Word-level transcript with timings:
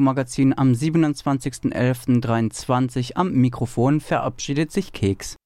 Magazin 0.00 0.56
am 0.56 0.72
27.11.23 0.72 3.12
am 3.14 3.32
Mikrofon 3.32 4.00
verabschiedet 4.00 4.72
sich 4.72 4.92
Keks. 4.92 5.36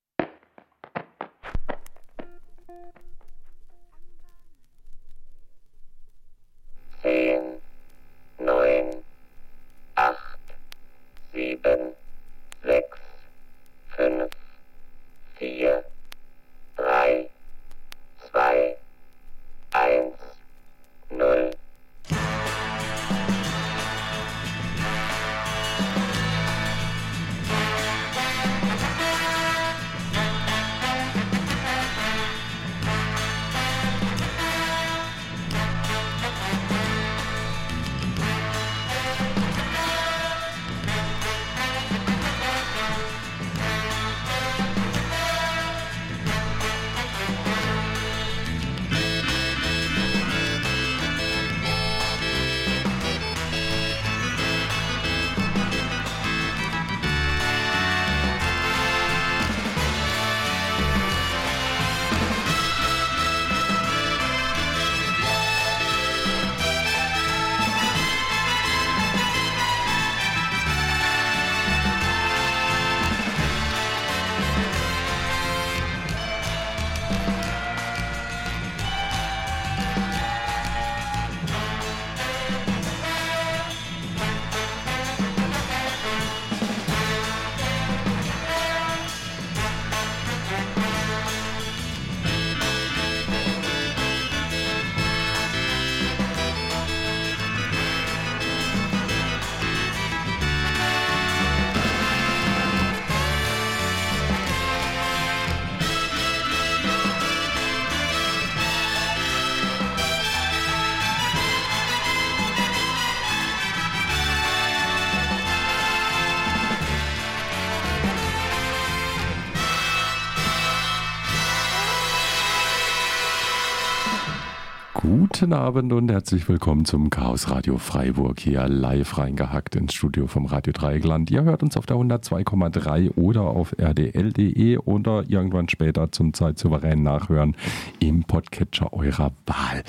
Guten 125.38 125.52
Abend 125.52 125.92
und 125.92 126.10
herzlich 126.10 126.48
willkommen 126.48 126.86
zum 126.86 127.10
Chaos 127.10 127.50
Radio 127.50 127.76
Freiburg 127.76 128.40
hier 128.40 128.66
live 128.68 129.18
reingehackt 129.18 129.76
ins 129.76 129.92
Studio 129.92 130.28
vom 130.28 130.46
Radio 130.46 130.72
Dreieckland. 130.72 131.30
Ihr 131.30 131.44
hört 131.44 131.62
uns 131.62 131.76
auf 131.76 131.84
der 131.84 131.98
102,3 131.98 133.14
oder 133.16 133.42
auf 133.42 133.78
rdl.de 133.78 134.78
oder 134.78 135.24
irgendwann 135.28 135.68
später 135.68 136.10
zum 136.10 136.32
zeitsouveränen 136.32 137.02
Nachhören 137.02 137.54
im 137.98 138.24
Podcatcher 138.24 138.94
eurer 138.94 139.32
Wahl. 139.44 139.82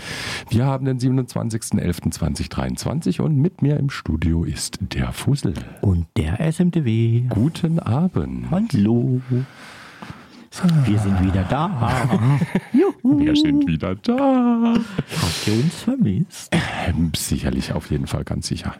Wir 0.49 0.65
haben 0.65 0.83
den 0.83 0.99
27.11.2023 0.99 3.21
und 3.21 3.37
mit 3.37 3.61
mir 3.61 3.77
im 3.77 3.89
Studio 3.89 4.43
ist 4.43 4.79
der 4.81 5.13
Fussel. 5.13 5.53
Und 5.79 6.07
der 6.17 6.41
SMTW. 6.41 7.21
Guten 7.29 7.79
Abend. 7.79 8.51
Hallo. 8.51 9.21
Wir 10.85 10.97
sind 10.99 11.23
wieder 11.23 11.43
da. 11.43 12.39
Juhu. 12.73 13.19
Wir 13.19 13.35
sind 13.35 13.67
wieder 13.67 13.95
da. 13.95 14.73
Habt 14.75 15.47
ihr 15.47 15.53
uns 15.53 15.83
vermisst? 15.83 16.55
Ähm, 16.87 17.11
sicherlich, 17.15 17.73
auf 17.73 17.91
jeden 17.91 18.07
Fall, 18.07 18.23
ganz 18.23 18.47
sicher. 18.47 18.73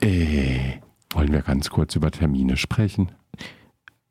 Äh, 0.00 0.78
wollen 1.12 1.32
wir 1.32 1.42
ganz 1.42 1.70
kurz 1.70 1.96
über 1.96 2.10
Termine 2.10 2.56
sprechen? 2.56 3.10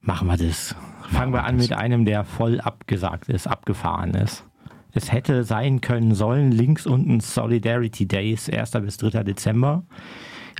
Machen 0.02 0.28
wir 0.28 0.38
das. 0.38 0.76
Fangen 1.10 1.32
wir 1.32 1.46
an 1.46 1.56
mit 1.56 1.72
einem, 1.72 2.06
der 2.06 2.26
voll 2.26 2.60
abgesagt 2.60 3.30
ist, 3.30 3.48
abgefahren 3.48 4.14
ist. 4.14 4.44
Es 4.92 5.12
hätte 5.12 5.44
sein 5.44 5.80
können 5.80 6.16
sollen, 6.16 6.52
links 6.52 6.86
unten 6.86 7.20
Solidarity 7.20 8.08
Days, 8.08 8.50
1. 8.50 8.72
bis 8.72 8.98
3. 8.98 9.24
Dezember. 9.24 9.84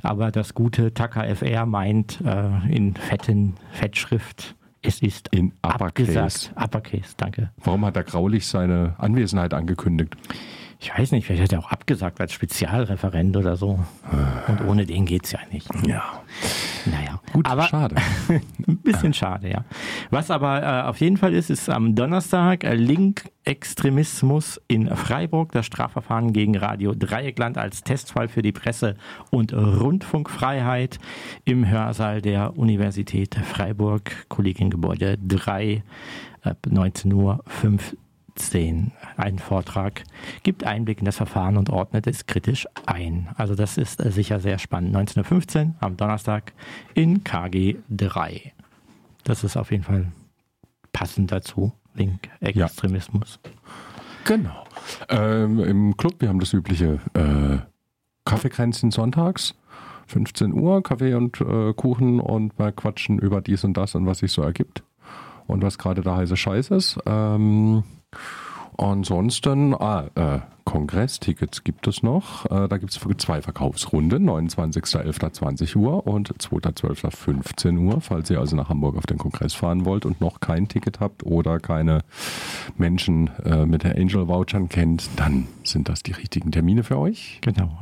Aber 0.02 0.30
das 0.30 0.54
gute 0.54 0.94
Taka 0.94 1.24
FR 1.34 1.66
meint 1.66 2.20
äh, 2.24 2.74
in 2.74 2.94
fetten 2.94 3.56
Fettschrift, 3.72 4.54
es 4.82 5.02
ist 5.02 5.28
In 5.32 5.52
Uppercase. 5.62 6.18
abgesagt. 6.50 6.52
Uppercase, 6.56 7.14
danke. 7.16 7.50
Warum 7.58 7.84
hat 7.84 7.96
er 7.96 8.04
graulich 8.04 8.46
seine 8.46 8.94
Anwesenheit 8.98 9.54
angekündigt? 9.54 10.14
Ich 10.80 10.96
weiß 10.96 11.10
nicht, 11.10 11.26
vielleicht 11.26 11.42
hat 11.42 11.52
er 11.52 11.58
auch 11.58 11.72
abgesagt 11.72 12.20
als 12.20 12.32
Spezialreferent 12.32 13.36
oder 13.36 13.56
so. 13.56 13.80
Und 14.46 14.64
ohne 14.64 14.86
den 14.86 15.06
geht's 15.06 15.32
ja 15.32 15.40
nicht. 15.50 15.68
Ja. 15.84 16.22
Naja. 16.86 17.20
Gut, 17.32 17.46
aber 17.46 17.64
schade. 17.64 17.96
ein 18.28 18.76
bisschen 18.78 19.12
schade, 19.12 19.50
ja. 19.50 19.64
Was 20.10 20.30
aber 20.30 20.62
äh, 20.62 20.82
auf 20.88 21.00
jeden 21.00 21.16
Fall 21.16 21.34
ist, 21.34 21.50
ist 21.50 21.68
am 21.68 21.96
Donnerstag 21.96 22.62
äh, 22.62 22.76
Link-Extremismus 22.76 24.60
in 24.68 24.88
Freiburg, 24.94 25.50
das 25.50 25.66
Strafverfahren 25.66 26.32
gegen 26.32 26.56
Radio 26.56 26.94
Dreieckland 26.94 27.58
als 27.58 27.82
Testfall 27.82 28.28
für 28.28 28.42
die 28.42 28.52
Presse- 28.52 28.96
und 29.30 29.52
Rundfunkfreiheit 29.52 31.00
im 31.44 31.68
Hörsaal 31.68 32.22
der 32.22 32.56
Universität 32.56 33.34
Freiburg, 33.34 34.28
Kollegiengebäude 34.28 35.18
3, 35.18 35.82
ab 36.42 36.58
19.15 36.68 37.14
Uhr. 37.14 37.44
10 38.38 38.92
einen 39.16 39.38
Vortrag, 39.38 40.04
gibt 40.42 40.64
Einblick 40.64 41.00
in 41.00 41.04
das 41.04 41.16
Verfahren 41.16 41.56
und 41.56 41.70
ordnet 41.70 42.06
es 42.06 42.26
kritisch 42.26 42.66
ein. 42.86 43.28
Also 43.36 43.54
das 43.54 43.76
ist 43.76 44.04
äh, 44.04 44.10
sicher 44.10 44.40
sehr 44.40 44.58
spannend. 44.58 44.96
19.15 44.96 45.66
Uhr 45.66 45.74
am 45.80 45.96
Donnerstag 45.96 46.52
in 46.94 47.24
KG 47.24 47.76
3. 47.90 48.52
Das 49.24 49.44
ist 49.44 49.56
auf 49.56 49.70
jeden 49.70 49.84
Fall 49.84 50.06
passend 50.92 51.32
dazu. 51.32 51.72
Link 51.94 52.28
Extremismus. 52.40 53.40
Genau. 54.24 54.64
Ähm, 55.08 55.60
Im 55.60 55.96
Club, 55.96 56.16
wir 56.20 56.28
haben 56.28 56.40
das 56.40 56.52
übliche 56.52 57.00
äh, 57.14 57.58
Kaffeekränzchen 58.24 58.90
sonntags. 58.90 59.54
15 60.06 60.54
Uhr, 60.54 60.82
Kaffee 60.82 61.14
und 61.14 61.40
äh, 61.40 61.74
Kuchen 61.74 62.18
und 62.20 62.58
wir 62.58 62.72
quatschen 62.72 63.18
über 63.18 63.42
dies 63.42 63.64
und 63.64 63.76
das 63.76 63.94
und 63.94 64.06
was 64.06 64.18
sich 64.18 64.32
so 64.32 64.42
ergibt 64.42 64.82
und 65.46 65.62
was 65.62 65.76
gerade 65.78 66.00
der 66.00 66.16
heiße 66.16 66.36
Scheiß 66.36 66.70
ist. 66.70 66.98
Ähm, 67.06 67.84
ansonsten, 68.76 69.74
ah, 69.74 70.08
äh, 70.14 70.40
Kongresstickets 70.68 71.64
gibt 71.64 71.86
es 71.86 72.02
noch. 72.02 72.44
Äh, 72.44 72.68
da 72.68 72.76
gibt 72.76 72.94
es 72.94 73.00
zwei 73.16 73.40
Verkaufsrunden, 73.40 74.28
29.11.20 74.28 75.76
Uhr 75.76 76.06
und 76.06 76.30
2.12.15 76.30 77.78
Uhr. 77.78 78.02
Falls 78.02 78.28
ihr 78.28 78.38
also 78.38 78.54
nach 78.54 78.68
Hamburg 78.68 78.98
auf 78.98 79.06
den 79.06 79.16
Kongress 79.16 79.54
fahren 79.54 79.86
wollt 79.86 80.04
und 80.04 80.20
noch 80.20 80.40
kein 80.40 80.68
Ticket 80.68 81.00
habt 81.00 81.24
oder 81.24 81.58
keine 81.58 82.02
Menschen 82.76 83.30
äh, 83.46 83.64
mit 83.64 83.82
der 83.82 83.96
Angel 83.96 84.28
Vouchern 84.28 84.68
kennt, 84.68 85.08
dann 85.16 85.48
sind 85.64 85.88
das 85.88 86.02
die 86.02 86.12
richtigen 86.12 86.52
Termine 86.52 86.84
für 86.84 86.98
euch. 86.98 87.38
Genau. 87.40 87.78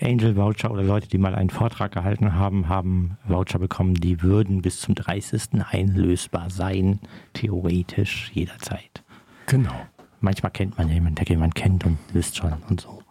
Angel 0.00 0.34
Voucher 0.34 0.70
oder 0.70 0.82
Leute, 0.82 1.08
die 1.08 1.18
mal 1.18 1.34
einen 1.34 1.50
Vortrag 1.50 1.92
gehalten 1.92 2.34
haben, 2.34 2.70
haben 2.70 3.18
Voucher 3.28 3.58
bekommen, 3.58 3.94
die 3.94 4.22
würden 4.22 4.62
bis 4.62 4.80
zum 4.80 4.94
30. 4.94 5.62
einlösbar 5.70 6.48
sein, 6.48 7.00
theoretisch 7.34 8.30
jederzeit. 8.32 9.02
Genau. 9.50 9.74
Manchmal 10.20 10.52
kennt 10.52 10.78
man 10.78 10.88
jemanden, 10.88 11.16
der 11.16 11.26
jemanden 11.26 11.54
kennt 11.54 11.84
und 11.84 11.98
wisst 12.12 12.36
schon 12.36 12.52
und 12.68 12.80
so. 12.80 13.02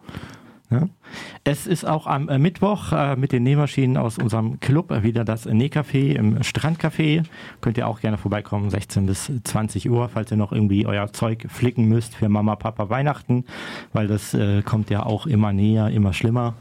Ja. 0.70 0.88
Es 1.44 1.66
ist 1.66 1.84
auch 1.84 2.06
am 2.06 2.30
äh, 2.30 2.38
Mittwoch 2.38 2.92
äh, 2.92 3.14
mit 3.16 3.32
den 3.32 3.42
Nähmaschinen 3.42 3.98
aus 3.98 4.16
unserem 4.16 4.58
Club 4.60 5.02
wieder 5.02 5.24
das 5.24 5.46
Nähcafé 5.46 6.14
im 6.14 6.38
Strandcafé. 6.38 7.24
Könnt 7.60 7.76
ihr 7.76 7.86
auch 7.86 8.00
gerne 8.00 8.16
vorbeikommen, 8.16 8.70
16 8.70 9.04
bis 9.04 9.30
20 9.44 9.90
Uhr, 9.90 10.08
falls 10.08 10.30
ihr 10.30 10.38
noch 10.38 10.52
irgendwie 10.52 10.86
euer 10.86 11.12
Zeug 11.12 11.46
flicken 11.50 11.88
müsst 11.88 12.14
für 12.14 12.30
Mama, 12.30 12.56
Papa, 12.56 12.88
Weihnachten, 12.88 13.44
weil 13.92 14.06
das 14.06 14.32
äh, 14.32 14.62
kommt 14.62 14.88
ja 14.88 15.04
auch 15.04 15.26
immer 15.26 15.52
näher, 15.52 15.88
immer 15.88 16.14
schlimmer. 16.14 16.54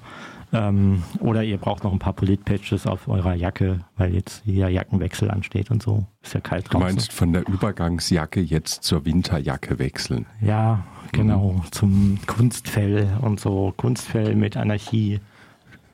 Ähm, 0.51 1.03
oder 1.19 1.43
ihr 1.43 1.57
braucht 1.57 1.83
noch 1.83 1.93
ein 1.93 1.99
paar 1.99 2.13
Politpatches 2.13 2.87
auf 2.87 3.07
eurer 3.07 3.35
Jacke, 3.35 3.81
weil 3.97 4.15
jetzt 4.15 4.41
hier 4.45 4.67
Jackenwechsel 4.69 5.29
ansteht 5.29 5.69
und 5.69 5.83
so. 5.83 6.05
Ist 6.23 6.33
ja 6.33 6.39
kalt 6.39 6.65
Du 6.65 6.71
draußen. 6.71 6.87
meinst 6.87 7.13
von 7.13 7.33
der 7.33 7.47
Übergangsjacke 7.47 8.41
jetzt 8.41 8.83
zur 8.83 9.05
Winterjacke 9.05 9.77
wechseln? 9.77 10.25
Ja, 10.41 10.83
genau. 11.11 11.61
Zum 11.69 12.17
Kunstfell 12.25 13.07
und 13.21 13.39
so. 13.39 13.73
Kunstfell 13.77 14.35
mit 14.35 14.57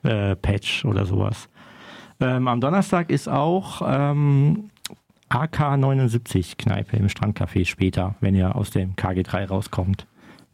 Anarchie-Patch 0.02 0.84
oder 0.84 1.04
sowas. 1.04 1.48
Ähm, 2.20 2.48
am 2.48 2.60
Donnerstag 2.62 3.10
ist 3.10 3.28
auch 3.28 3.82
ähm, 3.86 4.70
AK79 5.30 6.56
Kneipe 6.56 6.96
im 6.96 7.08
Strandcafé 7.08 7.66
später, 7.66 8.14
wenn 8.20 8.34
ihr 8.34 8.56
aus 8.56 8.70
dem 8.70 8.94
KG3 8.96 9.48
rauskommt. 9.48 10.06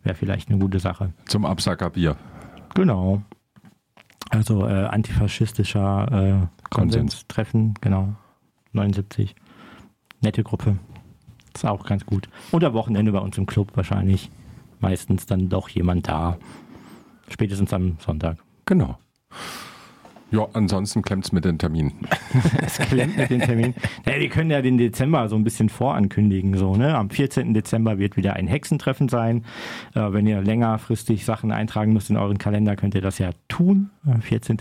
Wäre 0.03 0.17
vielleicht 0.17 0.49
eine 0.49 0.59
gute 0.59 0.81
Sache. 0.81 1.13
Zum 1.27 1.45
Absackerbier. 1.45 2.17
Genau. 2.75 3.23
Also 4.33 4.67
äh, 4.67 4.87
antifaschistischer 4.87 6.07
äh, 6.11 6.47
Konsens. 6.71 6.71
Konsenstreffen, 6.71 7.75
genau. 7.83 8.15
79. 8.73 9.35
Nette 10.23 10.43
Gruppe. 10.43 10.79
Ist 11.55 11.67
auch 11.67 11.85
ganz 11.85 12.07
gut. 12.07 12.31
Und 12.51 12.65
am 12.65 12.73
Wochenende 12.73 13.13
bei 13.13 13.19
uns 13.19 13.37
im 13.37 13.45
Club 13.45 13.73
wahrscheinlich. 13.75 14.31
Meistens 14.81 15.27
dann 15.27 15.51
doch 15.51 15.69
jemand 15.69 16.09
da. 16.09 16.39
Spätestens 17.29 17.75
am 17.75 17.99
Sonntag. 17.99 18.39
Genau. 18.65 18.99
Ja, 20.33 20.49
ansonsten 20.55 21.03
klemmt 21.03 21.27
es 21.27 21.33
mit 21.33 21.45
den 21.45 21.59
Terminen. 21.59 21.93
Es 22.65 22.79
klemmt 22.79 23.19
mit 23.19 23.29
den 23.29 23.41
Terminen. 23.41 23.75
Ja, 24.07 24.19
wir 24.19 24.29
können 24.31 24.51
ja 24.51 24.63
den 24.63 24.79
Dezember 24.79 25.29
so 25.29 25.37
ein 25.37 25.45
bisschen 25.45 25.69
vorankündigen. 25.69 26.57
So, 26.57 26.75
ne? 26.75 26.97
Am 26.97 27.11
14. 27.11 27.53
Dezember 27.53 27.99
wird 27.99 28.17
wieder 28.17 28.35
ein 28.35 28.47
Hexentreffen 28.47 29.11
sein. 29.11 29.45
Äh, 29.95 30.13
wenn 30.13 30.27
ihr 30.27 30.41
längerfristig 30.41 31.27
Sachen 31.27 31.53
eintragen 31.53 31.93
müsst 31.93 32.09
in 32.09 32.17
euren 32.17 32.39
Kalender, 32.39 32.77
könnt 32.77 32.95
ihr 32.95 33.03
das 33.03 33.19
ja 33.19 33.31
tun. 33.49 33.91
Äh, 34.07 34.21
14. 34.23 34.57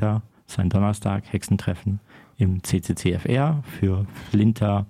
ist 0.45 0.59
ein 0.59 0.69
Donnerstag, 0.69 1.23
Hexentreffen 1.31 2.01
im 2.37 2.61
CCCFR 2.63 3.63
für 3.79 4.05
Flinter 4.29 4.85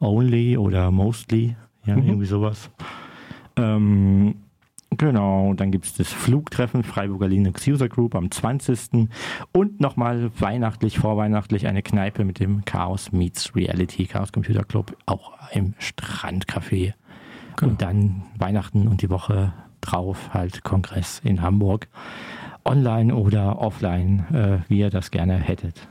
Only 0.00 0.56
oder 0.56 0.90
Mostly. 0.90 1.54
Ja, 1.84 1.96
irgendwie 1.96 2.26
sowas. 2.26 2.70
Ähm, 3.56 4.36
Genau, 4.96 5.54
dann 5.54 5.70
gibt 5.70 5.86
es 5.86 5.94
das 5.94 6.12
Flugtreffen 6.12 6.82
Freiburger 6.84 7.28
Linux 7.28 7.66
User 7.66 7.88
Group 7.88 8.14
am 8.14 8.30
20. 8.30 9.08
Und 9.52 9.80
nochmal 9.80 10.30
weihnachtlich, 10.38 10.98
vorweihnachtlich 10.98 11.66
eine 11.66 11.82
Kneipe 11.82 12.24
mit 12.24 12.38
dem 12.38 12.64
Chaos 12.64 13.12
Meets 13.12 13.56
Reality 13.56 14.06
Chaos 14.06 14.32
Computer 14.32 14.64
Club, 14.64 14.96
auch 15.06 15.32
im 15.52 15.74
Strandcafé. 15.78 16.94
Und 17.62 17.82
dann 17.82 18.22
Weihnachten 18.38 18.88
und 18.88 19.02
die 19.02 19.10
Woche 19.10 19.52
drauf 19.80 20.34
halt 20.34 20.64
Kongress 20.64 21.20
in 21.24 21.42
Hamburg. 21.42 21.88
Online 22.64 23.14
oder 23.14 23.58
offline, 23.58 24.24
äh, 24.32 24.58
wie 24.68 24.78
ihr 24.78 24.90
das 24.90 25.10
gerne 25.10 25.34
hättet. 25.34 25.88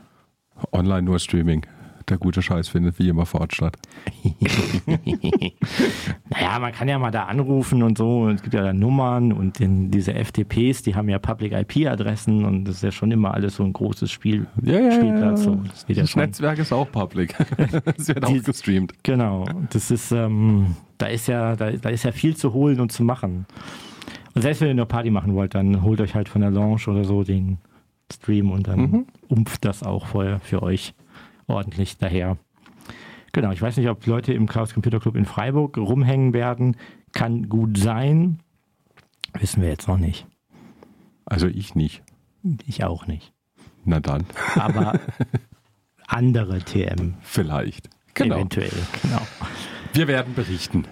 Online 0.72 1.02
nur 1.02 1.18
Streaming. 1.18 1.66
Der 2.08 2.18
gute 2.18 2.42
Scheiß 2.42 2.68
findet 2.68 2.98
wie 2.98 3.08
immer 3.08 3.24
vor 3.26 3.40
Ort 3.40 3.54
statt. 3.54 3.76
Naja, 6.30 6.58
man 6.58 6.72
kann 6.72 6.88
ja 6.88 6.98
mal 6.98 7.10
da 7.10 7.24
anrufen 7.24 7.82
und 7.82 7.96
so. 7.98 8.28
Es 8.28 8.42
gibt 8.42 8.54
ja 8.54 8.62
da 8.62 8.72
Nummern 8.72 9.32
und 9.32 9.58
den, 9.58 9.90
diese 9.90 10.12
FTPs, 10.14 10.82
die 10.82 10.94
haben 10.94 11.08
ja 11.08 11.18
Public 11.18 11.52
IP-Adressen 11.52 12.44
und 12.44 12.64
das 12.64 12.76
ist 12.76 12.82
ja 12.82 12.90
schon 12.92 13.10
immer 13.10 13.32
alles 13.34 13.56
so 13.56 13.64
ein 13.64 13.72
großes 13.72 14.10
Spiel, 14.10 14.46
Spielplatz. 14.62 15.44
So. 15.44 15.54
Das 15.56 15.84
ja 15.88 15.94
Das. 16.02 16.16
Netzwerk 16.16 16.58
ist 16.58 16.72
auch 16.72 16.90
public. 16.90 17.34
Es 17.96 18.08
wird 18.08 18.28
Die- 18.28 18.40
auch 18.40 18.42
gestreamt. 18.44 18.92
Genau, 19.02 19.44
das 19.70 19.90
ist, 19.90 20.12
ähm, 20.12 20.76
da 20.98 21.06
ist 21.06 21.28
ja, 21.28 21.56
da, 21.56 21.70
da 21.70 21.88
ist 21.90 22.04
ja 22.04 22.12
viel 22.12 22.36
zu 22.36 22.52
holen 22.52 22.80
und 22.80 22.92
zu 22.92 23.02
machen. 23.04 23.46
Und 24.34 24.42
selbst 24.42 24.60
wenn 24.60 24.68
ihr 24.68 24.72
eine 24.72 24.86
Party 24.86 25.10
machen 25.10 25.34
wollt, 25.34 25.54
dann 25.54 25.82
holt 25.82 26.00
euch 26.00 26.14
halt 26.14 26.28
von 26.28 26.40
der 26.40 26.50
Lounge 26.50 26.82
oder 26.88 27.04
so 27.04 27.22
den 27.22 27.58
Stream 28.12 28.50
und 28.50 28.66
dann 28.68 29.06
umft 29.28 29.64
das 29.64 29.82
auch 29.82 30.06
vorher 30.06 30.40
für 30.40 30.62
euch 30.62 30.94
ordentlich 31.46 31.98
daher. 31.98 32.36
Genau, 33.32 33.50
ich 33.50 33.60
weiß 33.60 33.76
nicht, 33.78 33.88
ob 33.88 34.06
Leute 34.06 34.32
im 34.32 34.46
Chaos 34.46 34.74
Computer 34.74 35.00
Club 35.00 35.16
in 35.16 35.24
Freiburg 35.24 35.76
rumhängen 35.76 36.32
werden. 36.32 36.76
Kann 37.12 37.48
gut 37.48 37.78
sein. 37.78 38.38
Wissen 39.38 39.62
wir 39.62 39.68
jetzt 39.68 39.88
noch 39.88 39.98
nicht. 39.98 40.26
Also 41.26 41.48
ich 41.48 41.74
nicht. 41.74 42.02
Ich 42.66 42.84
auch 42.84 43.06
nicht. 43.06 43.32
Na 43.84 44.00
dann, 44.00 44.24
Aber 44.54 45.00
andere 46.06 46.60
TM 46.60 47.14
vielleicht. 47.22 47.90
Genau. 48.14 48.36
eventuell. 48.36 48.70
Genau. 49.02 49.20
Wir 49.92 50.06
werden 50.06 50.34
berichten. 50.34 50.86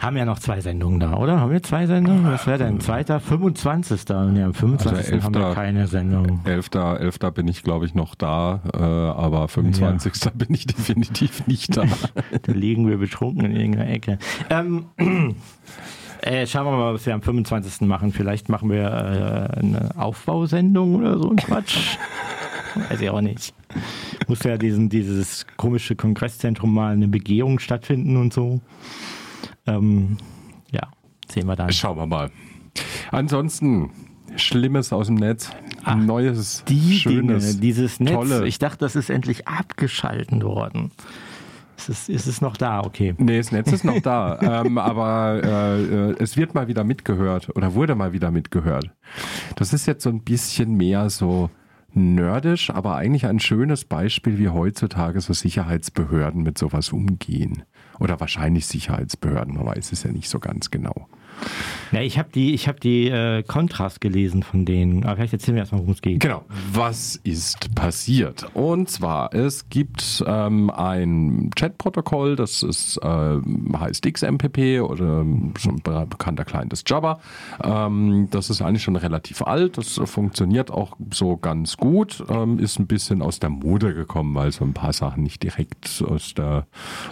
Haben 0.00 0.16
ja 0.16 0.24
noch 0.24 0.38
zwei 0.38 0.60
Sendungen 0.60 1.00
da, 1.00 1.14
oder? 1.14 1.40
Haben 1.40 1.50
wir 1.50 1.62
zwei 1.62 1.86
Sendungen? 1.86 2.24
Was 2.24 2.46
wäre 2.46 2.58
denn? 2.58 2.78
Zweiter, 2.78 3.18
25. 3.18 4.02
Nee, 4.30 4.42
am 4.44 4.54
25. 4.54 5.12
Also 5.12 5.24
haben 5.24 5.34
wir 5.34 5.46
11. 5.46 5.54
keine 5.54 5.86
Sendung. 5.88 6.40
11. 6.44 6.70
11. 6.74 7.18
bin 7.34 7.48
ich, 7.48 7.64
glaube 7.64 7.84
ich, 7.84 7.94
noch 7.94 8.14
da, 8.14 8.60
äh, 8.72 8.78
aber 8.78 9.48
25. 9.48 10.32
bin 10.34 10.54
ich 10.54 10.66
definitiv 10.66 11.46
nicht 11.46 11.76
da. 11.76 11.84
Da 12.42 12.52
liegen 12.52 12.88
wir 12.88 12.98
betrunken 12.98 13.44
in 13.44 13.56
irgendeiner 13.56 13.90
Ecke. 13.90 14.18
Ähm, 14.50 14.86
äh, 16.22 16.46
schauen 16.46 16.66
wir 16.66 16.72
mal, 16.72 16.94
was 16.94 17.04
wir 17.04 17.14
am 17.14 17.22
25. 17.22 17.88
machen. 17.88 18.12
Vielleicht 18.12 18.48
machen 18.48 18.70
wir 18.70 18.84
äh, 18.84 19.58
eine 19.58 19.90
Aufbausendung 19.96 20.96
oder 20.96 21.18
so 21.18 21.30
ein 21.30 21.36
Quatsch. 21.36 21.96
Weiß 22.88 23.00
ich 23.00 23.10
auch 23.10 23.20
nicht. 23.20 23.52
Muss 24.28 24.44
ja 24.44 24.56
diesen, 24.56 24.88
dieses 24.88 25.46
komische 25.56 25.96
Kongresszentrum 25.96 26.72
mal 26.72 26.92
eine 26.92 27.08
Begehung 27.08 27.58
stattfinden 27.58 28.16
und 28.16 28.32
so. 28.32 28.60
Ähm, 29.68 30.16
ja, 30.70 30.88
sehen 31.30 31.46
wir 31.46 31.56
dann. 31.56 31.70
Schauen 31.72 31.96
wir 31.98 32.06
mal. 32.06 32.30
Ansonsten, 33.10 33.90
Schlimmes 34.36 34.92
aus 34.92 35.06
dem 35.06 35.16
Netz. 35.16 35.50
Neues, 35.96 36.64
Die 36.68 36.98
Schönes, 36.98 37.46
Dinge, 37.46 37.60
dieses 37.60 38.00
Netz. 38.00 38.12
Tolle. 38.12 38.46
Ich 38.46 38.58
dachte, 38.58 38.78
das 38.78 38.94
ist 38.94 39.08
endlich 39.10 39.48
abgeschalten 39.48 40.42
worden. 40.42 40.90
Ist 41.78 41.88
es, 41.88 42.08
ist 42.08 42.26
es 42.26 42.40
noch 42.40 42.56
da? 42.56 42.80
Okay. 42.80 43.14
Nee, 43.18 43.38
das 43.38 43.52
Netz 43.52 43.72
ist 43.72 43.84
noch 43.84 44.00
da, 44.00 44.38
ähm, 44.64 44.78
aber 44.78 45.40
äh, 45.42 46.22
es 46.22 46.36
wird 46.36 46.54
mal 46.54 46.66
wieder 46.68 46.84
mitgehört 46.84 47.54
oder 47.56 47.74
wurde 47.74 47.94
mal 47.94 48.12
wieder 48.12 48.30
mitgehört. 48.30 48.90
Das 49.54 49.72
ist 49.72 49.86
jetzt 49.86 50.02
so 50.02 50.10
ein 50.10 50.22
bisschen 50.24 50.76
mehr 50.76 51.08
so 51.08 51.50
nerdisch, 51.94 52.70
aber 52.70 52.96
eigentlich 52.96 53.26
ein 53.26 53.38
schönes 53.38 53.84
Beispiel, 53.84 54.38
wie 54.38 54.48
heutzutage 54.48 55.20
so 55.20 55.32
Sicherheitsbehörden 55.32 56.42
mit 56.42 56.58
sowas 56.58 56.92
umgehen. 56.92 57.62
Oder 57.98 58.20
wahrscheinlich 58.20 58.66
Sicherheitsbehörden, 58.66 59.54
man 59.54 59.66
weiß 59.66 59.92
es 59.92 60.02
ja 60.04 60.12
nicht 60.12 60.28
so 60.28 60.38
ganz 60.38 60.70
genau. 60.70 61.08
Ja, 61.92 62.02
ich 62.02 62.18
habe 62.18 62.28
die, 62.34 62.52
ich 62.52 62.68
hab 62.68 62.80
die 62.80 63.08
äh, 63.08 63.42
Kontras 63.42 63.98
gelesen 64.00 64.42
von 64.42 64.64
denen. 64.66 65.04
Aber 65.04 65.16
vielleicht 65.16 65.32
erzählen 65.32 65.54
wir 65.54 65.60
erstmal, 65.62 65.80
worum 65.80 65.94
es 65.94 66.02
geht. 66.02 66.20
Genau. 66.20 66.44
Was 66.72 67.16
ist 67.24 67.74
passiert? 67.74 68.46
Und 68.54 68.90
zwar, 68.90 69.32
es 69.34 69.70
gibt 69.70 70.22
ähm, 70.26 70.68
ein 70.70 71.50
Chatprotokoll, 71.56 72.36
das 72.36 72.62
ist, 72.62 73.00
ähm, 73.02 73.74
heißt 73.78 74.04
XMPP 74.12 74.82
oder 74.82 75.24
schon 75.58 75.76
ein 75.76 75.80
be- 75.82 76.06
bekannter 76.08 76.44
Client 76.44 76.72
ist 76.74 76.88
Jabba. 76.90 77.20
Ähm, 77.62 78.28
das 78.30 78.50
ist 78.50 78.60
eigentlich 78.60 78.82
schon 78.82 78.96
relativ 78.96 79.40
alt, 79.42 79.78
das 79.78 79.98
funktioniert 80.04 80.70
auch 80.70 80.96
so 81.12 81.36
ganz 81.38 81.78
gut, 81.78 82.22
ähm, 82.28 82.58
ist 82.58 82.78
ein 82.78 82.86
bisschen 82.86 83.22
aus 83.22 83.40
der 83.40 83.50
Mode 83.50 83.94
gekommen, 83.94 84.34
weil 84.34 84.52
so 84.52 84.64
ein 84.64 84.74
paar 84.74 84.92
Sachen 84.92 85.22
nicht 85.22 85.42
direkt 85.42 86.04
aus 86.06 86.34
der 86.34 86.66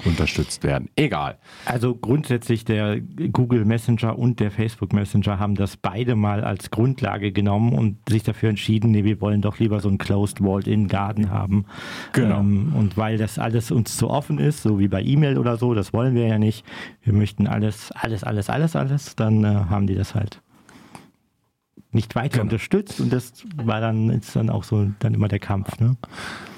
unterstützt 0.05 0.65
werden. 0.65 0.91
Egal. 0.97 1.39
Also 1.65 1.95
grundsätzlich 1.95 2.65
der 2.67 3.01
Google 3.01 3.65
Messenger 3.65 4.16
und 4.17 4.41
der 4.41 4.51
Facebook 4.51 4.93
Messenger 4.93 5.39
haben 5.39 5.55
das 5.55 5.77
beide 5.77 6.17
mal 6.17 6.43
als 6.43 6.71
Grundlage 6.71 7.33
genommen 7.33 7.73
und 7.73 7.99
sich 8.09 8.23
dafür 8.23 8.51
entschieden, 8.51 8.91
nee, 8.91 9.05
wir 9.05 9.21
wollen 9.21 9.43
doch 9.43 9.59
lieber 9.59 9.81
so 9.81 9.89
ein 9.89 9.99
Closed 9.99 10.43
Walled-in 10.43 10.89
Garden 10.89 11.31
haben. 11.31 11.67
Genau. 12.13 12.41
Ähm, 12.41 12.73
und 12.75 12.97
weil 12.97 13.19
das 13.19 13.39
alles 13.39 13.71
uns 13.71 13.97
zu 13.97 14.11
offen 14.11 14.39
ist, 14.39 14.63
so 14.63 14.79
wie 14.79 14.89
bei 14.89 15.03
E-Mail 15.03 15.39
oder 15.39 15.57
so, 15.57 15.75
das 15.75 15.93
wollen 15.93 16.15
wir 16.15 16.27
ja 16.27 16.39
nicht. 16.39 16.65
Wir 17.03 17.13
möchten 17.13 17.47
alles, 17.47 17.93
alles, 17.93 18.25
alles, 18.25 18.51
alles, 18.51 18.77
alles, 18.77 19.17
dann 19.17 19.45
äh, 19.45 19.49
haben 19.49 19.87
die 19.87 19.95
das 19.95 20.15
halt 20.15 20.41
nicht 21.93 22.15
weiter 22.15 22.39
Genau. 22.39 22.43
unterstützt 22.45 23.01
und 23.01 23.13
das 23.13 23.33
war 23.57 23.81
dann, 23.81 24.11
ist 24.11 24.37
dann 24.37 24.51
auch 24.51 24.65
so 24.65 24.87
dann 24.99 25.15
immer 25.15 25.29
der 25.29 25.39
Kampf, 25.39 25.79
ne? 25.81 25.97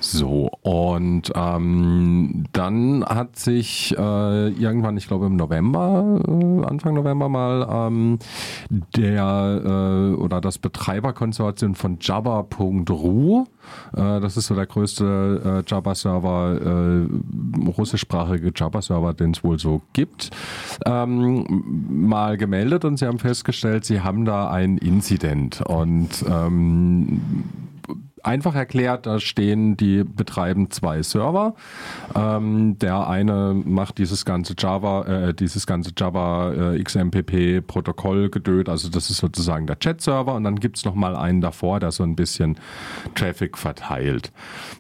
So, 0.01 0.49
und 0.63 1.33
ähm, 1.35 2.45
dann 2.53 3.05
hat 3.05 3.37
sich 3.37 3.95
äh, 3.99 4.49
irgendwann, 4.49 4.97
ich 4.97 5.07
glaube 5.09 5.27
im 5.27 5.37
November, 5.37 6.21
äh, 6.27 6.65
Anfang 6.65 6.95
November 6.95 7.29
mal, 7.29 7.67
ähm, 7.71 8.19
der 8.97 9.63
äh, 9.65 10.15
oder 10.15 10.41
das 10.41 10.59
Betreiberkonsortium 10.59 11.75
von 11.75 11.99
Jabba.ru, 12.01 13.45
äh, 13.93 14.21
das 14.21 14.37
ist 14.37 14.47
so 14.47 14.55
der 14.55 14.67
größte 14.67 15.63
äh, 15.67 15.71
Jabba-Server, 15.71 17.07
äh, 17.07 17.69
russischsprachige 17.69 18.53
Jabba-Server, 18.55 19.15
den 19.15 19.33
es 19.33 19.43
wohl 19.45 19.59
so 19.59 19.83
gibt, 19.93 20.31
ähm, 20.87 21.45
mal 22.09 22.37
gemeldet 22.37 22.85
und 22.85 22.99
sie 22.99 23.07
haben 23.07 23.19
festgestellt, 23.19 23.85
sie 23.85 24.01
haben 24.01 24.25
da 24.25 24.49
ein 24.49 24.79
Incident 24.79 25.18
und 25.63 26.25
ähm, 26.29 27.21
einfach 28.23 28.55
erklärt, 28.55 29.07
da 29.07 29.21
stehen, 29.21 29.77
die 29.77 30.05
betreiben 30.05 30.71
zwei 30.71 31.03
Server. 31.03 31.55
Ähm, 32.15 32.79
der 32.79 33.09
eine 33.09 33.55
macht 33.65 33.99
dieses 33.99 34.25
ganze 34.25 34.55
Java, 34.59 35.05
äh, 35.29 35.35
dieses 35.35 35.67
ganze 35.67 35.93
Java 35.97 36.75
äh, 36.75 36.83
XMPP 36.83 37.67
Protokoll 37.67 38.31
gedöht, 38.31 38.69
also 38.69 38.89
das 38.89 39.11
ist 39.11 39.19
sozusagen 39.19 39.67
der 39.67 39.79
Chat-Server 39.79 40.35
und 40.35 40.45
dann 40.45 40.57
gibt's 40.61 40.85
noch 40.85 40.95
mal 40.95 41.17
einen 41.17 41.41
davor, 41.41 41.81
der 41.81 41.93
so 41.93 42.03
ein 42.03 42.17
bisschen 42.17 42.59
Traffic 43.15 43.57
verteilt. 43.57 44.33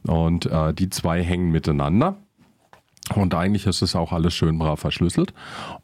Und 0.06 0.46
äh, 0.46 0.74
die 0.74 0.90
zwei 0.90 1.22
hängen 1.22 1.50
miteinander. 1.50 2.16
Und 3.16 3.34
eigentlich 3.34 3.66
ist 3.66 3.82
es 3.82 3.96
auch 3.96 4.12
alles 4.12 4.34
schön 4.34 4.58
brav 4.58 4.80
verschlüsselt 4.80 5.32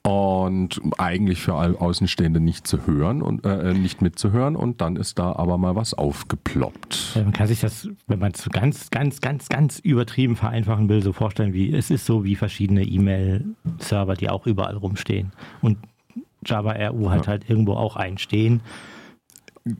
und 0.02 0.80
eigentlich 0.98 1.40
für 1.40 1.54
Außenstehende 1.54 2.40
nicht 2.40 2.66
zu 2.66 2.86
hören 2.86 3.22
und 3.22 3.44
äh, 3.44 3.72
nicht 3.74 4.02
mitzuhören. 4.02 4.56
Und 4.56 4.80
dann 4.80 4.96
ist 4.96 5.18
da 5.18 5.32
aber 5.36 5.58
mal 5.58 5.74
was 5.76 5.94
aufgeploppt. 5.94 7.12
Man 7.16 7.32
kann 7.32 7.46
sich 7.46 7.60
das, 7.60 7.88
wenn 8.06 8.18
man 8.18 8.32
es 8.32 8.42
so 8.42 8.50
ganz, 8.50 8.90
ganz, 8.90 9.20
ganz, 9.20 9.48
ganz 9.48 9.78
übertrieben 9.78 10.36
vereinfachen 10.36 10.88
will, 10.88 11.02
so 11.02 11.12
vorstellen, 11.12 11.52
wie 11.52 11.74
es 11.74 11.90
ist 11.90 12.06
so 12.06 12.24
wie 12.24 12.36
verschiedene 12.36 12.82
E-Mail-Server, 12.84 14.14
die 14.14 14.28
auch 14.30 14.46
überall 14.46 14.76
rumstehen. 14.76 15.32
Und 15.62 15.78
Java 16.46 16.72
RU 16.72 17.10
hat 17.10 17.22
Ja. 17.22 17.26
halt 17.28 17.48
irgendwo 17.48 17.72
auch 17.74 17.96
einstehen. 17.96 18.60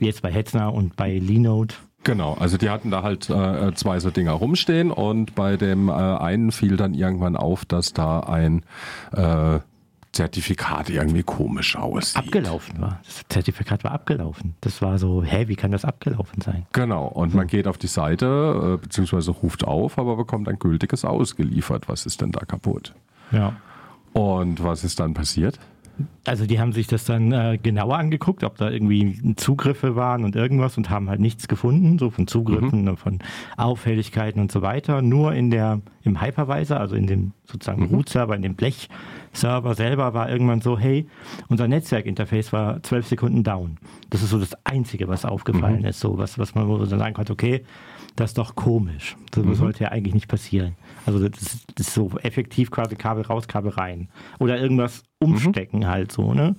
Jetzt 0.00 0.22
bei 0.22 0.32
Hetzner 0.32 0.72
und 0.72 0.96
bei 0.96 1.18
Linode. 1.18 1.74
Genau, 2.04 2.34
also 2.34 2.58
die 2.58 2.70
hatten 2.70 2.90
da 2.90 3.02
halt 3.02 3.30
äh, 3.30 3.74
zwei 3.74 3.98
so 3.98 4.10
Dinger 4.10 4.32
rumstehen 4.32 4.90
und 4.90 5.34
bei 5.34 5.56
dem 5.56 5.88
äh, 5.88 5.92
einen 5.92 6.52
fiel 6.52 6.76
dann 6.76 6.94
irgendwann 6.94 7.36
auf, 7.36 7.64
dass 7.64 7.94
da 7.94 8.20
ein 8.20 8.62
äh, 9.12 9.60
Zertifikat 10.14 10.90
irgendwie 10.90 11.24
komisch 11.24 11.76
aussieht. 11.76 12.16
abgelaufen 12.16 12.80
war. 12.80 13.00
Das 13.04 13.22
Zertifikat 13.28 13.82
war 13.82 13.90
abgelaufen. 13.92 14.54
Das 14.60 14.80
war 14.80 14.98
so, 14.98 15.24
hä, 15.24 15.48
wie 15.48 15.56
kann 15.56 15.72
das 15.72 15.84
abgelaufen 15.84 16.40
sein? 16.40 16.66
Genau, 16.72 17.06
und 17.06 17.34
man 17.34 17.48
geht 17.48 17.66
auf 17.66 17.78
die 17.78 17.88
Seite, 17.88 18.74
äh, 18.74 18.82
beziehungsweise 18.82 19.32
ruft 19.32 19.64
auf, 19.64 19.98
aber 19.98 20.16
bekommt 20.16 20.48
ein 20.48 20.58
gültiges 20.58 21.04
ausgeliefert. 21.04 21.88
Was 21.88 22.06
ist 22.06 22.20
denn 22.20 22.30
da 22.30 22.44
kaputt? 22.44 22.94
Ja. 23.32 23.56
Und 24.12 24.62
was 24.62 24.84
ist 24.84 25.00
dann 25.00 25.14
passiert? 25.14 25.58
Also 26.26 26.46
die 26.46 26.58
haben 26.58 26.72
sich 26.72 26.86
das 26.86 27.04
dann 27.04 27.32
äh, 27.32 27.58
genauer 27.62 27.98
angeguckt, 27.98 28.44
ob 28.44 28.56
da 28.56 28.70
irgendwie 28.70 29.34
Zugriffe 29.36 29.94
waren 29.94 30.24
und 30.24 30.36
irgendwas 30.36 30.76
und 30.76 30.90
haben 30.90 31.10
halt 31.10 31.20
nichts 31.20 31.48
gefunden, 31.48 31.98
so 31.98 32.10
von 32.10 32.26
Zugriffen, 32.26 32.96
von 32.96 33.18
Auffälligkeiten 33.56 34.40
und 34.40 34.50
so 34.50 34.62
weiter. 34.62 35.02
Nur 35.02 35.34
in 35.34 35.50
der, 35.50 35.82
im 36.02 36.20
Hypervisor, 36.20 36.80
also 36.80 36.96
in 36.96 37.06
dem 37.06 37.32
sozusagen 37.44 37.86
Root-Server, 37.86 38.34
in 38.34 38.42
dem 38.42 38.54
Blech-Server 38.54 39.74
selber 39.74 40.14
war 40.14 40.30
irgendwann 40.30 40.62
so, 40.62 40.78
hey, 40.78 41.06
unser 41.48 41.68
Netzwerkinterface 41.68 42.52
war 42.52 42.82
zwölf 42.82 43.06
Sekunden 43.06 43.44
down. 43.44 43.76
Das 44.10 44.22
ist 44.22 44.30
so 44.30 44.38
das 44.38 44.54
Einzige, 44.64 45.08
was 45.08 45.24
aufgefallen 45.24 45.84
ist, 45.84 46.00
so 46.00 46.16
was, 46.18 46.38
was 46.38 46.54
man 46.54 46.66
so 46.66 46.84
sagen 46.86 47.14
konnte, 47.14 47.32
okay, 47.32 47.64
das 48.16 48.30
ist 48.30 48.38
doch 48.38 48.54
komisch. 48.54 49.16
Das 49.32 49.58
sollte 49.58 49.84
ja 49.84 49.90
eigentlich 49.90 50.14
nicht 50.14 50.28
passieren. 50.28 50.76
Also 51.04 51.28
das 51.28 51.64
das 51.74 51.88
ist 51.88 51.94
so 51.94 52.10
effektiv 52.22 52.70
quasi 52.70 52.94
Kabel 52.96 53.24
raus, 53.24 53.48
Kabel 53.48 53.72
rein. 53.72 54.08
Oder 54.38 54.60
irgendwas 54.60 55.02
umstecken 55.20 55.86
halt 55.86 56.12
so, 56.12 56.34
ne? 56.34 56.56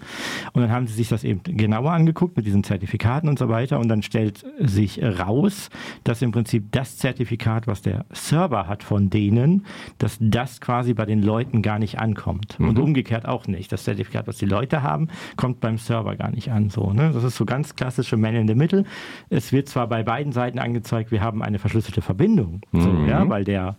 Und 0.54 0.62
dann 0.62 0.72
haben 0.72 0.88
sie 0.88 0.94
sich 0.94 1.10
das 1.10 1.24
eben 1.24 1.42
genauer 1.44 1.92
angeguckt 1.92 2.36
mit 2.36 2.46
diesen 2.46 2.64
Zertifikaten 2.64 3.30
und 3.30 3.38
so 3.38 3.50
weiter 3.50 3.80
und 3.80 3.88
dann 3.88 4.02
stellt 4.02 4.46
sich 4.60 5.04
raus, 5.04 5.70
dass 6.04 6.22
im 6.22 6.32
Prinzip 6.32 6.72
das 6.72 6.98
Zertifikat, 6.98 7.68
was 7.68 7.82
der 7.82 8.06
Server 8.12 8.68
hat 8.68 8.84
von 8.84 9.10
denen, 9.10 9.66
dass 9.98 10.18
das 10.20 10.62
quasi 10.62 10.94
bei 10.94 11.06
den 11.06 11.22
Leuten 11.22 11.62
gar 11.62 11.80
nicht 11.80 12.00
ankommt. 12.00 12.58
Und 12.60 12.80
umgekehrt 12.80 13.28
auch 13.28 13.48
nicht. 13.48 13.72
Das 13.72 13.84
Zertifikat, 13.84 14.28
was 14.28 14.38
die 14.38 14.46
Leute 14.46 14.82
haben, 14.82 15.10
kommt 15.36 15.60
beim 15.60 15.78
Server 15.78 16.16
gar 16.16 16.32
nicht 16.32 16.52
an, 16.52 16.70
so, 16.70 16.92
ne? 16.92 17.12
Das 17.14 17.24
ist 17.24 17.36
so 17.36 17.46
ganz 17.46 17.76
klassische 17.76 18.18
Man 18.18 18.36
in 18.36 18.48
the 18.48 18.56
Middle. 18.56 18.86
Es 19.30 19.52
wird 19.52 19.70
zwar 19.70 19.88
bei 19.88 20.04
beiden 20.04 20.32
Seiten 20.32 20.60
angezeigt, 20.60 21.12
wir 21.12 21.22
haben 21.22 21.44
eine 21.44 21.60
verschlüsselte 21.60 22.02
Verbindung, 22.02 22.62
so, 22.72 22.90
ja, 23.06 23.28
weil 23.30 23.44
der 23.44 23.78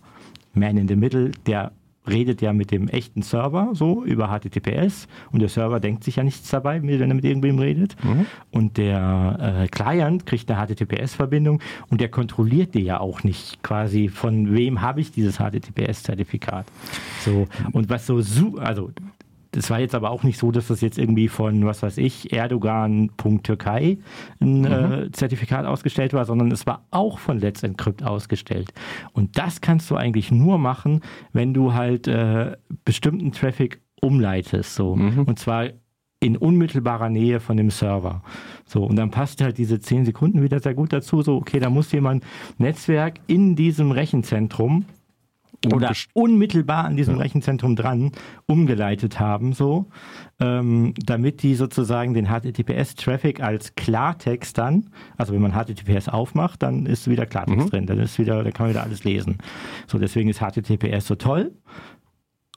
Man 0.53 0.77
in 0.77 0.87
the 0.87 0.95
Middle, 0.95 1.31
der 1.45 1.71
redet 2.07 2.41
ja 2.41 2.53
mit 2.53 2.71
dem 2.71 2.87
echten 2.87 3.21
Server 3.21 3.69
so 3.73 4.03
über 4.03 4.27
HTTPS 4.27 5.07
und 5.31 5.39
der 5.39 5.49
Server 5.49 5.79
denkt 5.79 6.03
sich 6.03 6.17
ja 6.17 6.23
nichts 6.23 6.49
dabei, 6.49 6.81
wenn 6.81 7.09
er 7.09 7.13
mit 7.13 7.25
irgendwem 7.25 7.59
redet. 7.59 7.95
Und 8.51 8.77
der 8.77 9.63
äh, 9.63 9.67
Client 9.67 10.25
kriegt 10.25 10.49
eine 10.49 10.65
HTTPS-Verbindung 10.65 11.61
und 11.89 12.01
der 12.01 12.09
kontrolliert 12.09 12.73
die 12.73 12.81
ja 12.81 12.99
auch 12.99 13.23
nicht 13.23 13.61
quasi, 13.63 14.09
von 14.09 14.53
wem 14.53 14.81
habe 14.81 15.01
ich 15.01 15.11
dieses 15.11 15.37
HTTPS-Zertifikat. 15.37 16.65
So, 17.23 17.47
und 17.71 17.89
was 17.89 18.05
so, 18.07 18.21
also 18.57 18.91
das 19.51 19.69
war 19.69 19.79
jetzt 19.79 19.95
aber 19.95 20.11
auch 20.11 20.23
nicht 20.23 20.37
so, 20.37 20.51
dass 20.51 20.67
das 20.67 20.81
jetzt 20.81 20.97
irgendwie 20.97 21.27
von, 21.27 21.65
was 21.65 21.83
weiß 21.83 21.97
ich, 21.97 22.33
Erdogan.türkei 22.33 23.97
ein 24.39 24.65
äh, 24.65 25.11
Zertifikat 25.11 25.65
ausgestellt 25.65 26.13
war, 26.13 26.25
sondern 26.25 26.51
es 26.51 26.65
war 26.65 26.85
auch 26.91 27.19
von 27.19 27.39
Let's 27.39 27.63
Encrypt 27.63 28.03
ausgestellt. 28.03 28.73
Und 29.13 29.37
das 29.37 29.61
kannst 29.61 29.89
du 29.89 29.95
eigentlich 29.95 30.31
nur 30.31 30.57
machen, 30.57 31.01
wenn 31.33 31.53
du 31.53 31.73
halt 31.73 32.07
äh, 32.07 32.57
bestimmten 32.85 33.31
Traffic 33.31 33.81
umleitest. 34.01 34.75
So. 34.75 34.91
Und 35.25 35.39
zwar 35.39 35.69
in 36.19 36.35
unmittelbarer 36.35 37.09
Nähe 37.09 37.39
von 37.39 37.57
dem 37.57 37.69
Server. 37.69 38.23
So, 38.65 38.83
und 38.83 38.95
dann 38.95 39.11
passt 39.11 39.41
halt 39.41 39.57
diese 39.57 39.79
10 39.79 40.05
Sekunden 40.05 40.41
wieder 40.41 40.59
sehr 40.59 40.73
gut 40.73 40.91
dazu. 40.91 41.21
So, 41.21 41.35
okay, 41.35 41.59
da 41.59 41.69
muss 41.69 41.91
jemand 41.91 42.23
Netzwerk 42.57 43.19
in 43.27 43.55
diesem 43.55 43.91
Rechenzentrum 43.91 44.85
oder 45.65 45.91
unmittelbar 46.13 46.85
an 46.85 46.97
diesem 46.97 47.17
Rechenzentrum 47.17 47.75
dran 47.75 48.11
umgeleitet 48.45 49.19
haben, 49.19 49.53
so, 49.53 49.87
ähm, 50.39 50.93
damit 51.03 51.41
die 51.41 51.55
sozusagen 51.55 52.13
den 52.13 52.27
HTTPS-Traffic 52.27 53.41
als 53.41 53.75
Klartext 53.75 54.57
dann, 54.57 54.89
also 55.17 55.33
wenn 55.33 55.41
man 55.41 55.53
HTTPS 55.53 56.09
aufmacht, 56.09 56.61
dann 56.61 56.85
ist 56.85 57.09
wieder 57.09 57.25
Klartext 57.25 57.71
drin, 57.71 57.85
dann 57.87 57.99
ist 57.99 58.19
wieder, 58.19 58.43
dann 58.43 58.53
kann 58.53 58.67
man 58.67 58.73
wieder 58.73 58.83
alles 58.83 59.03
lesen. 59.03 59.39
So, 59.87 59.97
deswegen 59.97 60.29
ist 60.29 60.39
HTTPS 60.39 61.07
so 61.07 61.15
toll. 61.15 61.51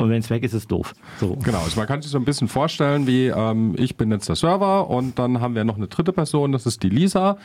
Und 0.01 0.11
wenn 0.11 0.19
es 0.19 0.31
weg 0.31 0.43
ist, 0.43 0.51
ist 0.51 0.63
es 0.63 0.67
doof. 0.67 0.95
So. 1.19 1.37
Genau, 1.43 1.59
also 1.59 1.79
man 1.79 1.87
kann 1.87 2.03
sich 2.03 2.11
so 2.11 2.19
ein 2.19 2.25
bisschen 2.25 2.49
vorstellen, 2.49 3.07
wie 3.07 3.27
ähm, 3.27 3.75
ich 3.77 3.97
bin 3.97 4.11
jetzt 4.11 4.29
der 4.29 4.37
Server 4.37 4.89
und 4.91 5.19
dann 5.19 5.41
haben 5.41 5.55
wir 5.55 5.65
noch 5.65 5.77
eine 5.77 5.89
dritte 5.89 6.13
Person, 6.13 6.53
das 6.53 6.67
ist 6.67 6.83
die 6.83 6.89
Lisa, 6.89 7.37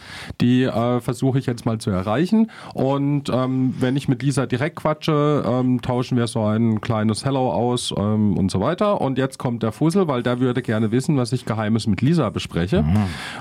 die 0.41 0.63
äh, 0.63 0.99
versuche 1.01 1.39
ich 1.39 1.45
jetzt 1.45 1.65
mal 1.65 1.77
zu 1.77 1.91
erreichen 1.91 2.49
und 2.73 3.29
ähm, 3.29 3.75
wenn 3.79 3.95
ich 3.95 4.07
mit 4.07 4.23
Lisa 4.23 4.45
direkt 4.45 4.77
quatsche, 4.77 5.43
ähm, 5.45 5.81
tauschen 5.81 6.17
wir 6.17 6.27
so 6.27 6.43
ein 6.43 6.81
kleines 6.81 7.25
Hello 7.25 7.51
aus 7.51 7.93
ähm, 7.95 8.37
und 8.37 8.51
so 8.51 8.59
weiter 8.59 9.01
und 9.01 9.17
jetzt 9.17 9.37
kommt 9.37 9.63
der 9.63 9.71
Fussel, 9.71 10.07
weil 10.07 10.23
der 10.23 10.39
würde 10.39 10.61
gerne 10.61 10.91
wissen, 10.91 11.17
was 11.17 11.31
ich 11.31 11.45
Geheimes 11.45 11.87
mit 11.87 12.01
Lisa 12.01 12.29
bespreche 12.29 12.83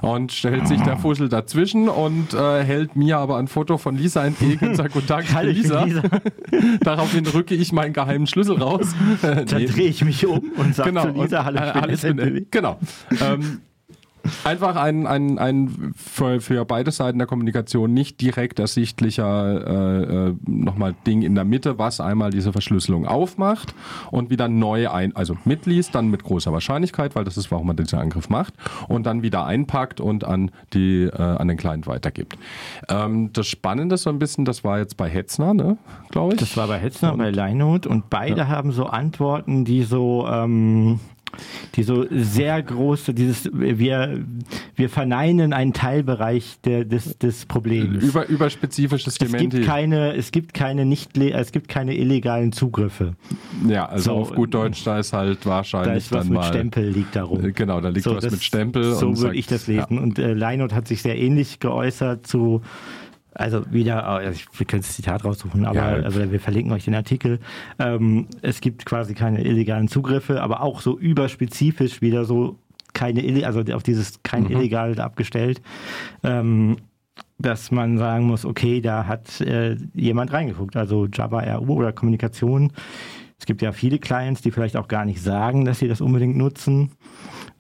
und 0.02 0.32
stellt 0.32 0.68
sich 0.68 0.80
der 0.82 0.96
Fussel 0.96 1.28
dazwischen 1.28 1.88
und 1.88 2.34
äh, 2.34 2.62
hält 2.62 2.96
mir 2.96 3.18
aber 3.18 3.36
ein 3.38 3.48
Foto 3.48 3.78
von 3.78 3.96
Lisa 3.96 4.24
entgegen 4.24 4.68
und 4.68 4.74
sagt, 4.74 4.92
guten 4.92 5.06
Tag, 5.06 5.24
ich 5.24 5.28
bin 5.28 5.36
Hallo, 5.36 5.50
ich 5.50 5.62
bin 5.62 5.70
Lisa. 5.70 5.84
Lisa. 5.84 6.02
Daraufhin 6.80 7.26
rücke 7.26 7.54
ich 7.54 7.72
meinen 7.72 7.92
geheimen 7.92 8.26
Schlüssel 8.26 8.60
raus. 8.60 8.94
Dann 9.22 9.46
drehe 9.46 9.88
ich 9.88 10.04
mich 10.04 10.26
um 10.26 10.40
und 10.56 10.74
sage 10.74 10.94
zu 11.00 11.08
Lisa, 11.08 11.44
hallo, 11.44 11.58
ich 11.62 11.68
äh, 11.68 11.72
bin 11.72 11.82
alles 11.82 12.00
SMPW. 12.04 12.30
bin- 12.30 12.46
Genau. 12.50 12.78
ähm, 13.20 13.60
einfach 14.44 14.76
ein, 14.76 15.06
ein, 15.06 15.38
ein 15.38 15.92
für, 15.96 16.40
für 16.40 16.64
beide 16.64 16.90
Seiten 16.90 17.18
der 17.18 17.26
Kommunikation 17.26 17.92
nicht 17.92 18.20
direkt 18.20 18.58
ersichtlicher 18.58 19.66
äh, 19.66 20.28
äh, 20.28 20.34
nochmal 20.46 20.94
Ding 21.06 21.22
in 21.22 21.34
der 21.34 21.44
Mitte, 21.44 21.78
was 21.78 22.00
einmal 22.00 22.30
diese 22.30 22.52
Verschlüsselung 22.52 23.06
aufmacht 23.06 23.74
und 24.10 24.30
wieder 24.30 24.48
neu 24.48 24.90
ein, 24.90 25.14
also 25.16 25.36
mitliest, 25.44 25.94
dann 25.94 26.08
mit 26.08 26.24
großer 26.24 26.52
Wahrscheinlichkeit, 26.52 27.14
weil 27.14 27.24
das 27.24 27.36
ist, 27.36 27.50
warum 27.50 27.66
man 27.66 27.76
diesen 27.76 27.98
Angriff 27.98 28.28
macht, 28.28 28.54
und 28.88 29.06
dann 29.06 29.22
wieder 29.22 29.44
einpackt 29.44 30.00
und 30.00 30.24
an 30.24 30.50
die 30.72 31.04
äh, 31.04 31.20
an 31.20 31.48
den 31.48 31.56
Client 31.56 31.86
weitergibt. 31.86 32.38
Ähm, 32.88 33.30
das 33.32 33.46
Spannende 33.46 33.96
ist 33.96 34.02
so 34.02 34.10
ein 34.10 34.18
bisschen, 34.18 34.44
das 34.44 34.64
war 34.64 34.78
jetzt 34.78 34.96
bei 34.96 35.08
Hetzner, 35.08 35.54
ne, 35.54 35.78
glaube 36.10 36.34
ich. 36.34 36.40
Das 36.40 36.56
war 36.56 36.68
bei 36.68 36.78
Hetzner, 36.78 37.16
bei 37.16 37.30
Leinot 37.30 37.86
und 37.86 38.10
beide 38.10 38.48
haben 38.48 38.72
so 38.72 38.86
Antworten, 38.86 39.64
die 39.64 39.82
so, 39.82 40.26
ähm, 40.28 41.00
die 41.76 41.82
so 41.82 42.06
sehr 42.10 42.62
große, 42.62 43.14
dieses, 43.14 43.50
wir, 43.52 44.20
wir 44.76 44.88
verneinen 44.88 45.52
einen 45.52 45.72
Teilbereich 45.72 46.58
der, 46.64 46.84
des, 46.84 47.18
des 47.18 47.46
Problems. 47.46 48.02
über, 48.02 48.26
überspezifisches 48.28 49.14
es 49.14 49.18
gibt 49.18 49.32
Dementi. 49.32 49.62
keine, 49.62 50.14
es 50.14 50.30
gibt 50.32 50.54
keine 50.54 50.84
nicht, 50.84 51.16
es 51.16 51.52
gibt 51.52 51.68
keine 51.68 51.96
illegalen 51.96 52.52
Zugriffe. 52.52 53.14
Ja, 53.68 53.86
also 53.86 54.04
So, 54.04 54.16
auf 54.16 54.34
gut 54.34 54.54
Deutsch, 54.54 54.84
da 54.84 54.98
ist 54.98 55.12
halt 55.12 55.44
wahrscheinlich 55.46 55.88
Da 55.92 55.96
ist 55.96 56.12
was 56.12 56.18
dann 56.24 56.28
mit 56.28 56.36
mal. 56.40 56.48
Stempel 56.48 56.88
liegt 56.88 57.16
darum. 57.16 57.52
Genau, 57.54 57.80
da 57.80 57.88
liegt 57.88 58.06
was 58.06 58.22
das- 58.24 58.32
mit 58.32 58.42
Stempel. 58.42 58.94
So 58.94 59.16
würde 59.18 59.36
ich 59.36 59.46
das 59.46 59.66
lesen. 59.66 59.98
Und 59.98 60.18
äh, 60.18 60.32
Leinot 60.34 60.72
hat 60.72 60.88
sich 60.88 61.02
sehr 61.02 61.18
ähnlich 61.18 61.60
geäußert 61.60 62.26
zu, 62.26 62.62
also 63.34 63.64
wieder, 63.70 64.06
also 64.06 64.30
ich, 64.30 64.46
wir 64.58 64.66
können 64.66 64.82
das 64.82 64.94
Zitat 64.94 65.24
raussuchen, 65.24 65.64
aber 65.64 65.98
Ja. 65.98 66.04
also 66.04 66.30
wir 66.30 66.40
verlinken 66.40 66.72
euch 66.72 66.84
den 66.84 66.94
Artikel. 66.94 67.40
Ähm, 67.78 68.28
es 68.42 68.60
gibt 68.60 68.86
quasi 68.86 69.14
keine 69.14 69.42
illegalen 69.44 69.88
Zugriffe, 69.88 70.42
aber 70.42 70.62
auch 70.62 70.80
so 70.80 70.98
überspezifisch 70.98 72.00
wieder 72.00 72.24
so 72.24 72.58
keine, 72.92 73.44
also 73.46 73.60
auf 73.74 73.82
dieses 73.82 74.22
kein 74.22 74.48
illegal 74.48 74.98
abgestellt. 75.00 75.60
Ähm, 76.22 76.76
dass 77.38 77.70
man 77.70 77.98
sagen 77.98 78.26
muss, 78.26 78.44
okay, 78.44 78.80
da 78.80 79.06
hat 79.06 79.40
äh, 79.40 79.76
jemand 79.92 80.32
reingeguckt, 80.32 80.76
also 80.76 81.06
Java 81.06 81.40
RU 81.40 81.74
oder 81.74 81.92
Kommunikation. 81.92 82.72
Es 83.38 83.46
gibt 83.46 83.60
ja 83.60 83.72
viele 83.72 83.98
Clients, 83.98 84.40
die 84.40 84.52
vielleicht 84.52 84.76
auch 84.76 84.88
gar 84.88 85.04
nicht 85.04 85.20
sagen, 85.20 85.64
dass 85.64 85.80
sie 85.80 85.88
das 85.88 86.00
unbedingt 86.00 86.36
nutzen. 86.36 86.92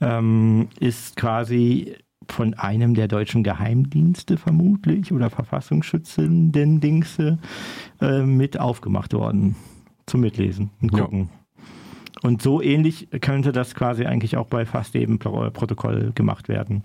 Ähm, 0.00 0.68
ist 0.78 1.16
quasi 1.16 1.94
von 2.28 2.54
einem 2.54 2.94
der 2.94 3.08
deutschen 3.08 3.42
Geheimdienste 3.42 4.36
vermutlich 4.36 5.12
oder 5.12 5.30
verfassungsschützenden 5.30 6.80
Dingse 6.80 7.38
äh, 8.00 8.22
mit 8.22 8.58
aufgemacht 8.58 9.12
worden 9.12 9.56
zum 10.06 10.20
Mitlesen 10.20 10.70
und 10.80 10.92
Ja. 10.94 11.04
gucken. 11.04 11.30
Und 12.22 12.40
so 12.40 12.62
ähnlich 12.62 13.08
könnte 13.20 13.52
das 13.52 13.74
quasi 13.74 14.06
eigentlich 14.06 14.36
auch 14.38 14.46
bei 14.46 14.64
fast 14.64 14.94
jedem 14.94 15.18
Pro 15.18 15.50
Protokoll 15.50 16.12
gemacht 16.14 16.48
werden. 16.48 16.82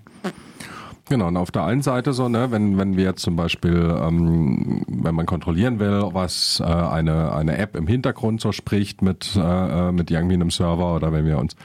Genau, 1.07 1.27
und 1.27 1.37
auf 1.37 1.49
der 1.49 1.63
einen 1.63 1.81
Seite 1.81 2.13
so, 2.13 2.29
ne, 2.29 2.51
wenn, 2.51 2.77
wenn 2.77 2.95
wir 2.95 3.05
jetzt 3.05 3.23
zum 3.23 3.35
Beispiel, 3.35 3.97
ähm, 3.99 4.83
wenn 4.87 5.15
man 5.15 5.25
kontrollieren 5.25 5.79
will, 5.79 6.03
was 6.11 6.59
äh, 6.59 6.65
eine, 6.65 7.33
eine 7.33 7.57
App 7.57 7.75
im 7.75 7.87
Hintergrund 7.87 8.41
so 8.41 8.51
spricht 8.51 9.01
mit, 9.01 9.35
äh, 9.35 9.39
äh, 9.89 9.91
mit 9.91 10.11
irgendwie 10.11 10.35
einem 10.35 10.51
Server 10.51 10.95
oder 10.95 11.11
wenn 11.11 11.25
wir 11.25 11.39
uns 11.39 11.55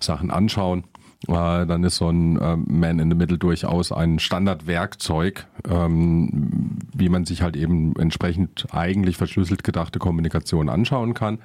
Sachen 0.00 0.30
anschauen, 0.30 0.84
äh, 1.28 1.66
dann 1.66 1.84
ist 1.84 1.96
so 1.96 2.08
ein 2.08 2.38
äh, 2.38 2.56
Man 2.56 2.98
in 2.98 3.10
the 3.10 3.16
Middle 3.16 3.38
durchaus 3.38 3.92
ein 3.92 4.18
Standardwerkzeug, 4.18 5.46
ähm, 5.68 6.78
wie 6.94 7.08
man 7.08 7.24
sich 7.24 7.42
halt 7.42 7.56
eben 7.56 7.94
entsprechend 7.96 8.66
eigentlich 8.72 9.16
verschlüsselt 9.16 9.64
gedachte 9.64 9.98
Kommunikation 9.98 10.68
anschauen 10.68 11.14
kann. 11.14 11.38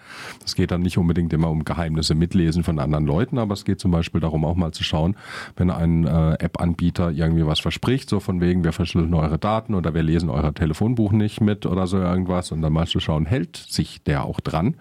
Es 0.46 0.56
geht 0.56 0.72
dann 0.72 0.82
nicht 0.82 0.98
unbedingt 0.98 1.32
immer 1.34 1.50
um 1.50 1.64
Geheimnisse 1.64 2.16
mitlesen 2.16 2.64
von 2.64 2.80
anderen 2.80 3.06
Leuten, 3.06 3.38
aber 3.38 3.54
es 3.54 3.66
geht 3.66 3.80
zum 3.80 3.92
Beispiel 3.92 4.22
darum, 4.22 4.46
auch 4.46 4.56
mal 4.56 4.72
zu 4.72 4.84
schauen, 4.84 5.16
wenn 5.56 5.70
ein 5.70 6.06
äh, 6.06 6.34
App-Anbieter 6.34 7.12
irgendwie 7.12 7.46
was 7.46 7.60
verspricht, 7.60 8.10
so 8.10 8.20
von 8.20 8.42
wegen, 8.42 8.64
wir 8.64 8.74
verschlüsseln 8.74 9.14
eure 9.14 9.40
Daten 9.40 9.76
oder 9.76 9.94
wir 9.94 10.04
lesen 10.04 10.30
euer 10.30 10.54
Telefonbuch 10.54 11.12
nicht 11.12 11.42
mit 11.42 11.66
oder 11.66 11.88
so 11.88 11.98
irgendwas 11.98 12.52
und 12.52 12.62
dann 12.62 12.74
mal 12.74 12.88
zu 12.88 13.00
schauen, 13.00 13.26
hält 13.26 13.56
sich 13.58 14.04
der 14.04 14.24
auch 14.24 14.40
dran. 14.40 14.76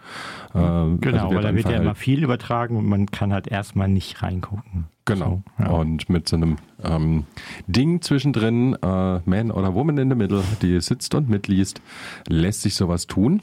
Äh, 0.54 0.88
Genau, 1.00 1.24
also 1.24 1.36
weil 1.36 1.42
da 1.42 1.54
wird 1.54 1.68
ja 1.68 1.76
immer 1.76 1.94
viel 1.94 2.22
übertragen 2.22 2.76
und 2.76 2.86
man 2.86 3.06
kann 3.06 3.32
halt 3.32 3.48
erstmal 3.48 3.88
nicht 3.88 4.22
reingucken. 4.22 4.77
Genau. 5.04 5.42
So, 5.58 5.64
ja. 5.64 5.70
Und 5.70 6.10
mit 6.10 6.28
so 6.28 6.36
einem 6.36 6.56
ähm, 6.84 7.24
Ding 7.66 8.02
zwischendrin, 8.02 8.74
äh, 8.82 9.20
Man 9.24 9.50
oder 9.50 9.74
Woman 9.74 9.96
in 9.98 10.10
the 10.10 10.14
Middle, 10.16 10.42
die 10.60 10.78
sitzt 10.80 11.14
und 11.14 11.28
mitliest, 11.30 11.80
lässt 12.28 12.62
sich 12.62 12.74
sowas 12.74 13.06
tun. 13.06 13.40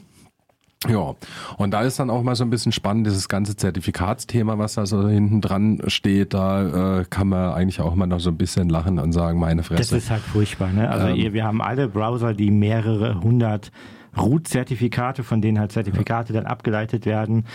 Ja, 0.88 1.15
und 1.58 1.72
da 1.72 1.82
ist 1.82 1.98
dann 2.00 2.12
auch 2.12 2.22
mal 2.22 2.36
so 2.36 2.44
ein 2.44 2.51
bisschen 2.51 2.72
spannend, 2.72 3.08
dieses 3.08 3.27
ganze 3.27 3.56
Zertifikatsthema, 3.56 4.60
was 4.60 4.75
da 4.75 4.86
so 4.86 5.08
hinten 5.08 5.42
dran 5.42 5.82
steht, 5.88 6.36
da 6.36 7.00
äh, 7.00 7.06
kann 7.10 7.30
man 7.30 7.54
eigentlich 7.54 7.82
auch 7.82 7.96
mal 7.96 8.06
noch 8.06 8.20
so 8.20 8.30
ein 8.30 8.38
bisschen 8.38 8.70
lachen 8.70 9.00
und 9.00 9.12
sagen, 9.12 9.39
meine 9.39 9.62
Das 9.62 9.68
Fresse. 9.68 9.98
ist 9.98 10.12
halt 10.12 10.22
furchtbar. 10.22 10.72
Ne? 10.72 10.88
Also 10.88 11.08
Ähm. 11.08 11.15
ihr, 11.15 11.34
wir 11.34 11.44
haben 11.46 11.62
alle 11.62 11.88
Browser, 11.88 12.36
die 12.36 12.51
mehrere 12.51 13.20
hundert 13.22 13.72
Root-Zertifikate, 14.15 15.24
von 15.24 15.42
denen 15.42 15.60
halt 15.60 15.72
Zertifikate 15.72 16.34
dann 16.34 16.46
abgeleitet 16.46 17.06
werden, 17.08 17.46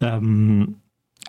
ähm, 0.00 0.76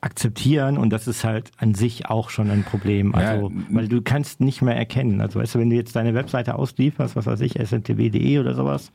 akzeptieren 0.02 0.78
und 0.78 0.92
das 0.92 1.08
ist 1.08 1.24
halt 1.24 1.52
an 1.58 1.74
sich 1.74 2.08
auch 2.08 2.30
schon 2.30 2.50
ein 2.50 2.64
Problem. 2.64 3.16
Also, 3.16 3.50
Ja, 3.50 3.56
weil 3.70 3.88
du 3.88 4.02
kannst 4.02 4.42
nicht 4.42 4.62
mehr 4.62 4.76
erkennen. 4.76 5.22
Also 5.22 5.40
weißt 5.40 5.56
du, 5.56 5.60
wenn 5.60 5.70
du 5.70 5.76
jetzt 5.76 5.96
deine 5.96 6.14
Webseite 6.14 6.56
auslieferst, 6.56 7.16
was 7.16 7.26
weiß 7.26 7.42
ich, 7.42 7.60
smtb.de 7.60 8.40
oder 8.40 8.54
sowas 8.54 8.92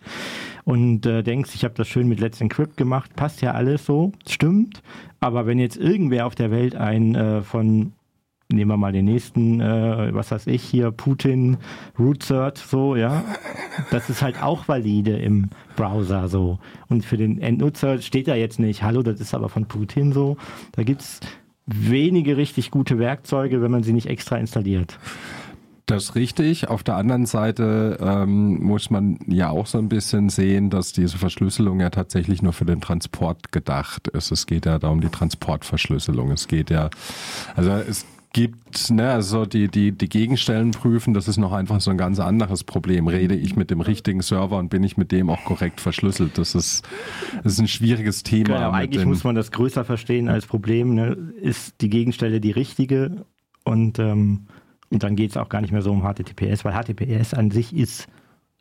und 0.65 1.07
äh, 1.07 1.23
denkst, 1.23 1.51
ich 1.55 1.65
habe 1.65 1.75
das 1.75 1.89
schön 1.89 2.09
mit 2.09 2.21
Let's 2.21 2.41
Encrypt 2.41 2.77
gemacht, 2.77 3.15
passt 3.17 3.43
ja 3.43 3.53
alles 3.53 3.85
so, 3.85 4.13
stimmt. 4.29 4.83
Aber 5.21 5.47
wenn 5.47 5.59
jetzt 5.59 5.77
irgendwer 5.77 6.27
auf 6.27 6.35
der 6.35 6.51
Welt 6.51 6.77
ein 6.77 7.15
äh, 7.15 7.43
von 7.43 7.93
nehmen 8.53 8.71
wir 8.71 8.77
mal 8.77 8.93
den 8.93 9.05
nächsten, 9.05 9.61
äh, 9.61 10.15
was 10.15 10.31
weiß 10.31 10.47
ich 10.47 10.63
hier, 10.63 10.91
Putin, 10.91 11.59
Root 11.99 12.23
Cert, 12.23 12.59
so, 12.59 12.97
ja. 12.97 13.25
Das 13.91 14.11
ist 14.11 14.23
halt 14.23 14.43
auch 14.43 14.69
valide 14.69 15.17
im 15.17 15.51
Browser 15.77 16.29
so. 16.29 16.59
Und 16.89 17.05
für 17.05 17.17
den 17.17 17.41
Endnutzer 17.41 18.01
steht 18.01 18.29
da 18.29 18.35
jetzt 18.35 18.59
nicht, 18.59 18.83
hallo, 18.83 19.03
das 19.03 19.21
ist 19.21 19.35
aber 19.35 19.49
von 19.49 19.67
Putin 19.67 20.13
so. 20.13 20.37
Da 20.73 20.83
gibt's 20.83 21.21
wenige 21.67 22.37
richtig 22.37 22.71
gute 22.71 22.99
Werkzeuge, 22.99 23.63
wenn 23.63 23.71
man 23.71 23.83
sie 23.83 23.93
nicht 23.93 24.07
extra 24.07 24.37
installiert. 24.37 24.99
Das 25.87 26.05
ist 26.05 26.15
richtig. 26.15 26.69
Auf 26.69 26.85
der 26.85 26.97
anderen 26.97 27.27
Seite 27.27 27.99
ähm, 28.01 28.63
muss 28.63 28.89
man 28.89 29.19
ja 29.27 29.51
auch 29.51 29.67
so 29.67 29.79
ein 29.79 29.89
bisschen 29.89 30.29
sehen, 30.29 30.71
dass 30.71 30.93
diese 30.93 31.19
Verschlüsselung 31.19 31.81
ja 31.81 31.91
tatsächlich 31.91 32.41
nur 32.41 32.53
für 32.53 32.65
den 32.65 32.81
Transport 32.81 33.51
gedacht 33.51 34.09
ist. 34.09 34.31
Es 34.31 34.47
geht 34.47 34.65
ja 34.65 34.79
da 34.79 34.89
um 34.89 35.01
die 35.01 35.09
Transportverschlüsselung. 35.09 36.31
Es 36.31 36.47
geht 36.47 36.71
ja, 36.71 36.89
also 37.57 37.73
es 37.73 38.07
gibt, 38.33 38.91
ne, 38.91 39.11
also 39.11 39.45
die, 39.45 39.69
die, 39.69 39.93
die 39.93 40.09
Gegenstellen 40.09 40.71
prüfen, 40.71 41.15
das 41.15 41.29
ist 41.29 41.37
noch 41.37 41.53
einfach 41.53 41.81
so 41.81 41.91
ein 41.91 41.99
ganz 41.99 42.19
anderes 42.19 42.65
Problem. 42.65 43.07
Rede 43.07 43.35
ich 43.35 43.57
mit 43.57 43.71
dem 43.71 43.81
richtigen 43.81 44.23
Server 44.23 44.59
und 44.59 44.69
bin 44.69 44.83
ich 44.83 44.97
mit 44.97 45.13
dem 45.13 45.29
auch 45.31 45.45
korrekt 45.45 45.81
verschlüsselt? 45.81 46.39
Das 46.39 46.55
ist, 46.55 46.87
das 47.43 47.55
ist 47.55 47.59
ein 47.61 47.69
schwieriges 47.69 48.23
Thema. 48.23 48.55
Genau, 48.55 48.71
eigentlich 48.71 49.05
muss 49.05 49.25
man 49.25 49.35
das 49.35 49.51
größer 49.51 49.85
verstehen 49.85 50.29
als 50.29 50.47
Problem. 50.47 50.95
Ne? 50.95 51.17
Ist 51.41 51.81
die 51.81 51.91
Gegenstelle 51.91 52.41
die 52.41 52.53
richtige? 52.53 53.25
Und, 53.65 53.99
ähm, 53.99 54.47
und 54.91 55.03
dann 55.03 55.15
geht 55.17 55.31
es 55.31 55.37
auch 55.37 55.49
gar 55.49 55.61
nicht 55.61 55.73
mehr 55.73 55.83
so 55.83 55.93
um 55.93 56.03
HTTPS, 56.03 56.65
weil 56.65 56.73
HTTPS 56.73 57.35
an 57.35 57.51
sich 57.51 57.75
ist 57.77 58.09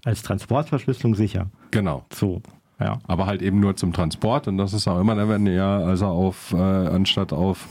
als 0.04 0.22
Transportverschlüsselung 0.24 1.16
sicher. 1.16 1.50
Genau. 1.72 2.06
So, 2.14 2.42
ja. 2.80 3.00
aber 3.08 3.26
halt 3.26 3.42
eben 3.42 3.60
nur 3.60 3.76
zum 3.76 3.94
Transport 3.94 4.48
und 4.48 4.58
das 4.58 4.74
ist 4.74 4.88
auch 4.88 5.00
immer, 5.00 5.16
ne, 5.16 5.30
wenn 5.30 5.46
ihr 5.46 5.64
also 5.64 6.08
auf, 6.08 6.54
äh, 6.54 6.58
anstatt 6.58 7.34
auf 7.34 7.68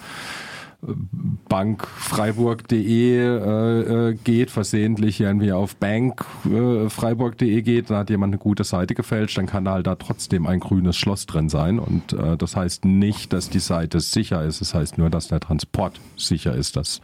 bankfreiburg.de 1.48 3.18
äh, 3.18 4.08
äh, 4.10 4.14
geht, 4.24 4.50
versehentlich 4.50 5.20
irgendwie 5.20 5.52
auf 5.52 5.76
bankfreiburg.de 5.76 7.62
geht, 7.62 7.90
dann 7.90 7.98
hat 7.98 8.10
jemand 8.10 8.32
eine 8.32 8.38
gute 8.38 8.64
Seite 8.64 8.94
gefälscht, 8.94 9.36
dann 9.38 9.46
kann 9.46 9.64
da 9.64 9.72
halt 9.72 9.86
da 9.86 9.94
trotzdem 9.96 10.46
ein 10.46 10.60
grünes 10.60 10.96
Schloss 10.96 11.26
drin 11.26 11.48
sein 11.48 11.78
und 11.78 12.12
äh, 12.12 12.36
das 12.36 12.56
heißt 12.56 12.84
nicht, 12.84 13.32
dass 13.32 13.50
die 13.50 13.58
Seite 13.58 14.00
sicher 14.00 14.44
ist, 14.44 14.60
es 14.60 14.74
heißt 14.74 14.98
nur, 14.98 15.10
dass 15.10 15.28
der 15.28 15.40
Transport 15.40 16.00
sicher 16.16 16.54
ist, 16.54 16.76
dass 16.76 17.00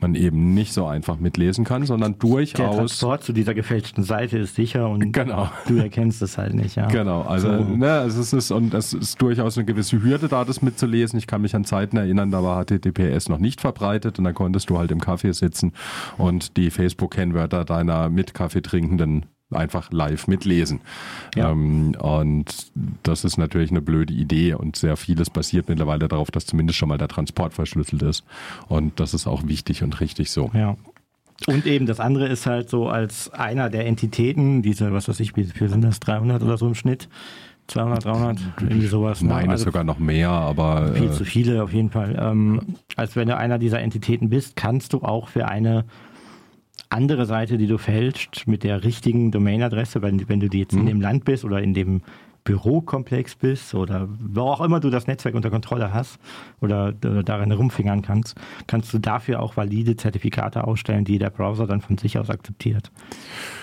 man 0.00 0.14
eben 0.14 0.54
nicht 0.54 0.72
so 0.72 0.86
einfach 0.86 1.18
mitlesen 1.18 1.64
kann, 1.64 1.84
sondern 1.86 2.12
Der 2.12 2.18
durchaus 2.20 2.76
Transport 2.76 3.24
zu 3.24 3.32
dieser 3.32 3.54
gefälschten 3.54 4.04
Seite 4.04 4.38
ist 4.38 4.54
sicher 4.54 4.88
und 4.88 5.12
Genau. 5.18 5.50
du 5.66 5.76
erkennst 5.78 6.22
es 6.22 6.38
halt 6.38 6.54
nicht. 6.54 6.76
Ja. 6.76 6.86
Genau, 6.86 7.22
also 7.22 7.48
So. 7.48 7.64
ne, 7.64 8.04
es 8.06 8.32
ist, 8.32 8.50
und 8.50 8.72
es 8.74 8.92
ist 8.92 9.20
durchaus 9.20 9.56
eine 9.58 9.64
gewisse 9.64 10.02
Hürde 10.02 10.28
da, 10.28 10.44
das 10.44 10.62
mitzulesen. 10.62 11.18
Ich 11.18 11.26
kann 11.26 11.42
mich 11.42 11.54
an 11.56 11.64
Zeiten 11.64 11.96
erinnern, 11.96 12.30
da 12.30 12.42
war 12.42 12.64
HTTPS 12.64 13.17
noch 13.28 13.38
nicht 13.38 13.60
verbreitet 13.60 14.18
und 14.18 14.24
dann 14.24 14.34
konntest 14.34 14.70
du 14.70 14.78
halt 14.78 14.90
im 14.90 15.00
Kaffee 15.00 15.32
sitzen 15.32 15.72
und 16.16 16.56
die 16.56 16.70
Facebook-Kennwörter 16.70 17.64
deiner 17.64 18.08
mit 18.08 18.34
Kaffee 18.34 18.62
trinkenden 18.62 19.26
einfach 19.50 19.90
live 19.92 20.26
mitlesen. 20.26 20.80
Ja. 21.34 21.50
Ähm, 21.50 21.96
und 21.98 22.72
das 23.02 23.24
ist 23.24 23.38
natürlich 23.38 23.70
eine 23.70 23.80
blöde 23.80 24.12
Idee 24.12 24.54
und 24.54 24.76
sehr 24.76 24.96
vieles 24.96 25.30
basiert 25.30 25.68
mittlerweile 25.68 26.08
darauf, 26.08 26.30
dass 26.30 26.46
zumindest 26.46 26.78
schon 26.78 26.88
mal 26.88 26.98
der 26.98 27.08
Transport 27.08 27.54
verschlüsselt 27.54 28.02
ist. 28.02 28.24
Und 28.68 29.00
das 29.00 29.14
ist 29.14 29.26
auch 29.26 29.46
wichtig 29.46 29.82
und 29.82 30.00
richtig 30.00 30.30
so. 30.30 30.50
Ja. 30.52 30.76
Und 31.46 31.66
eben 31.66 31.86
das 31.86 32.00
andere 32.00 32.26
ist 32.26 32.46
halt 32.46 32.68
so 32.68 32.88
als 32.88 33.30
einer 33.32 33.70
der 33.70 33.86
Entitäten, 33.86 34.60
diese, 34.60 34.92
was 34.92 35.08
weiß 35.08 35.20
ich, 35.20 35.36
wie 35.36 35.44
viel 35.44 35.68
sind 35.68 35.82
das, 35.82 36.00
300 36.00 36.42
oder 36.42 36.58
so 36.58 36.66
im 36.66 36.74
Schnitt? 36.74 37.08
200, 37.68 38.04
300, 38.04 38.38
irgendwie 38.60 38.86
sowas. 38.86 39.22
ne? 39.22 39.28
Meine 39.28 39.50
Also 39.50 39.64
sogar 39.66 39.84
noch 39.84 39.98
mehr, 39.98 40.30
aber 40.30 40.94
Viel 40.94 41.08
äh, 41.08 41.12
zu 41.12 41.24
viele 41.24 41.62
auf 41.62 41.72
jeden 41.72 41.90
Fall. 41.90 42.16
Ähm, 42.20 42.60
als 42.96 43.14
wenn 43.14 43.28
du 43.28 43.36
einer 43.36 43.58
dieser 43.58 43.80
Entitäten 43.80 44.30
bist, 44.30 44.56
kannst 44.56 44.92
du 44.94 45.02
auch 45.02 45.28
für 45.28 45.46
eine 45.46 45.84
andere 46.90 47.26
Seite, 47.26 47.58
die 47.58 47.66
du 47.66 47.76
fälscht, 47.78 48.46
mit 48.46 48.64
der 48.64 48.82
richtigen 48.84 49.30
Domainadresse, 49.30 50.00
wenn, 50.00 50.28
wenn 50.28 50.40
du 50.40 50.48
die 50.48 50.60
jetzt 50.60 50.72
in 50.72 50.86
dem 50.86 51.00
Land 51.00 51.24
bist 51.24 51.44
oder 51.44 51.60
in 51.62 51.74
dem 51.74 52.00
Bürokomplex 52.48 53.34
bist 53.34 53.74
oder 53.74 54.08
wo 54.08 54.40
auch 54.40 54.62
immer 54.62 54.80
du 54.80 54.88
das 54.88 55.06
Netzwerk 55.06 55.34
unter 55.34 55.50
Kontrolle 55.50 55.92
hast 55.92 56.18
oder, 56.62 56.94
oder 57.04 57.22
darin 57.22 57.52
rumfingern 57.52 58.00
kannst, 58.00 58.36
kannst 58.66 58.90
du 58.94 58.98
dafür 58.98 59.42
auch 59.42 59.58
valide 59.58 59.96
Zertifikate 59.96 60.64
ausstellen, 60.64 61.04
die 61.04 61.18
der 61.18 61.28
Browser 61.28 61.66
dann 61.66 61.82
von 61.82 61.98
sich 61.98 62.18
aus 62.18 62.30
akzeptiert. 62.30 62.90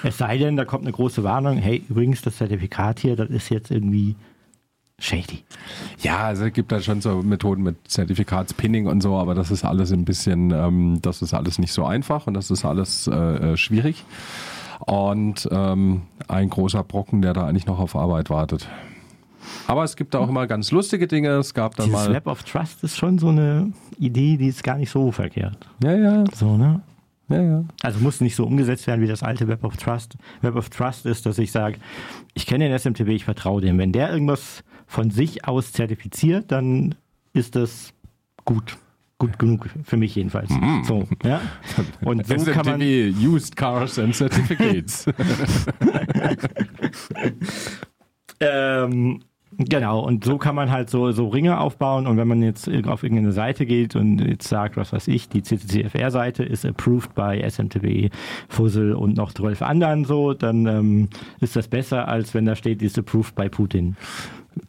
Es 0.04 0.20
sei 0.20 0.38
denn, 0.38 0.56
da 0.56 0.66
kommt 0.66 0.84
eine 0.84 0.92
große 0.92 1.24
Warnung, 1.24 1.58
hey, 1.58 1.84
übrigens, 1.90 2.22
das 2.22 2.38
Zertifikat 2.38 3.00
hier, 3.00 3.16
das 3.16 3.32
ist 3.32 3.50
jetzt 3.50 3.72
irgendwie 3.72 4.16
shady. 5.00 5.44
Ja, 6.04 6.20
also 6.20 6.46
es 6.46 6.54
gibt 6.54 6.72
da 6.72 6.80
schon 6.80 7.02
so 7.02 7.24
Methoden 7.24 7.64
mit 7.64 7.88
Zertifikatspinning 7.88 8.86
und 8.86 9.02
so, 9.02 9.16
aber 9.16 9.34
das 9.34 9.50
ist 9.50 9.66
alles 9.66 9.92
ein 9.92 10.06
bisschen, 10.06 10.52
ähm, 10.52 11.00
das 11.02 11.24
ist 11.24 11.34
alles 11.34 11.58
nicht 11.58 11.74
so 11.74 11.86
einfach 11.86 12.28
und 12.28 12.36
das 12.36 12.52
ist 12.52 12.64
alles 12.64 13.08
äh, 13.08 13.14
äh, 13.14 13.58
schwierig. 13.58 14.04
Und 14.80 15.48
ähm, 15.52 16.04
ein 16.28 16.50
großer 16.50 16.84
Brocken, 16.84 17.22
der 17.22 17.34
da 17.34 17.48
eigentlich 17.48 17.66
noch 17.66 17.80
auf 17.80 17.96
Arbeit 17.96 18.30
wartet. 18.30 18.68
Aber 19.68 19.84
es 19.84 19.96
gibt 19.96 20.14
da 20.14 20.20
auch 20.20 20.30
immer 20.30 20.48
ganz 20.48 20.72
lustige 20.72 21.08
Dinge. 21.08 21.30
Es 21.30 21.54
gab 21.54 21.76
da 21.76 21.84
Dieses 21.84 22.08
mal. 22.08 22.14
Web 22.14 22.28
of 22.28 22.44
Trust 22.44 22.84
ist 22.84 22.98
schon 22.98 23.20
so 23.20 23.30
eine 23.30 23.72
Idee, 24.00 24.38
die 24.38 24.48
ist 24.48 24.64
gar 24.64 24.78
nicht 24.78 24.90
so 24.90 25.12
verkehrt. 25.12 25.58
Ja, 25.84 25.96
ja, 25.96 26.24
So, 26.34 26.58
ne? 26.58 26.82
ja, 27.30 27.42
ja. 27.42 27.64
Also 27.84 28.00
muss 28.00 28.22
nicht 28.22 28.36
so 28.36 28.46
umgesetzt 28.46 28.88
werden 28.88 29.02
wie 29.02 29.08
das 29.08 29.24
alte 29.24 29.48
Web 29.48 29.64
of 29.64 29.78
Trust. 29.78 30.16
Web 30.42 30.56
of 30.56 30.70
Trust 30.70 31.06
ist, 31.06 31.26
dass 31.26 31.38
ich 31.38 31.52
sage, 31.52 31.78
ich 32.34 32.46
kenne 32.46 32.68
den 32.68 32.78
SMTP, 32.78 33.10
ich 33.10 33.26
vertraue 33.26 33.62
dem. 33.62 33.78
Wenn 33.78 33.92
der 33.92 34.12
irgendwas 34.12 34.64
von 34.88 35.12
sich 35.12 35.48
aus 35.48 35.72
zertifiziert, 35.72 36.52
dann 36.52 36.96
ist 37.34 37.56
das 37.56 37.94
gut. 38.46 38.78
Gut 39.26 39.40
genug 39.40 39.70
für 39.84 39.98
mich 39.98 40.16
jedenfalls. 40.16 40.52
So, 40.84 41.08
ja. 41.24 41.42
Und 42.02 42.28
so 42.28 42.52
kann 42.52 42.66
man, 42.66 42.82
SMTV, 42.82 43.28
Used 43.28 43.56
Cars 43.56 43.98
and 43.98 44.16
Certificates. 44.16 45.08
ähm, 48.40 49.22
Genau, 49.58 50.02
und 50.02 50.26
so 50.26 50.38
kann 50.38 50.54
man 50.54 50.70
halt 50.70 50.90
so, 50.90 51.12
so 51.12 51.30
Ringe 51.30 51.60
aufbauen 51.60 52.08
und 52.08 52.18
wenn 52.18 52.28
man 52.28 52.42
jetzt 52.44 52.68
auf 52.88 53.04
irgendeine 53.04 53.32
Seite 53.32 53.66
geht 53.66 53.96
und 53.96 54.20
jetzt 54.20 54.50
sagt, 54.50 54.76
was 54.76 54.92
weiß 54.92 55.08
ich, 55.08 55.30
die 55.30 55.44
CCCFR-Seite 55.44 56.44
ist 56.44 56.66
approved 56.66 57.16
by 57.16 57.42
SMTB, 57.48 58.12
Fussel 58.50 58.94
und 58.94 59.16
noch 59.16 59.32
12 59.32 59.62
anderen 59.62 60.04
so, 60.04 60.34
dann 60.34 60.66
ähm, 60.66 61.10
ist 61.40 61.56
das 61.56 61.70
besser, 61.70 62.10
als 62.10 62.34
wenn 62.34 62.46
da 62.46 62.56
steht, 62.56 62.82
die 62.82 62.86
ist 62.86 62.98
approved 62.98 63.36
by 63.36 63.48
Putin. 63.48 63.96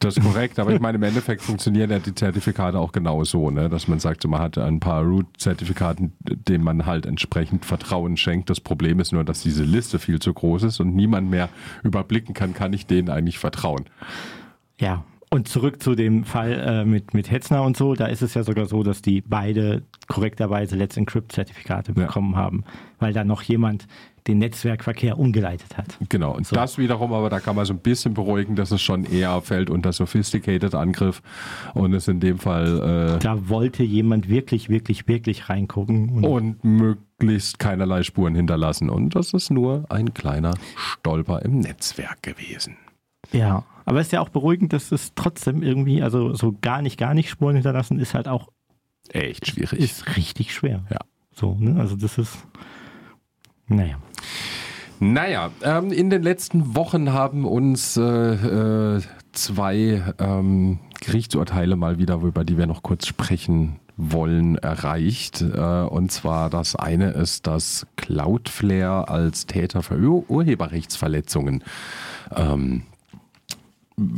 Das 0.00 0.16
ist 0.16 0.22
korrekt, 0.24 0.58
aber 0.58 0.72
ich 0.74 0.80
meine, 0.80 0.96
im 0.96 1.02
Endeffekt 1.02 1.42
funktionieren 1.42 1.90
ja 1.90 1.98
die 1.98 2.14
Zertifikate 2.14 2.78
auch 2.78 2.92
genauso, 2.92 3.50
ne? 3.50 3.68
dass 3.68 3.86
man 3.88 3.98
sagt, 4.00 4.26
man 4.26 4.40
hat 4.40 4.58
ein 4.58 4.80
paar 4.80 5.02
Root-Zertifikaten, 5.04 6.12
denen 6.20 6.64
man 6.64 6.86
halt 6.86 7.06
entsprechend 7.06 7.64
Vertrauen 7.64 8.16
schenkt. 8.16 8.50
Das 8.50 8.60
Problem 8.60 8.98
ist 9.00 9.12
nur, 9.12 9.22
dass 9.24 9.42
diese 9.42 9.62
Liste 9.64 9.98
viel 9.98 10.18
zu 10.18 10.34
groß 10.34 10.64
ist 10.64 10.80
und 10.80 10.94
niemand 10.94 11.30
mehr 11.30 11.48
überblicken 11.84 12.34
kann, 12.34 12.52
kann 12.52 12.72
ich 12.72 12.86
denen 12.86 13.08
eigentlich 13.10 13.38
vertrauen. 13.38 13.84
Ja, 14.80 15.04
und 15.30 15.48
zurück 15.48 15.82
zu 15.82 15.94
dem 15.94 16.24
Fall 16.24 16.52
äh, 16.52 16.84
mit, 16.84 17.14
mit 17.14 17.30
Hetzner 17.30 17.62
und 17.62 17.76
so, 17.76 17.94
da 17.94 18.06
ist 18.06 18.22
es 18.22 18.34
ja 18.34 18.42
sogar 18.42 18.66
so, 18.66 18.82
dass 18.82 19.02
die 19.02 19.20
beide 19.20 19.82
korrekterweise 20.08 20.76
Let's 20.76 20.96
Encrypt-Zertifikate 20.96 21.92
Ja. 21.96 22.06
bekommen 22.06 22.36
haben, 22.36 22.64
weil 22.98 23.12
da 23.12 23.24
noch 23.24 23.42
jemand 23.42 23.86
den 24.26 24.38
Netzwerkverkehr 24.38 25.18
umgeleitet 25.18 25.76
hat. 25.76 25.96
Genau, 26.08 26.34
und 26.34 26.46
So. 26.46 26.56
das 26.56 26.78
wiederum, 26.78 27.12
aber 27.12 27.30
da 27.30 27.40
kann 27.40 27.56
man 27.56 27.64
so 27.64 27.72
ein 27.72 27.78
bisschen 27.78 28.14
beruhigen, 28.14 28.56
dass 28.56 28.70
es 28.70 28.82
schon 28.82 29.04
eher 29.04 29.40
fällt 29.42 29.70
unter 29.70 29.92
Sophisticated 29.92 30.74
Angriff 30.74 31.22
und 31.74 31.92
es 31.94 32.08
in 32.08 32.20
dem 32.20 32.38
Fall 32.38 33.18
Da 33.20 33.48
wollte 33.48 33.82
jemand 33.82 34.28
wirklich, 34.28 34.68
wirklich, 34.68 35.06
wirklich 35.08 35.48
reingucken. 35.48 36.08
Und 36.10 36.24
äh, 36.24 36.26
und 36.26 36.64
möglichst 36.64 37.58
keinerlei 37.58 38.02
Spuren 38.02 38.34
hinterlassen. 38.34 38.90
Und 38.90 39.14
das 39.14 39.32
ist 39.32 39.50
nur 39.50 39.84
ein 39.90 40.12
kleiner 40.14 40.54
Stolper 40.76 41.42
im 41.42 41.60
Netzwerk 41.60 42.22
gewesen. 42.22 42.76
Ja, 43.32 43.64
aber 43.84 44.00
es 44.00 44.08
ist 44.08 44.12
ja 44.12 44.20
auch 44.20 44.28
beruhigend, 44.28 44.72
dass 44.72 44.92
es 44.92 45.12
trotzdem 45.14 45.62
irgendwie, 45.62 46.02
also 46.02 46.34
so 46.34 46.54
gar 46.60 46.82
nicht, 46.82 46.98
gar 46.98 47.14
nicht 47.14 47.30
Spuren 47.30 47.54
hinterlassen, 47.54 47.98
ist 47.98 48.14
halt 48.14 48.28
auch, 48.28 48.48
Echt 49.10 49.46
schwierig. 49.48 49.78
ist 49.78 50.16
richtig 50.16 50.52
schwer. 50.54 50.84
Ja. 50.90 50.98
So, 51.32 51.54
ne? 51.58 51.78
Also 51.80 51.96
das 51.96 52.18
ist, 52.18 52.36
naja. 53.68 53.98
Naja, 54.98 55.50
ähm, 55.62 55.92
in 55.92 56.08
den 56.10 56.22
letzten 56.22 56.74
Wochen 56.74 57.12
haben 57.12 57.44
uns 57.44 57.96
äh, 57.96 58.02
äh, 58.02 59.02
zwei 59.32 60.02
ähm, 60.18 60.78
Gerichtsurteile 61.00 61.76
mal 61.76 61.98
wieder, 61.98 62.16
über 62.16 62.44
die 62.44 62.56
wir 62.56 62.66
noch 62.66 62.82
kurz 62.82 63.06
sprechen 63.06 63.78
wollen, 63.96 64.56
erreicht. 64.56 65.42
Äh, 65.42 65.60
und 65.60 66.12
zwar 66.12 66.50
das 66.50 66.76
eine 66.76 67.10
ist, 67.10 67.46
dass 67.46 67.86
Cloudflare 67.96 69.08
als 69.08 69.46
Täter 69.46 69.82
für 69.82 69.98
Ur 69.98 70.24
Urheberrechtsverletzungen 70.30 71.62
ähm, 72.34 72.82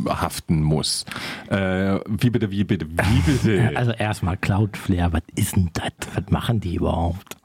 haften 0.09 0.63
muss. 0.63 1.07
Äh, 1.49 2.01
wie 2.09 2.31
bitte, 2.31 2.51
wie 2.51 2.65
bitte, 2.65 2.87
wie 2.89 3.21
bitte? 3.21 3.73
Also 3.77 3.93
erstmal 3.93 4.37
Cloudflare, 4.37 5.13
was 5.13 5.23
ist 5.37 5.57
denn 5.57 5.71
das? 5.73 5.93
Was 6.15 6.31
machen 6.31 6.61
die 6.61 6.77
überhaupt? 6.77 7.37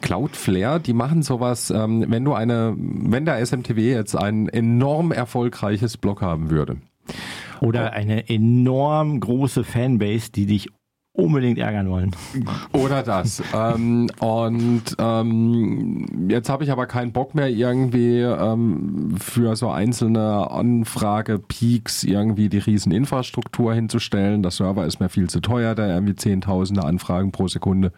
Cloudflare, 0.00 0.80
die 0.80 0.92
machen 0.92 1.22
sowas, 1.22 1.70
ähm, 1.70 2.04
wenn 2.08 2.24
du 2.24 2.34
eine, 2.34 2.74
wenn 2.76 3.24
der 3.24 3.44
SMTW 3.44 3.92
jetzt 3.92 4.16
ein 4.16 4.48
enorm 4.48 5.12
erfolgreiches 5.12 5.96
Blog 5.96 6.22
haben 6.22 6.50
würde. 6.50 6.78
Oder 7.60 7.92
eine 7.92 8.28
enorm 8.28 9.20
große 9.20 9.64
Fanbase, 9.64 10.32
die 10.32 10.46
dich 10.46 10.68
unbedingt 11.20 11.58
ärgern 11.58 11.88
wollen. 11.90 12.10
Oder 12.72 13.02
das. 13.02 13.42
ähm, 13.54 14.08
und 14.18 14.82
ähm, 14.98 16.28
jetzt 16.28 16.48
habe 16.48 16.64
ich 16.64 16.70
aber 16.70 16.86
keinen 16.86 17.12
Bock 17.12 17.34
mehr 17.34 17.48
irgendwie 17.48 18.20
ähm, 18.20 19.16
für 19.20 19.56
so 19.56 19.70
einzelne 19.70 20.50
Anfrage-Peaks 20.50 22.04
irgendwie 22.04 22.48
die 22.48 22.58
riesen 22.58 22.92
Infrastruktur 22.92 23.74
hinzustellen. 23.74 24.42
Der 24.42 24.50
Server 24.50 24.86
ist 24.86 25.00
mir 25.00 25.08
viel 25.08 25.28
zu 25.28 25.40
teuer, 25.40 25.74
der 25.74 25.88
irgendwie 25.88 26.16
zehntausende 26.16 26.84
Anfragen 26.84 27.32
pro 27.32 27.48
Sekunde 27.48 27.92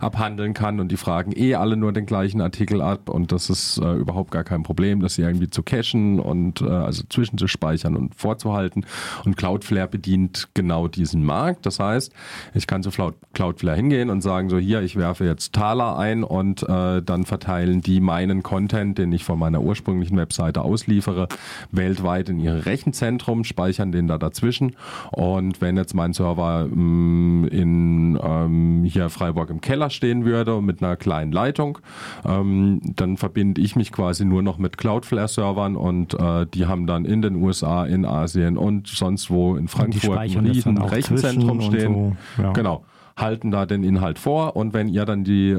abhandeln 0.00 0.54
kann 0.54 0.80
und 0.80 0.90
die 0.90 0.96
fragen 0.96 1.32
eh 1.34 1.54
alle 1.54 1.76
nur 1.76 1.92
den 1.92 2.06
gleichen 2.06 2.40
Artikel 2.40 2.80
ab 2.80 3.08
und 3.08 3.32
das 3.32 3.50
ist 3.50 3.78
äh, 3.78 3.94
überhaupt 3.94 4.30
gar 4.30 4.44
kein 4.44 4.62
Problem, 4.62 5.00
das 5.00 5.18
irgendwie 5.18 5.50
zu 5.50 5.62
cachen 5.62 6.20
und 6.20 6.60
äh, 6.60 6.66
also 6.66 7.04
zwischenzuspeichern 7.08 7.96
und 7.96 8.14
vorzuhalten. 8.14 8.86
Und 9.24 9.36
Cloudflare 9.36 9.88
bedient 9.88 10.48
genau 10.54 10.88
diesen 10.88 11.24
Markt. 11.24 11.66
Das 11.66 11.80
heißt, 11.80 12.12
ich 12.54 12.63
kann 12.66 12.82
zu 12.82 12.90
Cloud- 12.90 13.14
Cloudflare 13.32 13.76
hingehen 13.76 14.10
und 14.10 14.20
sagen 14.20 14.48
so, 14.48 14.58
hier, 14.58 14.82
ich 14.82 14.96
werfe 14.96 15.24
jetzt 15.24 15.52
Taler 15.52 15.98
ein 15.98 16.24
und 16.24 16.62
äh, 16.62 17.02
dann 17.02 17.24
verteilen 17.24 17.80
die 17.80 18.00
meinen 18.00 18.42
Content, 18.42 18.98
den 18.98 19.12
ich 19.12 19.24
von 19.24 19.38
meiner 19.38 19.62
ursprünglichen 19.62 20.16
Webseite 20.16 20.62
ausliefere, 20.62 21.28
weltweit 21.72 22.28
in 22.28 22.38
ihr 22.40 22.66
Rechenzentrum, 22.66 23.44
speichern 23.44 23.92
den 23.92 24.06
da 24.08 24.18
dazwischen. 24.18 24.76
Und 25.10 25.60
wenn 25.60 25.76
jetzt 25.76 25.94
mein 25.94 26.12
Server 26.12 26.66
mh, 26.66 27.48
in 27.48 28.18
ähm, 28.22 28.84
hier 28.84 29.10
Freiburg 29.10 29.50
im 29.50 29.60
Keller 29.60 29.90
stehen 29.90 30.24
würde 30.24 30.60
mit 30.60 30.82
einer 30.82 30.96
kleinen 30.96 31.32
Leitung, 31.32 31.78
ähm, 32.24 32.80
dann 32.96 33.16
verbinde 33.16 33.60
ich 33.60 33.76
mich 33.76 33.92
quasi 33.92 34.24
nur 34.24 34.42
noch 34.42 34.58
mit 34.58 34.78
Cloudflare-Servern 34.78 35.76
und 35.76 36.14
äh, 36.14 36.46
die 36.52 36.66
haben 36.66 36.86
dann 36.86 37.04
in 37.04 37.22
den 37.22 37.36
USA, 37.36 37.84
in 37.84 38.04
Asien 38.04 38.56
und 38.56 38.88
sonst 38.88 39.30
wo 39.30 39.56
in 39.56 39.68
Frankfurt 39.68 40.18
ein 40.18 40.46
riesen 40.46 40.78
Rechenzentrum 40.78 41.60
stehen. 41.60 42.16
so, 42.36 42.42
ja. 42.44 42.52
Genau. 42.52 42.84
Halten 43.16 43.50
da 43.50 43.64
den 43.64 43.84
Inhalt 43.84 44.18
vor 44.18 44.56
und 44.56 44.74
wenn 44.74 44.88
ihr 44.88 45.04
dann 45.04 45.24
die 45.24 45.50
äh, 45.50 45.58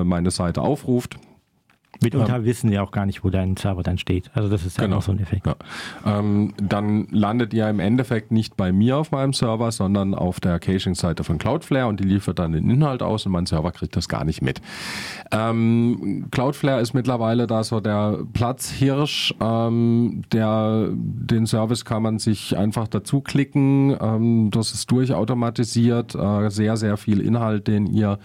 äh, 0.00 0.04
meine 0.04 0.30
Seite 0.30 0.62
aufruft, 0.62 1.16
Mitunter 2.02 2.44
wissen 2.44 2.70
die 2.70 2.78
auch 2.78 2.90
gar 2.90 3.06
nicht, 3.06 3.24
wo 3.24 3.30
dein 3.30 3.56
Server 3.56 3.82
dann 3.82 3.98
steht. 3.98 4.30
Also 4.34 4.48
das 4.48 4.64
ist 4.64 4.78
ja 4.78 4.84
Genau. 4.84 4.98
auch 4.98 5.02
so 5.02 5.12
ein 5.12 5.18
Effekt. 5.20 5.46
Ja. 5.46 5.56
Ähm, 6.06 6.54
dann 6.62 7.06
landet 7.10 7.52
ihr 7.54 7.68
im 7.68 7.80
Endeffekt 7.80 8.30
nicht 8.32 8.56
bei 8.56 8.72
mir 8.72 8.96
auf 8.96 9.10
meinem 9.10 9.32
Server, 9.32 9.70
sondern 9.72 10.14
auf 10.14 10.40
der 10.40 10.58
Caching-Seite 10.58 11.24
von 11.24 11.38
Cloudflare 11.38 11.86
und 11.88 12.00
die 12.00 12.04
liefert 12.04 12.38
dann 12.38 12.52
den 12.52 12.70
Inhalt 12.70 13.02
aus 13.02 13.26
und 13.26 13.32
mein 13.32 13.46
Server 13.46 13.72
kriegt 13.72 13.96
das 13.96 14.08
gar 14.08 14.24
nicht 14.24 14.42
mit. 14.42 14.60
Ähm, 15.32 16.26
Cloudflare 16.30 16.80
ist 16.80 16.94
mittlerweile 16.94 17.46
da 17.46 17.64
so 17.64 17.80
der 17.80 18.18
Platzhirsch. 18.32 19.34
Ähm, 19.40 20.22
der, 20.32 20.88
den 20.92 21.46
Service 21.46 21.84
kann 21.84 22.02
man 22.02 22.18
sich 22.18 22.56
einfach 22.56 22.88
dazu 22.88 23.20
klicken. 23.20 23.96
Ähm, 24.00 24.50
das 24.50 24.72
ist 24.72 24.90
durchautomatisiert. 24.90 26.14
Äh, 26.14 26.50
sehr, 26.50 26.76
sehr 26.76 26.96
viel 26.96 27.20
Inhalt, 27.20 27.68
den 27.68 27.86
ihr 27.86 28.18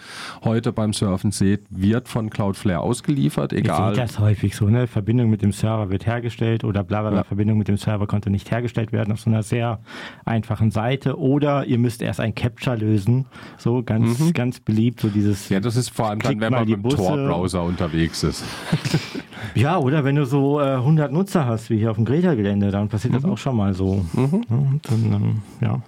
heute 0.43 0.71
beim 0.71 0.93
Surfen 0.93 1.31
seht, 1.31 1.61
wird 1.69 2.07
von 2.07 2.29
Cloudflare 2.29 2.79
ausgeliefert. 2.79 3.53
Ich 3.63 3.69
Egal. 3.69 3.95
sehe 3.95 4.03
das 4.03 4.19
häufig 4.19 4.57
so, 4.57 4.67
ne? 4.67 4.87
Verbindung 4.87 5.29
mit 5.29 5.41
dem 5.41 5.53
Server 5.53 5.89
wird 5.89 6.05
hergestellt 6.05 6.65
oder 6.65 6.83
bla 6.83 6.99
bla 6.99 7.11
bla, 7.11 7.19
Ja. 7.19 7.23
Verbindung 7.23 7.57
mit 7.57 7.69
dem 7.69 7.77
Server 7.77 8.07
konnte 8.07 8.29
nicht 8.29 8.51
hergestellt 8.51 8.91
werden 8.91 9.13
auf 9.13 9.21
so 9.21 9.29
einer 9.29 9.41
sehr 9.41 9.79
einfachen 10.25 10.69
Seite. 10.69 11.17
Oder 11.17 11.63
ihr 11.65 11.77
müsst 11.79 12.01
erst 12.01 12.19
ein 12.19 12.35
Capture 12.35 12.75
lösen. 12.75 13.25
So 13.57 13.81
ganz, 13.81 14.33
ganz 14.33 14.59
beliebt, 14.59 14.99
so 14.99 15.07
dieses. 15.07 15.49
Mhm. 15.49 15.53
Ja, 15.53 15.59
das 15.61 15.77
ist 15.77 15.89
vor 15.91 16.09
allem 16.09 16.19
dann, 16.19 16.41
wenn 16.41 16.51
man 16.51 16.67
mit 16.67 16.83
dem. 16.83 16.89
Tor-Browser 16.89 17.63
unterwegs 17.63 18.23
ist. 18.23 18.43
Ja, 19.55 19.77
oder 19.77 20.03
wenn 20.03 20.15
du 20.15 20.25
so 20.25 20.59
äh, 20.61 20.75
100 20.75 21.11
Nutzer 21.11 21.45
hast, 21.45 21.69
wie 21.69 21.77
hier 21.77 21.91
auf 21.91 21.97
dem 21.97 22.05
Greta-Gelände, 22.05 22.71
dann 22.71 22.87
passiert 22.89 23.13
Mhm. 23.13 23.17
das 23.21 23.25
auch 23.25 23.37
schon 23.37 23.55
mal 23.57 23.73
so. 23.73 24.03
Ja, 24.15 24.23
und 24.23 24.79
dann, 24.89 25.03
ähm, 25.13 25.41
ja. 25.61 25.81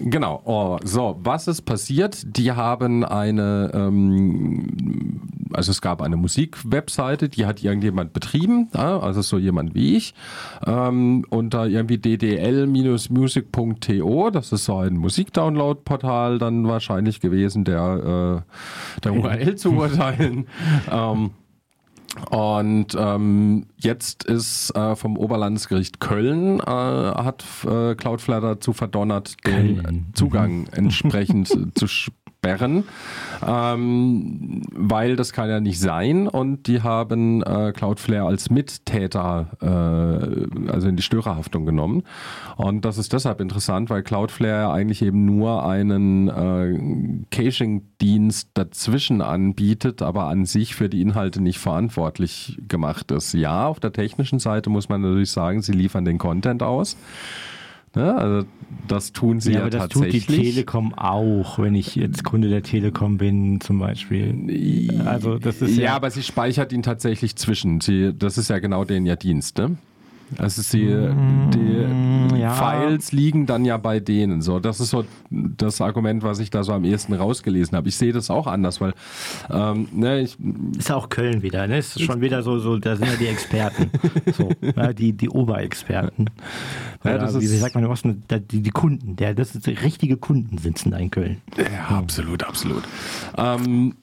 Genau. 0.00 0.40
Oh, 0.44 0.78
so, 0.84 1.18
was 1.22 1.48
ist 1.48 1.62
passiert? 1.62 2.36
Die 2.36 2.52
haben 2.52 3.04
eine, 3.04 3.70
ähm, 3.74 5.20
also 5.52 5.70
es 5.70 5.80
gab 5.80 6.02
eine 6.02 6.16
Musik-Webseite, 6.16 7.28
die 7.28 7.46
hat 7.46 7.62
irgendjemand 7.62 8.12
betrieben, 8.12 8.68
ja, 8.74 8.98
also 9.00 9.22
so 9.22 9.38
jemand 9.38 9.74
wie 9.74 9.96
ich, 9.96 10.14
ähm, 10.66 11.24
unter 11.30 11.66
irgendwie 11.66 11.98
ddl-music.to, 11.98 14.30
das 14.30 14.52
ist 14.52 14.64
so 14.64 14.78
ein 14.78 14.96
Musikdownload-Portal 14.96 16.38
dann 16.38 16.66
wahrscheinlich 16.68 17.20
gewesen, 17.20 17.64
der, 17.64 18.44
äh, 18.44 19.00
der 19.00 19.14
URL 19.14 19.56
zu 19.56 19.72
urteilen. 19.76 20.46
ähm, 20.90 21.30
und 22.30 22.96
ähm, 22.98 23.66
jetzt 23.76 24.24
ist 24.24 24.74
äh, 24.74 24.96
vom 24.96 25.16
Oberlandesgericht 25.16 26.00
Köln 26.00 26.60
äh, 26.60 26.64
hat 26.64 27.44
äh, 27.64 27.94
Cloudflare 27.94 28.54
dazu 28.54 28.72
verdonnert, 28.72 29.36
den. 29.46 30.06
Zugang 30.14 30.66
entsprechend 30.72 31.48
zu 31.78 31.86
sperren, 32.38 32.84
ähm, 33.44 34.62
weil 34.72 35.16
das 35.16 35.32
kann 35.32 35.50
ja 35.50 35.58
nicht 35.60 35.80
sein. 35.80 36.28
Und 36.28 36.68
die 36.68 36.82
haben 36.82 37.42
äh, 37.42 37.72
Cloudflare 37.72 38.26
als 38.26 38.48
Mittäter, 38.50 39.48
äh, 39.60 40.70
also 40.70 40.88
in 40.88 40.96
die 40.96 41.02
Störerhaftung 41.02 41.66
genommen. 41.66 42.04
Und 42.56 42.84
das 42.84 42.96
ist 42.96 43.12
deshalb 43.12 43.40
interessant, 43.40 43.90
weil 43.90 44.02
Cloudflare 44.02 44.72
eigentlich 44.72 45.02
eben 45.02 45.24
nur 45.24 45.66
einen 45.66 46.28
äh, 46.28 47.26
Caching-Dienst 47.30 48.50
dazwischen 48.54 49.20
anbietet, 49.20 50.00
aber 50.00 50.26
an 50.26 50.44
sich 50.44 50.76
für 50.76 50.88
die 50.88 51.02
Inhalte 51.02 51.42
nicht 51.42 51.58
verantwortlich 51.58 52.60
gemacht 52.68 53.10
ist. 53.10 53.32
Ja, 53.34 53.66
auf 53.66 53.80
der 53.80 53.92
technischen 53.92 54.38
Seite 54.38 54.70
muss 54.70 54.88
man 54.88 55.00
natürlich 55.00 55.32
sagen, 55.32 55.60
sie 55.60 55.72
liefern 55.72 56.04
den 56.04 56.18
Content 56.18 56.62
aus. 56.62 56.96
Ne? 57.98 58.14
Also 58.14 58.46
das 58.86 59.12
tun 59.12 59.40
sie 59.40 59.50
ja, 59.50 59.58
ja, 59.58 59.62
aber 59.62 59.70
das 59.70 59.88
tut 59.88 60.12
die. 60.12 60.20
Telekom 60.20 60.94
auch, 60.94 61.58
wenn 61.58 61.74
ich 61.74 61.96
jetzt 61.96 62.22
Kunde 62.22 62.48
der 62.48 62.62
Telekom 62.62 63.18
bin, 63.18 63.60
zum 63.60 63.80
Beispiel. 63.80 65.02
Also 65.04 65.38
das 65.38 65.60
ist 65.60 65.76
ja, 65.76 65.84
ja, 65.84 65.96
aber 65.96 66.12
sie 66.12 66.22
speichert 66.22 66.72
ihn 66.72 66.84
tatsächlich 66.84 67.34
zwischen. 67.34 67.80
Sie, 67.80 68.14
das 68.16 68.38
ist 68.38 68.50
ja 68.50 68.60
genau 68.60 68.84
den 68.84 69.04
ihr 69.04 69.16
Dienst, 69.16 69.58
ne? 69.58 69.78
Also 70.36 70.62
sie, 70.62 70.84
die 71.54 72.38
ja. 72.38 72.52
Files 72.52 73.12
liegen 73.12 73.46
dann 73.46 73.64
ja 73.64 73.76
bei 73.78 73.98
denen. 74.00 74.42
So, 74.42 74.58
das 74.60 74.80
ist 74.80 74.90
so 74.90 75.04
das 75.30 75.80
Argument, 75.80 76.22
was 76.22 76.38
ich 76.38 76.50
da 76.50 76.62
so 76.64 76.72
am 76.72 76.84
ehesten 76.84 77.14
rausgelesen 77.14 77.76
habe. 77.76 77.88
Ich 77.88 77.96
sehe 77.96 78.12
das 78.12 78.30
auch 78.30 78.46
anders, 78.46 78.80
weil 78.80 78.92
ähm, 79.50 79.88
ne, 79.92 80.20
ich, 80.20 80.36
Ist 80.76 80.92
auch 80.92 81.08
Köln 81.08 81.42
wieder, 81.42 81.66
ne? 81.66 81.78
Ist 81.78 82.00
schon 82.02 82.20
wieder 82.20 82.42
so, 82.42 82.58
so 82.58 82.78
da 82.78 82.96
sind 82.96 83.06
ja 83.08 83.16
die 83.16 83.26
Experten. 83.26 83.90
so, 84.36 84.50
ja, 84.76 84.92
die, 84.92 85.12
die 85.14 85.30
Oberexperten. 85.30 86.28
Ja, 87.04 87.18
das 87.18 87.38
wie 87.40 87.44
ist- 87.44 87.60
sagt 87.60 87.74
man 87.74 87.84
im 87.84 87.90
Osten, 87.90 88.22
da- 88.28 88.38
die, 88.38 88.60
die 88.62 88.70
Kunden, 88.70 89.16
der, 89.16 89.34
das 89.34 89.54
ist 89.54 89.66
richtige 89.66 90.16
Kunden 90.16 90.58
sitzen 90.58 90.90
da 90.90 90.98
in 90.98 91.10
Köln. 91.10 91.38
Ja, 91.56 91.96
absolut, 91.96 92.44
absolut. 92.44 92.82
Ähm, 93.36 93.94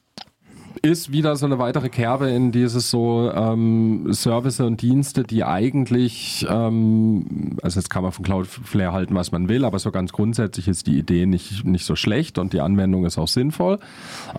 ist 0.82 1.12
wieder 1.12 1.36
so 1.36 1.46
eine 1.46 1.58
weitere 1.58 1.88
Kerbe 1.88 2.28
in 2.30 2.52
dieses 2.52 2.90
so 2.90 3.30
ähm, 3.32 4.12
Service 4.12 4.60
und 4.60 4.82
Dienste, 4.82 5.22
die 5.22 5.44
eigentlich, 5.44 6.46
ähm, 6.48 7.56
also 7.62 7.80
jetzt 7.80 7.88
kann 7.88 8.02
man 8.02 8.12
von 8.12 8.24
Cloudflare 8.24 8.92
halten, 8.92 9.14
was 9.14 9.32
man 9.32 9.48
will, 9.48 9.64
aber 9.64 9.78
so 9.78 9.90
ganz 9.90 10.12
grundsätzlich 10.12 10.68
ist 10.68 10.86
die 10.86 10.98
Idee 10.98 11.26
nicht, 11.26 11.64
nicht 11.64 11.84
so 11.84 11.96
schlecht 11.96 12.38
und 12.38 12.52
die 12.52 12.60
Anwendung 12.60 13.04
ist 13.04 13.18
auch 13.18 13.28
sinnvoll. 13.28 13.78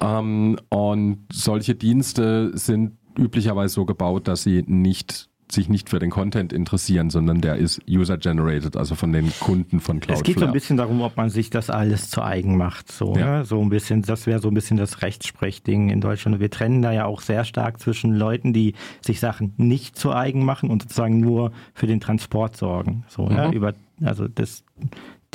Ähm, 0.01 0.57
und 0.69 1.25
solche 1.31 1.75
Dienste 1.75 2.51
sind 2.57 2.97
üblicherweise 3.17 3.73
so 3.73 3.85
gebaut, 3.85 4.27
dass 4.27 4.43
sie 4.43 4.63
nicht 4.67 5.29
sich 5.49 5.69
nicht 5.69 5.89
für 5.89 5.99
den 5.99 6.09
Content 6.09 6.51
interessieren, 6.51 7.09
sondern 7.09 7.39
der 7.39 7.55
ist 7.55 7.81
user-generated, 7.89 8.75
also 8.75 8.95
von 8.95 9.13
den 9.13 9.31
Kunden 9.39 9.79
von 9.79 9.99
Cloudflare. 10.01 10.19
Es 10.19 10.23
geht 10.23 10.39
so 10.39 10.45
ein 10.45 10.51
bisschen 10.51 10.75
darum, 10.77 11.01
ob 11.01 11.15
man 11.15 11.29
sich 11.29 11.49
das 11.49 11.69
alles 11.69 12.09
zu 12.09 12.21
eigen 12.21 12.57
macht. 12.57 12.91
So, 12.91 13.15
Ja. 13.15 13.37
ne? 13.39 13.45
so 13.45 13.61
ein 13.61 13.69
bisschen, 13.69 14.01
das 14.01 14.27
wäre 14.27 14.39
so 14.39 14.49
ein 14.49 14.53
bisschen 14.53 14.75
das 14.77 15.01
Rechtssprechding 15.01 15.89
in 15.89 16.01
Deutschland. 16.01 16.39
Wir 16.39 16.49
trennen 16.51 16.81
da 16.81 16.91
ja 16.91 17.05
auch 17.05 17.21
sehr 17.21 17.45
stark 17.45 17.79
zwischen 17.79 18.13
Leuten, 18.13 18.51
die 18.51 18.73
sich 19.01 19.19
Sachen 19.21 19.53
nicht 19.57 19.97
zu 19.97 20.13
eigen 20.13 20.43
machen 20.43 20.69
und 20.69 20.81
sozusagen 20.83 21.19
nur 21.21 21.51
für 21.73 21.87
den 21.87 21.99
Transport 22.01 22.57
sorgen. 22.57 23.05
So, 23.07 23.29
ja, 23.29 23.47
Mhm. 23.47 23.53
über, 23.53 23.73
also 24.03 24.27
das, 24.27 24.65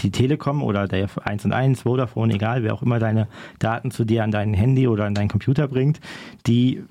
die 0.01 0.11
Telekom 0.11 0.63
oder 0.63 0.89
der 0.89 1.09
1 1.25 1.45
und 1.47 1.53
1, 1.53 1.83
Vodafone, 1.83 2.35
egal, 2.35 2.63
wer 2.63 2.75
auch 2.75 2.83
immer 2.83 2.99
deine 2.99 3.29
Daten 3.59 3.91
zu 3.91 4.05
dir 4.05 4.25
an 4.25 4.31
dein 4.31 4.53
Handy 4.53 4.89
oder 4.89 5.05
an 5.07 5.15
deinen 5.15 5.29
Computer 5.29 5.69
bringt, 5.69 6.01
die 6.47 6.83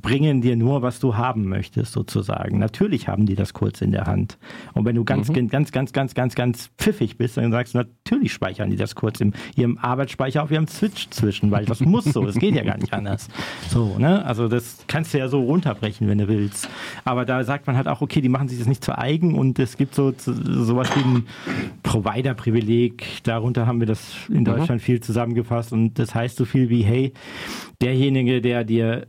bringen 0.00 0.40
dir 0.40 0.56
nur, 0.56 0.80
was 0.80 1.00
du 1.00 1.16
haben 1.16 1.44
möchtest, 1.48 1.92
sozusagen. 1.92 2.58
Natürlich 2.58 3.08
haben 3.08 3.26
die 3.26 3.34
das 3.34 3.52
kurz 3.52 3.82
in 3.82 3.92
der 3.92 4.06
Hand. 4.06 4.38
Und 4.72 4.86
wenn 4.86 4.96
du 4.96 5.04
ganz, 5.04 5.28
Mhm. 5.28 5.48
ganz, 5.48 5.70
ganz, 5.70 5.92
ganz, 5.92 6.14
ganz, 6.14 6.34
ganz 6.34 6.70
pfiffig 6.78 7.18
bist, 7.18 7.36
dann 7.36 7.52
sagst 7.52 7.74
du, 7.74 7.78
natürlich 7.78 8.32
speichern 8.32 8.70
die 8.70 8.76
das 8.76 8.94
kurz 8.94 9.20
in 9.20 9.34
ihrem 9.54 9.76
Arbeitsspeicher 9.76 10.42
auf 10.42 10.50
ihrem 10.50 10.66
Switch 10.66 11.10
zwischen, 11.10 11.50
weil 11.50 11.66
das 11.66 11.80
muss 11.80 12.04
so, 12.04 12.26
es 12.26 12.36
geht 12.36 12.54
ja 12.54 12.64
gar 12.64 12.78
nicht 12.78 12.92
anders. 12.94 13.28
So, 13.68 13.98
ne? 13.98 14.24
Also 14.24 14.48
das 14.48 14.78
kannst 14.88 15.12
du 15.12 15.18
ja 15.18 15.28
so 15.28 15.42
runterbrechen, 15.42 16.08
wenn 16.08 16.18
du 16.18 16.26
willst. 16.26 16.68
Aber 17.04 17.26
da 17.26 17.44
sagt 17.44 17.66
man 17.66 17.76
halt 17.76 17.86
auch, 17.86 18.00
okay, 18.00 18.22
die 18.22 18.30
machen 18.30 18.48
sich 18.48 18.58
das 18.58 18.66
nicht 18.68 18.82
zu 18.82 18.96
eigen 18.96 19.34
und 19.34 19.58
es 19.58 19.76
gibt 19.76 19.94
so 19.94 20.14
sowas 20.16 20.88
wie 20.96 21.00
ein 21.04 21.26
Provider-Privileg. 21.82 23.22
Darunter 23.24 23.66
haben 23.66 23.80
wir 23.80 23.86
das 23.86 24.14
in 24.30 24.44
Deutschland 24.44 24.80
viel 24.80 25.00
zusammengefasst 25.00 25.72
und 25.72 25.98
das 25.98 26.14
heißt 26.14 26.36
so 26.36 26.44
viel 26.44 26.68
wie, 26.70 26.82
hey, 26.82 27.12
derjenige, 27.80 28.40
der 28.40 28.64
dir 28.64 29.06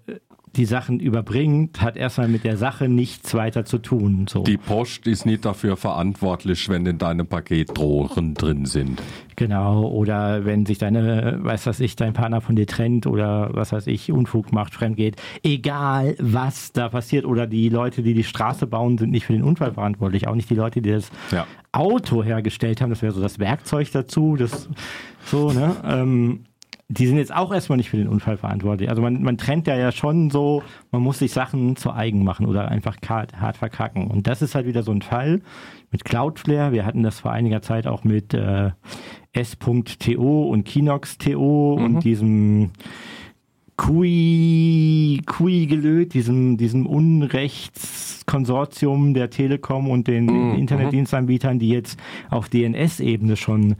die 0.55 0.65
Sachen 0.65 0.99
überbringt, 0.99 1.81
hat 1.81 1.97
erstmal 1.97 2.27
mit 2.27 2.43
der 2.43 2.57
Sache 2.57 2.87
nichts 2.87 3.33
weiter 3.33 3.65
zu 3.65 3.79
tun. 3.79 4.27
So. 4.29 4.43
Die 4.43 4.57
Post 4.57 5.07
ist 5.07 5.25
nicht 5.25 5.45
dafür 5.45 5.77
verantwortlich, 5.77 6.69
wenn 6.69 6.85
in 6.85 6.99
deinem 6.99 7.25
Paket 7.25 7.75
Drohren 7.75 8.35
drin 8.35 8.65
sind. 8.65 9.01
Genau, 9.35 9.87
oder 9.87 10.45
wenn 10.45 10.65
sich 10.67 10.77
deine, 10.77 11.39
weiß 11.41 11.65
was 11.65 11.79
ich, 11.79 11.95
dein 11.95 12.13
Partner 12.13 12.39
von 12.39 12.55
dir 12.55 12.67
trennt 12.67 13.07
oder 13.07 13.49
was 13.53 13.71
weiß 13.71 13.87
ich, 13.87 14.11
Unfug 14.11 14.51
macht, 14.51 14.75
fremd 14.75 14.95
geht. 14.97 15.15
Egal, 15.41 16.15
was 16.19 16.71
da 16.71 16.89
passiert. 16.89 17.25
Oder 17.25 17.47
die 17.47 17.69
Leute, 17.69 18.03
die 18.03 18.13
die 18.13 18.23
Straße 18.23 18.67
bauen, 18.67 18.99
sind 18.99 19.09
nicht 19.09 19.25
für 19.25 19.33
den 19.33 19.43
Unfall 19.43 19.73
verantwortlich. 19.73 20.27
Auch 20.27 20.35
nicht 20.35 20.49
die 20.51 20.55
Leute, 20.55 20.81
die 20.81 20.91
das 20.91 21.09
Ja. 21.31 21.47
Auto 21.71 22.23
hergestellt 22.23 22.81
haben. 22.81 22.91
Das 22.91 23.01
wäre 23.01 23.11
so 23.11 23.21
das 23.21 23.39
Werkzeug 23.39 23.91
dazu. 23.91 24.35
Das, 24.35 24.69
so, 25.25 25.51
ne? 25.51 25.75
Ähm, 25.83 26.45
die 26.89 27.07
sind 27.07 27.17
jetzt 27.17 27.33
auch 27.33 27.53
erstmal 27.53 27.77
nicht 27.77 27.89
für 27.89 27.97
den 27.97 28.07
Unfall 28.07 28.37
verantwortlich. 28.37 28.89
Also 28.89 29.01
man, 29.01 29.23
man 29.23 29.37
trennt 29.37 29.67
ja 29.67 29.75
ja 29.75 29.91
schon 29.91 30.29
so, 30.29 30.63
man 30.91 31.01
muss 31.01 31.19
sich 31.19 31.31
Sachen 31.31 31.75
zu 31.75 31.91
eigen 31.91 32.23
machen 32.23 32.45
oder 32.45 32.69
einfach 32.69 32.97
hart, 33.07 33.39
hart 33.39 33.57
verkacken. 33.57 34.07
Und 34.07 34.27
das 34.27 34.41
ist 34.41 34.55
halt 34.55 34.67
wieder 34.67 34.83
so 34.83 34.91
ein 34.91 35.01
Fall 35.01 35.41
mit 35.91 36.05
Cloudflare. 36.05 36.71
Wir 36.71 36.85
hatten 36.85 37.03
das 37.03 37.21
vor 37.21 37.31
einiger 37.31 37.61
Zeit 37.61 37.87
auch 37.87 38.03
mit 38.03 38.33
äh, 38.33 38.71
S.to 39.31 40.49
und 40.49 40.65
Kinox.to 40.65 41.73
und 41.73 42.03
diesem 42.03 42.71
Kui, 43.75 45.19
Kui 45.25 45.65
gelöt, 45.65 46.13
diesem, 46.13 46.57
diesem 46.57 46.85
Unrechtskonsortium 46.85 49.15
der 49.15 49.31
Telekom 49.31 49.89
und 49.89 50.07
den 50.07 50.53
Internetdienstanbietern, 50.53 51.57
die 51.57 51.69
jetzt 51.69 51.99
auf 52.29 52.49
DNS-Ebene 52.49 53.35
schon 53.35 53.77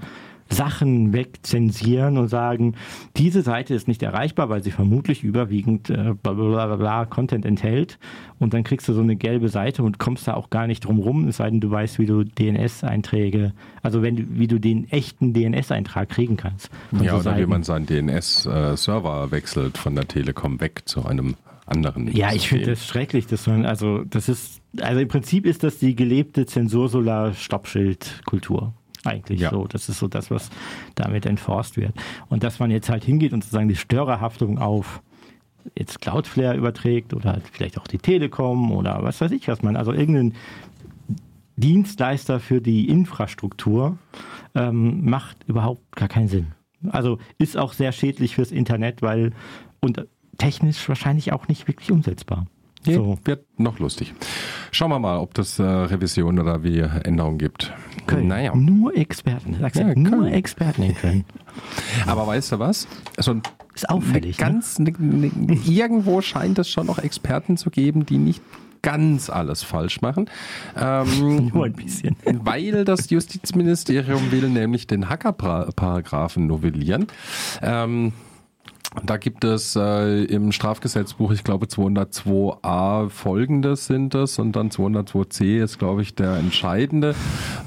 Sachen 0.54 1.14
wegzensieren 1.14 2.18
und 2.18 2.28
sagen, 2.28 2.76
diese 3.18 3.42
Seite 3.42 3.74
ist 3.74 3.88
nicht 3.88 4.04
erreichbar, 4.04 4.50
weil 4.50 4.64
sie 4.64 4.72
vermutlich 4.72 5.24
überwiegend 5.24 5.90
äh, 5.90 6.14
bla, 6.22 6.34
bla, 6.34 6.66
bla, 6.66 6.76
bla 6.76 7.06
Content 7.06 7.46
enthält. 7.46 7.98
Und 8.40 8.54
dann 8.54 8.64
kriegst 8.64 8.88
du 8.88 8.94
so 8.94 9.02
eine 9.02 9.16
gelbe 9.16 9.50
Seite 9.50 9.84
und 9.84 10.00
kommst 10.00 10.28
da 10.28 10.34
auch 10.34 10.50
gar 10.50 10.68
nicht 10.68 10.86
drum 10.86 11.00
rum, 11.00 11.28
es 11.28 11.38
sei 11.38 11.50
denn, 11.50 11.62
du 11.62 11.72
weißt, 11.72 12.00
wie 12.00 12.06
du 12.06 12.24
DNS-Einträge, 12.24 13.54
also 13.82 14.02
wenn 14.02 14.38
wie 14.38 14.48
du 14.48 14.60
den 14.60 14.90
echten 14.90 15.34
DNS-Eintrag 15.34 16.10
kriegen 16.10 16.38
kannst. 16.38 16.70
Ja, 16.92 17.00
so 17.00 17.02
oder 17.02 17.36
wie 17.36 17.40
Seiten. 17.40 17.50
man 17.50 17.64
seinen 17.64 17.86
DNS-Server 17.86 19.32
wechselt 19.32 19.78
von 19.78 19.96
der 19.96 20.08
Telekom 20.08 20.60
weg 20.60 20.82
zu 20.86 21.06
einem 21.06 21.36
anderen. 21.66 22.14
Ja, 22.16 22.34
ich 22.34 22.50
finde 22.50 22.72
das 22.72 22.86
schrecklich, 22.86 23.28
dass 23.28 23.48
man, 23.48 23.66
also 23.66 24.04
das 24.04 24.28
ist, 24.30 24.62
also 24.82 25.00
im 25.00 25.08
Prinzip 25.08 25.46
ist 25.46 25.64
das 25.64 25.80
die 25.80 25.96
gelebte 25.96 26.46
Zensursolar-Stoppschild-Kultur. 26.46 28.74
Eigentlich 29.04 29.42
Ja. 29.42 29.50
so. 29.50 29.68
Das 29.68 29.90
ist 29.90 30.00
so 30.00 30.08
das, 30.08 30.32
was 30.32 30.50
damit 30.96 31.26
enforced 31.26 31.78
wird. 31.78 31.94
Und 32.30 32.44
dass 32.44 32.60
man 32.60 32.72
jetzt 32.72 32.90
halt 32.90 33.04
hingeht 33.04 33.34
und 33.34 33.44
sozusagen 33.44 33.68
die 33.68 33.76
Störerhaftung 33.76 34.58
auf 34.60 35.02
jetzt 35.78 36.02
Cloudflare 36.02 36.58
überträgt 36.58 37.14
oder 37.14 37.32
halt 37.34 37.44
vielleicht 37.52 37.78
auch 37.78 37.88
die 37.88 37.98
Telekom 37.98 38.72
oder 38.72 39.02
was 39.02 39.22
weiß 39.22 39.32
ich 39.32 39.48
was 39.48 39.62
man, 39.62 39.78
also 39.78 39.94
irgendeinen 39.94 40.34
Dienstleister 41.56 42.40
für 42.40 42.62
die 42.62 42.90
Infrastruktur 42.90 43.98
ähm, 44.56 45.10
macht 45.10 45.38
überhaupt 45.48 45.96
gar 45.96 46.10
keinen 46.10 46.28
Sinn. 46.28 46.48
Also 46.90 47.20
ist 47.38 47.58
auch 47.58 47.74
sehr 47.74 47.92
schädlich 47.92 48.36
fürs 48.36 48.52
Internet, 48.52 49.02
weil 49.02 49.32
und 49.80 50.06
technisch 50.38 50.88
wahrscheinlich 50.90 51.32
auch 51.32 51.48
nicht 51.48 51.68
wirklich 51.68 51.92
umsetzbar. 51.92 52.48
Nee, 52.86 52.96
So. 52.96 53.18
Wird 53.24 53.46
noch 53.60 53.80
lustig. 53.80 54.14
Schauen 54.72 54.90
wir 54.92 55.00
mal, 55.00 55.18
ob 55.20 55.34
das 55.34 55.60
äh, 55.60 55.64
Revision 55.64 56.40
oder 56.40 56.64
wie 56.64 56.80
Änderungen 56.80 57.38
gibt. 57.38 57.72
Köln. 58.08 58.28
Naja. 58.28 58.54
Nur 58.56 58.96
Experten. 58.98 59.58
Sagst 59.60 59.80
du, 59.80 59.86
Ja, 59.88 59.96
nur 59.96 60.12
Köln. 60.24 60.34
Experten 60.34 60.84
in 60.84 60.96
Köln. 60.96 61.26
Aber 62.08 62.28
weißt 62.28 62.54
du 62.54 62.60
was? 62.60 62.88
So 63.20 63.32
ein 63.32 63.42
Ist 63.76 63.90
auffällig. 63.90 64.38
Ne? 64.40 64.46
ganz 64.46 64.80
ne, 64.80 64.94
ne, 64.98 65.32
irgendwo 65.66 66.22
scheint 66.22 66.60
es 66.60 66.70
schon 66.70 66.88
noch 66.88 66.98
Experten 67.00 67.56
zu 67.58 67.70
geben, 67.70 68.06
die 68.06 68.18
nicht 68.18 68.42
ganz 68.82 69.30
alles 69.30 69.64
falsch 69.64 70.02
machen. 70.02 70.30
Ähm, 70.78 71.50
Nur 71.54 71.66
ein 71.66 71.74
bisschen. 71.74 72.18
Weil 72.44 72.84
das 72.84 73.10
Justizministerium 73.10 74.32
will 74.32 74.50
nämlich 74.50 74.88
den 74.88 75.08
Hacker-Paragraphen 75.10 76.48
novellieren. 76.48 77.08
Ähm, 77.62 78.12
da 79.06 79.18
gibt 79.18 79.44
es 79.44 79.76
äh, 79.76 80.24
im 80.26 80.52
Strafgesetzbuch, 80.52 81.32
ich 81.32 81.44
glaube 81.44 81.66
202a 81.68 83.10
folgendes 83.10 83.88
sind 83.88 84.16
es 84.16 84.40
und 84.40 84.56
dann 84.56 84.70
202c 84.70 85.64
ist, 85.64 85.80
glaube 85.80 86.02
ich, 86.02 86.16
der 86.16 86.36
entscheidende. 86.38 87.16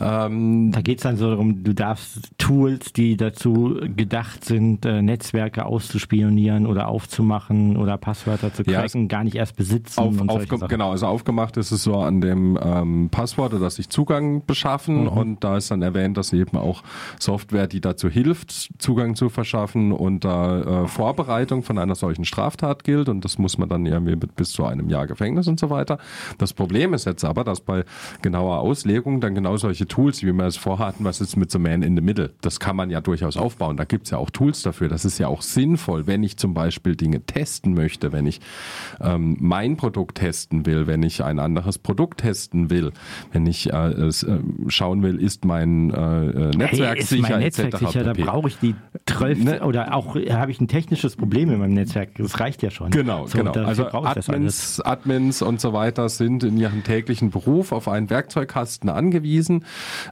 Ähm, 0.00 0.70
Da 0.72 0.80
geht 0.80 0.98
es 0.98 1.02
dann 1.02 1.16
so 1.16 1.28
darum, 1.30 1.62
du 1.64 1.74
darfst 1.74 2.30
Tools, 2.38 2.92
die 2.92 3.16
dazu 3.16 3.76
gedacht 3.96 4.44
sind, 4.44 4.84
äh, 4.86 5.02
Netzwerke 5.02 5.66
auszuspionieren 5.66 6.66
oder 6.66 6.88
aufzumachen 6.88 7.76
oder 7.76 7.96
Passwörter 7.98 8.52
zu 8.52 8.62
Ja, 8.64 8.80
cracken, 8.82 9.08
gar 9.08 9.24
nicht 9.24 9.36
erst 9.36 9.56
besitzen. 9.56 10.00
Auf, 10.00 10.20
und 10.20 10.28
aufge 10.30 10.58
Sachen. 10.58 10.68
genau, 10.68 10.90
also 10.92 11.06
aufgemacht 11.06 11.56
ist 11.56 11.70
es 11.72 11.82
so 11.82 11.96
an 11.96 12.20
dem 12.20 12.58
ähm, 12.62 13.08
Passwort, 13.10 13.52
dass 13.60 13.76
sich 13.76 13.88
Zugang 13.88 14.42
beschaffen 14.46 15.02
Mhm. 15.02 15.08
und 15.08 15.44
da 15.44 15.56
ist 15.56 15.70
dann 15.70 15.82
erwähnt, 15.82 16.16
dass 16.16 16.32
eben 16.32 16.56
auch 16.56 16.82
Software, 17.18 17.66
die 17.66 17.80
dazu 17.80 18.08
hilft, 18.08 18.70
Zugang 18.78 19.14
zu 19.16 19.28
verschaffen 19.28 19.92
und 19.92 20.24
da 20.24 20.84
äh, 20.84 20.86
Vorbereitung 21.16 21.62
von 21.62 21.78
einer 21.78 21.94
solchen 21.94 22.24
Straftat 22.24 22.84
gilt 22.84 23.08
und 23.08 23.24
das 23.24 23.38
muss 23.38 23.56
man 23.56 23.68
dann 23.68 23.86
irgendwie 23.86 24.16
mit 24.16 24.36
bis 24.36 24.50
zu 24.50 24.64
einem 24.64 24.90
Jahr 24.90 25.06
Gefängnis 25.06 25.48
und 25.48 25.58
so 25.58 25.70
weiter. 25.70 25.98
Das 26.36 26.52
Problem 26.52 26.92
ist 26.92 27.06
jetzt 27.06 27.24
aber, 27.24 27.42
dass 27.42 27.60
bei 27.60 27.84
genauer 28.20 28.58
Auslegung 28.58 29.20
dann 29.20 29.34
genau 29.34 29.56
solche 29.56 29.86
Tools, 29.86 30.22
wie 30.22 30.32
wir 30.32 30.44
es 30.44 30.56
vorhatten, 30.56 31.04
was 31.04 31.20
jetzt 31.20 31.36
mit 31.36 31.50
so 31.50 31.58
Man 31.58 31.82
in 31.82 31.96
the 31.96 32.02
Middle, 32.02 32.34
das 32.42 32.60
kann 32.60 32.76
man 32.76 32.90
ja 32.90 33.00
durchaus 33.00 33.38
aufbauen. 33.38 33.78
Da 33.78 33.84
gibt's 33.84 34.10
ja 34.10 34.18
auch 34.18 34.28
Tools 34.28 34.62
dafür. 34.62 34.88
Das 34.88 35.06
ist 35.06 35.18
ja 35.18 35.28
auch 35.28 35.40
sinnvoll, 35.40 36.06
wenn 36.06 36.22
ich 36.22 36.36
zum 36.36 36.52
Beispiel 36.52 36.96
Dinge 36.96 37.22
testen 37.22 37.72
möchte, 37.72 38.12
wenn 38.12 38.26
ich 38.26 38.40
ähm, 39.00 39.36
mein 39.40 39.76
Produkt 39.78 40.18
testen 40.18 40.66
will, 40.66 40.86
wenn 40.86 41.02
ich 41.02 41.24
ein 41.24 41.38
anderes 41.38 41.78
Produkt 41.78 42.20
testen 42.20 42.68
will, 42.68 42.92
wenn 43.32 43.46
ich 43.46 43.72
äh, 43.72 43.76
es, 43.76 44.22
äh, 44.22 44.38
schauen 44.68 45.02
will, 45.02 45.18
ist 45.18 45.46
mein 45.46 45.90
äh, 45.90 46.56
Netzwerk 46.56 46.94
hey, 46.96 46.98
ist 47.00 47.08
sicher 47.08 47.28
mein 47.30 47.40
Netzwerk 47.40 47.78
sicher, 47.78 48.04
da 48.04 48.12
brauche 48.12 48.48
ich 48.48 48.58
die 48.58 48.74
12 49.06 49.36
Ne? 49.46 49.60
oder 49.62 49.94
auch 49.94 50.16
äh, 50.16 50.32
habe 50.32 50.50
ich 50.50 50.60
ein 50.60 50.68
technisches 50.68 51.05
Problem 51.14 51.50
in 51.52 51.60
meinem 51.60 51.74
Netzwerk. 51.74 52.08
Das 52.16 52.40
reicht 52.40 52.62
ja 52.62 52.70
schon. 52.70 52.90
Genau, 52.90 53.26
So, 53.26 53.38
genau. 53.38 53.52
Also. 53.52 53.86
Admins, 53.86 54.80
Admins 54.80 55.42
und 55.42 55.60
so 55.60 55.72
weiter 55.72 56.08
sind 56.08 56.42
in 56.42 56.56
ihrem 56.56 56.82
täglichen 56.82 57.30
Beruf 57.30 57.70
auf 57.70 57.86
einen 57.86 58.10
Werkzeugkasten 58.10 58.90
angewiesen. 58.90 59.64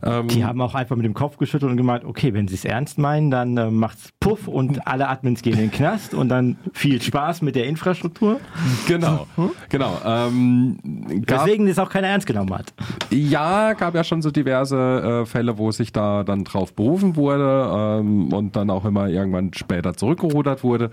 Ähm, 0.02 0.28
Die 0.28 0.44
haben 0.44 0.60
auch 0.60 0.74
einfach 0.74 0.94
mit 0.94 1.04
dem 1.04 1.14
Kopf 1.14 1.38
geschüttelt 1.38 1.70
und 1.70 1.76
gemeint, 1.76 2.04
okay, 2.04 2.34
wenn 2.34 2.46
sie 2.46 2.54
es 2.54 2.64
ernst 2.64 2.98
meinen, 2.98 3.30
dann 3.30 3.56
äh, 3.56 3.70
macht's 3.70 4.10
Puff 4.20 4.46
und 4.46 4.86
alle 4.86 5.08
Admins 5.08 5.42
gehen 5.42 5.54
in 5.54 5.60
den 5.60 5.70
Knast 5.70 6.14
und 6.14 6.28
dann 6.28 6.56
viel 6.72 7.00
Spaß 7.00 7.42
mit 7.42 7.56
der 7.56 7.64
Infrastruktur. 7.66 8.40
genau, 8.86 9.26
genau. 9.70 9.98
Ähm, 10.04 10.78
gab, 11.26 11.44
Deswegen 11.44 11.66
es 11.66 11.78
auch 11.78 11.90
keiner 11.90 12.08
ernst 12.08 12.26
genommen 12.26 12.54
hat. 12.54 12.72
ja, 13.10 13.72
gab 13.72 13.94
ja 13.94 14.04
schon 14.04 14.22
so 14.22 14.30
diverse 14.30 15.22
äh, 15.22 15.26
Fälle, 15.26 15.58
wo 15.58 15.70
sich 15.70 15.92
da 15.92 16.24
dann 16.24 16.44
drauf 16.44 16.74
berufen 16.74 17.16
wurde 17.16 17.70
ähm, 18.00 18.32
und 18.32 18.56
dann 18.56 18.70
auch 18.70 18.84
immer 18.84 19.08
irgendwann 19.08 19.52
später 19.54 19.94
zurückgerudert 19.94 20.62
wurde. 20.64 20.83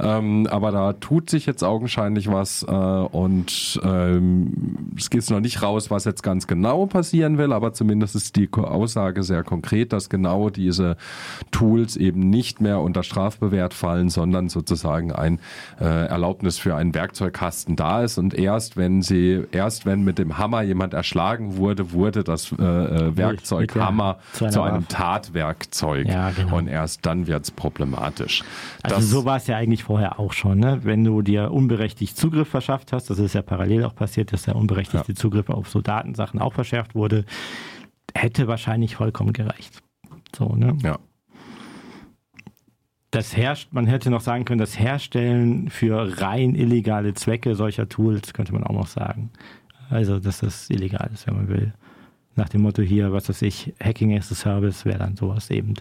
Ähm, 0.00 0.46
aber 0.50 0.70
da 0.72 0.92
tut 0.94 1.30
sich 1.30 1.46
jetzt 1.46 1.62
augenscheinlich 1.64 2.30
was 2.30 2.62
äh, 2.62 2.70
und 2.72 3.80
ähm, 3.84 4.92
es 4.96 5.10
geht 5.10 5.28
noch 5.30 5.40
nicht 5.40 5.62
raus, 5.62 5.90
was 5.90 6.04
jetzt 6.04 6.22
ganz 6.22 6.46
genau 6.46 6.86
passieren 6.86 7.38
will, 7.38 7.52
aber 7.52 7.72
zumindest 7.72 8.14
ist 8.14 8.36
die 8.36 8.48
Aussage 8.52 9.22
sehr 9.22 9.42
konkret, 9.42 9.92
dass 9.92 10.08
genau 10.10 10.50
diese 10.50 10.96
Tools 11.50 11.96
eben 11.96 12.20
nicht 12.30 12.60
mehr 12.60 12.80
unter 12.80 13.02
Strafbewehrt 13.02 13.74
fallen, 13.74 14.08
sondern 14.10 14.48
sozusagen 14.48 15.12
ein 15.12 15.40
äh, 15.80 15.84
Erlaubnis 15.84 16.58
für 16.58 16.74
einen 16.76 16.94
Werkzeugkasten 16.94 17.76
da 17.76 18.02
ist 18.02 18.18
und 18.18 18.34
erst 18.34 18.76
wenn 18.76 19.02
sie, 19.02 19.44
erst 19.52 19.86
wenn 19.86 20.04
mit 20.04 20.18
dem 20.18 20.38
Hammer 20.38 20.62
jemand 20.62 20.94
erschlagen 20.94 21.56
wurde, 21.56 21.92
wurde 21.92 22.24
das 22.24 22.52
äh, 22.52 22.62
äh, 22.64 23.16
Werkzeug 23.16 23.74
Hammer 23.76 24.18
zu 24.32 24.48
zu 24.48 24.62
einem. 24.62 24.86
Tatwerkzeug 24.88 26.06
Ja, 26.08 26.30
genau. 26.30 26.56
und 26.56 26.68
erst 26.68 27.04
dann 27.06 27.26
wird's 27.26 27.50
problematisch. 27.50 28.42
Also 28.82 28.96
Das- 28.96 29.10
war 29.28 29.36
es 29.36 29.46
ja 29.46 29.58
eigentlich 29.58 29.84
vorher 29.84 30.18
auch 30.18 30.32
schon, 30.32 30.58
ne? 30.58 30.80
Wenn 30.84 31.04
du 31.04 31.20
dir 31.20 31.52
unberechtigt 31.52 32.16
Zugriff 32.16 32.48
verschafft 32.48 32.94
hast, 32.94 33.10
das 33.10 33.18
ist 33.18 33.34
ja 33.34 33.42
parallel 33.42 33.84
auch 33.84 33.94
passiert, 33.94 34.32
dass 34.32 34.44
der 34.44 34.56
unberechtigte 34.56 35.14
Zugriff 35.14 35.50
auf 35.50 35.68
so 35.68 35.82
Datensachen 35.82 36.40
auch 36.40 36.54
verschärft 36.54 36.94
wurde, 36.94 37.26
hätte 38.14 38.48
wahrscheinlich 38.48 38.96
vollkommen 38.96 39.34
gereicht. 39.34 39.82
So, 40.34 40.56
ne? 40.56 40.78
ja. 40.82 40.98
Das 43.10 43.36
herrscht, 43.36 43.68
man 43.70 43.86
hätte 43.86 44.08
noch 44.08 44.22
sagen 44.22 44.46
können, 44.46 44.60
das 44.60 44.78
Herstellen 44.78 45.68
für 45.68 46.22
rein 46.22 46.54
illegale 46.54 47.12
Zwecke 47.12 47.54
solcher 47.54 47.86
Tools, 47.86 48.32
könnte 48.32 48.54
man 48.54 48.64
auch 48.64 48.72
noch 48.72 48.86
sagen. 48.86 49.30
Also, 49.90 50.20
dass 50.20 50.40
das 50.40 50.70
illegal 50.70 51.10
ist, 51.12 51.26
wenn 51.26 51.36
man 51.36 51.48
will. 51.48 51.74
Nach 52.34 52.48
dem 52.48 52.62
Motto 52.62 52.80
hier, 52.80 53.12
was 53.12 53.28
weiß 53.28 53.42
ich, 53.42 53.74
Hacking 53.78 54.16
as 54.16 54.32
a 54.32 54.34
Service 54.34 54.86
wäre 54.86 54.98
dann 54.98 55.16
sowas 55.16 55.50
eben. 55.50 55.74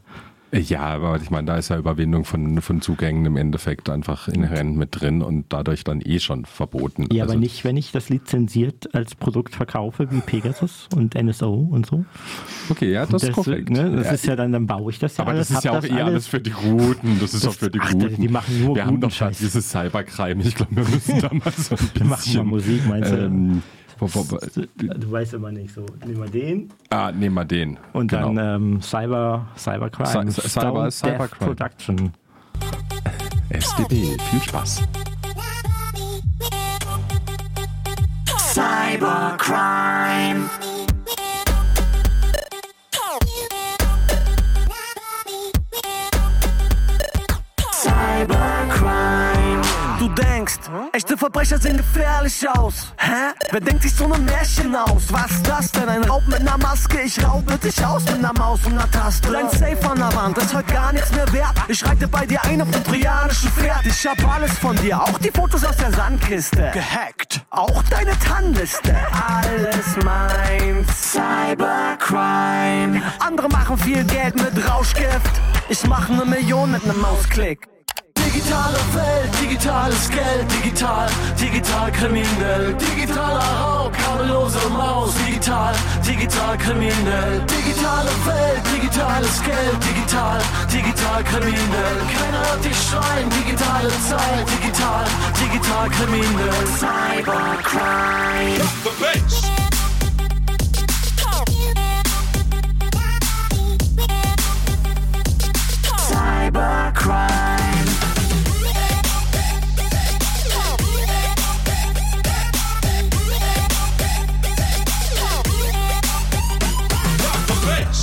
Ja, 0.54 0.80
aber 0.82 1.18
ich 1.22 1.30
meine, 1.30 1.46
da 1.48 1.58
ist 1.58 1.70
ja 1.70 1.78
Überwindung 1.78 2.24
von, 2.24 2.62
von 2.62 2.82
Zugängen 2.82 3.26
im 3.26 3.36
Endeffekt 3.36 3.90
einfach 3.90 4.30
inhärent 4.30 4.78
mit 4.78 4.90
drin 5.02 5.22
und 5.22 5.46
dadurch 5.50 5.84
dann 5.84 6.00
eh 6.00 6.20
schon 6.20 6.46
verboten. 6.46 7.06
Ja, 7.12 7.24
Also- 7.24 7.34
aber 7.34 7.42
nicht, 7.42 7.66
wenn 7.66 7.76
ich 7.76 7.92
das 7.92 8.08
lizenziert 8.08 8.96
als 8.96 9.14
Produkt 9.16 9.56
verkaufe, 9.56 10.10
wie 10.10 10.22
Pegasus 10.22 10.88
und 10.96 11.16
NSO 11.16 11.54
und 11.54 11.86
so. 11.86 12.06
Okay, 12.70 12.94
ja, 12.94 13.06
das, 13.06 13.24
ist 13.24 13.34
korrekt. 13.34 13.70
Ne, 13.70 13.92
das 13.98 14.06
ja, 14.06 14.12
ist 14.14 14.26
ja 14.26 14.36
dann, 14.38 14.54
dann 14.54 14.68
baue 14.68 14.90
ich 14.92 15.00
das 15.00 15.18
ja 15.18 15.24
aber 15.24 15.32
alles. 15.32 15.50
das 15.50 15.58
ist 15.58 15.64
ja 15.66 15.78
auch 15.78 15.84
eher 15.84 16.06
alles 16.06 16.28
für 16.28 16.40
die 16.40 16.52
Guten. 16.52 17.20
Das 17.20 17.34
ist 17.34 17.44
Das- 17.44 17.54
auch 17.56 17.60
für 17.60 17.70
die 17.70 17.80
ach, 17.82 17.92
Guten. 17.92 18.22
die 18.22 18.30
machen 18.30 18.64
nur 18.64 18.76
Wir 18.76 18.84
haben 18.86 18.92
guten 18.92 19.02
doch 19.02 19.10
gerade 19.18 19.34
Scheiß. 19.34 19.40
dieses 19.40 19.70
Cybercrime. 19.70 20.44
Ich 20.44 20.56
glaube, 20.56 20.76
wir 20.78 20.84
müssen 20.88 21.20
da 21.22 21.30
mal 21.34 21.52
so 21.52 21.76
ein 21.76 21.80
Wir 21.82 21.88
bisschen... 21.88 22.08
machen 22.08 22.36
mal 22.38 22.44
Musik, 22.46 22.82
meinst 22.88 23.12
du? 23.12 23.16
Ähm, 23.18 23.64
Du 24.00 25.12
weißt 25.12 25.34
immer 25.34 25.52
nicht 25.52 25.74
so. 25.74 25.86
Nehmen 26.06 26.24
wir 26.24 26.30
den 26.30 26.70
ah, 26.90 27.12
nehmen 27.12 27.36
wir 27.36 27.46
den. 27.46 27.78
und 27.94 28.10
genau. 28.10 28.34
dann 28.34 28.62
ähm, 28.62 28.82
Cyber, 28.82 29.48
Cybercrime. 29.58 30.08
Cy- 30.32 30.48
Cyber 30.50 30.92
Cybercrime. 30.92 31.56
Production. 31.56 32.14
SDB. 33.50 34.18
Viel 34.30 34.42
Spaß. 34.42 34.82
Cybercrime. 39.08 40.50
Du 50.00 50.08
denkst, 50.10 50.60
echte 50.94 51.18
Verbrecher 51.18 51.58
sehen 51.58 51.78
gefährlich 51.78 52.48
aus. 52.50 52.94
Hä? 52.98 53.34
Wer 53.50 53.60
denkt 53.60 53.82
sich 53.82 53.96
so 53.96 54.06
ein 54.06 54.24
Märchen 54.26 54.76
aus? 54.76 55.12
Was 55.12 55.32
ist 55.32 55.48
das 55.48 55.72
denn? 55.72 55.90
Ein 55.90 56.04
Raub 56.04 56.22
mit 56.28 56.40
einer 56.40 56.58
Maske? 56.60 57.02
Ich 57.02 57.18
raube 57.26 57.58
dich 57.58 57.84
aus 57.84 58.04
mit 58.06 58.16
einer 58.16 58.34
Maus 58.34 58.60
und 58.66 58.74
einer 58.74 58.90
Taste. 58.92 59.32
Dein 59.32 59.50
Safe 59.50 59.90
an 59.90 59.98
der 59.98 60.14
Wand 60.16 60.38
ist 60.38 60.54
heute 60.54 60.72
gar 60.72 60.94
nichts 60.94 61.12
mehr 61.14 61.34
wert. 61.34 61.56
Ich 61.68 61.84
reite 61.84 62.08
bei 62.08 62.28
dir 62.28 62.44
ein 62.44 62.62
auf 62.62 62.70
dem 62.70 62.84
trojanischen 62.84 63.50
Pferd. 63.50 63.86
Ich 63.86 64.06
hab 64.06 64.24
alles 64.36 64.52
von 64.60 64.76
dir, 64.76 65.02
auch 65.02 65.18
die 65.18 65.32
Fotos 65.32 65.66
aus 65.66 65.78
der 65.78 65.92
Sandkiste. 65.92 66.70
Gehackt. 66.74 67.42
Auch 67.50 67.82
deine 67.90 68.12
TAN-Liste. 68.20 68.96
Alles 69.12 69.98
meins. 70.04 71.12
Cybercrime. 71.14 73.02
Andere 73.20 73.50
machen 73.50 73.78
viel 73.80 74.04
Geld 74.04 74.36
mit 74.36 74.70
Rauschgift. 74.70 75.42
Ich 75.70 75.84
mach 75.88 76.08
ne 76.10 76.24
Million 76.24 76.72
mit 76.72 76.86
nem 76.86 77.02
Mausklick. 77.02 77.68
Digitale 78.38 78.78
Welt, 78.94 79.42
digitales 79.42 80.10
Geld, 80.10 80.46
digital, 80.62 81.10
digital 81.40 81.92
kriminell, 81.92 82.76
digitaler 82.78 83.42
Raub, 83.42 83.92
kabellose 83.98 84.70
Maus, 84.70 85.12
digital, 85.26 85.74
digital 86.04 86.56
kriminell, 86.56 87.42
digitale 87.48 88.12
Welt, 88.28 88.62
digitales 88.76 89.42
Geld, 89.42 89.78
digital, 89.82 90.40
digital 90.70 91.24
kriminell, 91.24 91.98
keiner 92.14 92.44
hört 92.52 92.64
dich 92.64 92.78
schreien, 92.78 93.28
digitale 93.42 93.90
Zeit, 94.08 94.46
digital, 94.62 95.06
digital 95.42 95.90
kriminell, 95.90 96.68
Cybercrime. 96.78 98.62
Cybercrime. 106.08 107.57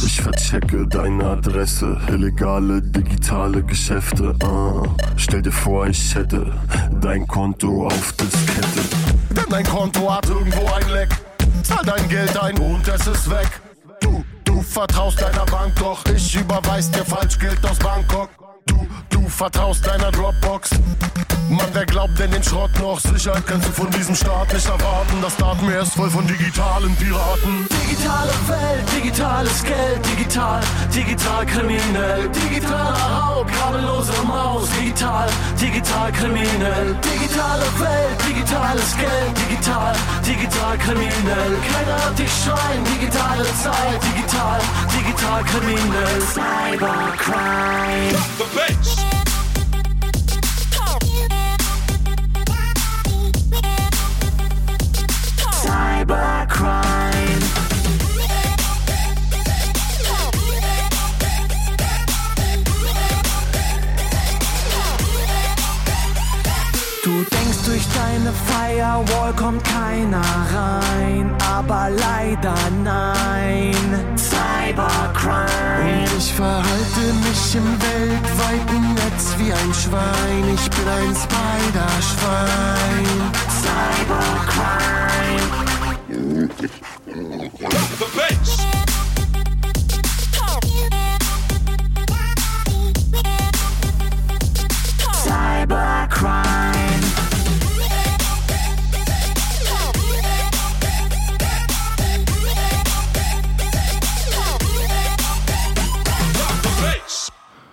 Ich 0.05 0.21
verchecke 0.21 0.87
deine 0.87 1.25
Adresse, 1.25 1.97
illegale 2.09 2.83
digitale 2.83 3.63
Geschäfte. 3.63 4.35
Ah. 4.43 4.83
Stell 5.17 5.41
dir 5.41 5.51
vor, 5.51 5.87
ich 5.87 6.15
hätte 6.15 6.53
dein 7.01 7.27
Konto 7.27 7.87
auf 7.87 8.13
Diskette. 8.13 8.83
Denn 9.31 9.49
dein 9.49 9.65
Konto 9.65 10.13
hat 10.13 10.29
irgendwo 10.29 10.67
ein 10.75 10.89
Leck. 10.91 11.09
Zahl 11.63 11.85
dein 11.87 12.07
Geld 12.11 12.37
ein 12.37 12.59
und 12.59 12.87
es 12.87 13.07
ist 13.07 13.31
weg. 13.31 13.49
Du, 14.01 14.23
du 14.45 14.61
vertraust 14.61 15.23
deiner 15.23 15.47
Bank, 15.47 15.75
doch 15.77 16.05
ich 16.15 16.37
überweis 16.37 16.91
dir 16.91 17.05
Falschgeld 17.05 17.65
aus 17.65 17.79
Bangkok. 17.79 18.29
Du, 18.67 18.87
du 19.11 19.29
vertraust 19.29 19.87
deiner 19.87 20.11
Dropbox. 20.11 20.71
Mann, 21.51 21.69
wer 21.73 21.85
glaubt 21.85 22.19
denn 22.19 22.31
den 22.31 22.43
Schrott 22.43 22.71
noch? 22.81 22.99
Sicherheit 22.99 23.47
kannst 23.47 23.69
du 23.69 23.73
von 23.73 23.91
diesem 23.91 24.15
Staat 24.15 24.53
nicht 24.53 24.67
erwarten. 24.67 25.21
Das 25.21 25.37
Datenmeer 25.37 25.83
ist 25.83 25.93
voll 25.93 26.11
von 26.11 26.27
digitalen 26.27 26.95
Piraten. 26.97 27.67
Digitale 27.87 28.33
Welt, 28.49 28.85
digitales 28.97 29.63
Geld, 29.63 30.01
digital, 30.07 30.61
digital 30.95 31.47
kriminell, 31.47 32.29
digitaler 32.29 32.95
Raub, 32.95 33.47
kabellose 33.53 34.13
Maus, 34.27 34.69
digital, 34.81 35.29
digital 35.61 36.13
kriminell, 36.13 36.97
digitale 37.05 37.67
Welt, 37.79 38.19
digitales 38.29 38.97
Geld, 38.97 39.39
digital, 39.49 39.95
digital 40.27 40.79
kriminell, 40.79 41.53
keiner 41.73 42.05
hat 42.05 42.19
dich 42.19 42.33
schreien, 42.43 42.85
digitale 42.85 43.45
Zeit, 43.63 44.01
digital, 44.03 44.61
digital 44.97 45.45
kriminell, 45.45 46.21
Cybercrime. 46.33 48.15
Bass. 48.55 48.95
Cybercrime. 55.65 56.84
Du 67.05 67.11
denkst, 67.11 67.59
durch 67.67 67.87
deine 67.89 68.33
Firewall 68.47 69.35
kommt 69.35 69.63
keiner 69.63 70.23
rein, 70.23 71.31
aber 71.53 71.91
leider 71.91 72.55
nein. 72.83 73.77
Cybercrime. 74.17 75.45
Und 75.83 76.09
ich 76.17 76.33
verhalte 76.33 77.13
mich 77.27 77.57
im 77.57 77.79
weltweiten 77.83 78.95
Netz 78.95 79.35
wie 79.37 79.53
ein 79.53 79.75
Schwein. 79.75 80.55
Ich 80.55 80.71
bin 80.71 80.89
ein 80.89 81.15
Spider-Schwein. 81.15 83.07
Cybercrime. 83.61 84.65
Cybercrime. 95.23 96.74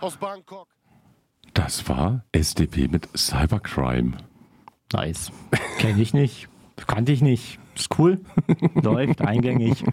Aus 0.01 0.17
Bangkok. 0.17 0.67
Das 1.53 1.87
war 1.87 2.23
SDP 2.31 2.87
mit 2.87 3.07
Cybercrime. 3.15 4.17
Nice. 4.93 5.31
Kenne 5.77 6.01
ich 6.01 6.13
nicht. 6.13 6.47
Kannte 6.87 7.11
ich 7.11 7.21
nicht. 7.21 7.59
Ist 7.75 7.97
cool. 7.97 8.19
Läuft, 8.81 9.21
eingängig. 9.21 9.83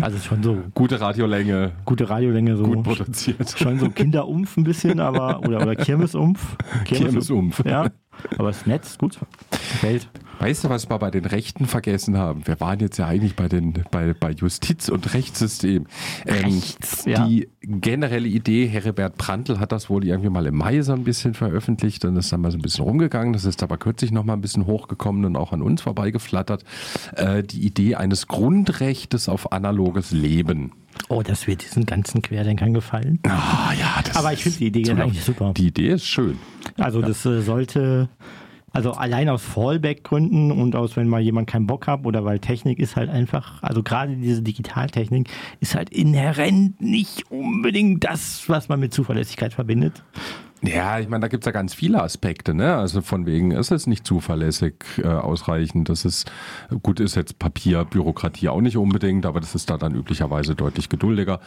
Also 0.00 0.18
schon 0.18 0.42
so 0.42 0.62
Gute 0.74 1.00
Radiolänge, 1.00 1.72
gute 1.84 2.10
Radiolänge, 2.10 2.56
so 2.56 2.64
gut 2.64 2.82
produziert. 2.82 3.54
schon 3.58 3.78
so 3.78 3.88
Kinderumpf 3.88 4.56
ein 4.56 4.64
bisschen, 4.64 5.00
aber 5.00 5.40
oder, 5.40 5.62
oder 5.62 5.74
Kirmesumpf. 5.76 6.56
Kirmesumpf. 6.84 7.64
Ja. 7.64 7.90
Aber 8.38 8.50
es 8.50 8.58
ist 8.58 8.66
nett, 8.66 8.84
ist 8.84 8.98
gut. 8.98 9.18
Gefällt. 9.50 10.08
Weißt 10.38 10.64
du, 10.64 10.68
was 10.68 10.90
wir 10.90 10.98
bei 10.98 11.10
den 11.10 11.24
Rechten 11.24 11.66
vergessen 11.66 12.18
haben? 12.18 12.46
Wir 12.46 12.60
waren 12.60 12.78
jetzt 12.80 12.98
ja 12.98 13.06
eigentlich 13.06 13.36
bei, 13.36 13.48
den, 13.48 13.84
bei, 13.90 14.12
bei 14.12 14.32
Justiz 14.32 14.88
und 14.90 15.14
Rechtssystem. 15.14 15.86
Ähm, 16.26 16.44
Rechts, 16.44 17.04
ja. 17.06 17.26
Die 17.26 17.48
generelle 17.62 18.28
Idee, 18.28 18.66
Heribert 18.66 19.16
Prantl 19.16 19.58
hat 19.58 19.72
das 19.72 19.88
wohl 19.88 20.04
irgendwie 20.04 20.28
mal 20.28 20.46
im 20.46 20.56
Mai 20.56 20.82
so 20.82 20.92
ein 20.92 21.04
bisschen 21.04 21.32
veröffentlicht 21.32 22.04
und 22.04 22.16
ist 22.16 22.32
dann 22.32 22.42
mal 22.42 22.50
so 22.50 22.58
ein 22.58 22.62
bisschen 22.62 22.84
rumgegangen. 22.84 23.32
Das 23.32 23.44
ist 23.44 23.62
aber 23.62 23.78
kürzlich 23.78 24.12
noch 24.12 24.24
mal 24.24 24.34
ein 24.34 24.42
bisschen 24.42 24.66
hochgekommen 24.66 25.24
und 25.24 25.36
auch 25.36 25.52
an 25.52 25.62
uns 25.62 25.82
vorbeigeflattert. 25.82 26.64
Äh, 27.14 27.42
die 27.42 27.64
Idee 27.64 27.94
eines 27.94 28.26
Grundrechtes 28.26 29.28
auf 29.30 29.52
analoges 29.52 30.10
Leben. 30.10 30.72
Oh, 31.08 31.22
das 31.22 31.46
wird 31.46 31.62
diesen 31.62 31.86
ganzen 31.86 32.22
Querdenkern 32.22 32.74
gefallen. 32.74 33.20
Ah 33.24 33.72
ja, 33.78 34.02
das 34.04 34.16
Aber 34.16 34.32
ich 34.32 34.42
finde 34.42 34.58
die 34.58 34.66
Idee 34.66 34.90
eigentlich 34.90 35.22
super. 35.22 35.52
Die 35.56 35.68
Idee 35.68 35.90
ist 35.90 36.06
schön. 36.06 36.38
Also 36.78 37.00
das 37.00 37.24
äh, 37.24 37.42
sollte, 37.42 38.08
also 38.72 38.92
allein 38.92 39.28
aus 39.28 39.42
Fallback-Gründen 39.42 40.50
und 40.50 40.74
aus, 40.74 40.96
wenn 40.96 41.08
mal 41.08 41.20
jemand 41.20 41.48
keinen 41.48 41.66
Bock 41.66 41.86
hat 41.86 42.04
oder 42.04 42.24
weil 42.24 42.40
Technik 42.40 42.78
ist 42.78 42.96
halt 42.96 43.08
einfach, 43.08 43.62
also 43.62 43.82
gerade 43.82 44.16
diese 44.16 44.42
Digitaltechnik 44.42 45.28
ist 45.60 45.74
halt 45.74 45.90
inhärent 45.90 46.80
nicht 46.80 47.30
unbedingt 47.30 48.04
das, 48.04 48.44
was 48.48 48.68
man 48.68 48.80
mit 48.80 48.92
Zuverlässigkeit 48.92 49.54
verbindet. 49.54 50.02
Ja, 50.66 50.98
ich 50.98 51.08
meine, 51.08 51.22
da 51.22 51.28
gibt's 51.28 51.46
ja 51.46 51.52
ganz 51.52 51.74
viele 51.74 52.02
Aspekte, 52.02 52.54
ne? 52.54 52.76
Also 52.76 53.00
von 53.00 53.26
wegen, 53.26 53.52
es 53.52 53.70
ist 53.70 53.86
nicht 53.86 54.06
zuverlässig 54.06 54.74
äh, 54.98 55.06
ausreichend. 55.06 55.88
Das 55.88 56.04
ist, 56.04 56.30
gut, 56.82 57.00
ist 57.00 57.14
jetzt 57.14 57.38
Papier, 57.38 57.84
Bürokratie 57.84 58.48
auch 58.48 58.60
nicht 58.60 58.76
unbedingt, 58.76 59.26
aber 59.26 59.40
das 59.40 59.54
ist 59.54 59.70
da 59.70 59.78
dann 59.78 59.94
üblicherweise 59.94 60.54
deutlich 60.54 60.88
geduldiger. 60.88 61.40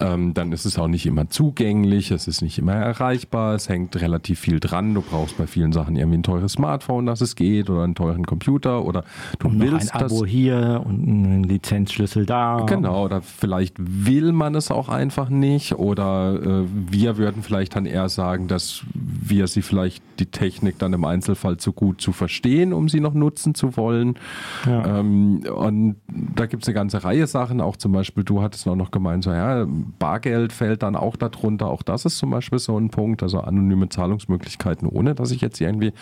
Ähm, 0.00 0.34
dann 0.34 0.52
ist 0.52 0.64
es 0.64 0.78
auch 0.78 0.88
nicht 0.88 1.06
immer 1.06 1.28
zugänglich, 1.28 2.10
es 2.10 2.28
ist 2.28 2.42
nicht 2.42 2.58
immer 2.58 2.74
erreichbar, 2.74 3.54
es 3.54 3.68
hängt 3.68 4.00
relativ 4.00 4.40
viel 4.40 4.60
dran. 4.60 4.94
Du 4.94 5.02
brauchst 5.02 5.38
bei 5.38 5.46
vielen 5.46 5.72
Sachen 5.72 5.96
irgendwie 5.96 6.18
ein 6.18 6.22
teures 6.22 6.52
Smartphone, 6.52 7.06
dass 7.06 7.20
es 7.20 7.36
geht, 7.36 7.70
oder 7.70 7.84
einen 7.84 7.94
teuren 7.94 8.26
Computer, 8.26 8.84
oder 8.84 9.04
du 9.38 9.48
Und 9.48 9.60
ein 9.62 9.72
willst 9.72 9.94
das. 9.94 10.12
Abo 10.12 10.26
hier 10.26 10.82
und 10.84 11.06
einen 11.06 11.44
Lizenzschlüssel 11.44 12.26
da. 12.26 12.64
Genau, 12.66 13.04
oder 13.04 13.22
vielleicht 13.22 13.74
will 13.78 14.32
man 14.32 14.54
es 14.54 14.70
auch 14.70 14.88
einfach 14.88 15.28
nicht 15.28 15.74
oder 15.74 16.40
äh, 16.42 16.64
wir 16.90 17.16
würden 17.16 17.42
vielleicht 17.42 17.76
dann 17.76 17.86
eher 17.86 18.08
sagen, 18.08 18.48
dass 18.48 18.65
wir 18.94 19.46
sie 19.46 19.62
vielleicht 19.62 20.02
die 20.18 20.26
Technik 20.26 20.78
dann 20.78 20.92
im 20.92 21.04
Einzelfall 21.04 21.56
zu 21.56 21.72
gut 21.72 22.00
zu 22.00 22.12
verstehen, 22.12 22.72
um 22.72 22.88
sie 22.88 23.00
noch 23.00 23.14
nutzen 23.14 23.54
zu 23.54 23.76
wollen. 23.76 24.18
Ja. 24.66 25.00
Ähm, 25.00 25.42
und 25.54 25.96
da 26.08 26.46
gibt 26.46 26.62
es 26.62 26.68
eine 26.68 26.74
ganze 26.74 27.04
Reihe 27.04 27.26
Sachen, 27.26 27.60
auch 27.60 27.76
zum 27.76 27.92
Beispiel, 27.92 28.24
du 28.24 28.42
hattest 28.42 28.66
auch 28.68 28.76
noch 28.76 28.90
gemeint, 28.90 29.24
so 29.24 29.30
ja, 29.30 29.66
Bargeld 29.98 30.52
fällt 30.52 30.82
dann 30.82 30.96
auch 30.96 31.16
darunter, 31.16 31.68
auch 31.68 31.82
das 31.82 32.04
ist 32.04 32.18
zum 32.18 32.30
Beispiel 32.30 32.58
so 32.58 32.78
ein 32.78 32.90
Punkt, 32.90 33.22
also 33.22 33.40
anonyme 33.40 33.88
Zahlungsmöglichkeiten, 33.88 34.88
ohne 34.88 35.14
dass 35.14 35.30
ich 35.30 35.40
jetzt 35.40 35.60
irgendwie 35.60 35.92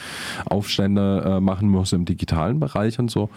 Aufstände 0.46 1.22
äh, 1.24 1.40
machen 1.40 1.68
muss 1.68 1.92
im 1.92 2.04
digitalen 2.04 2.60
Bereich 2.60 2.98
und 2.98 3.10
so. 3.10 3.30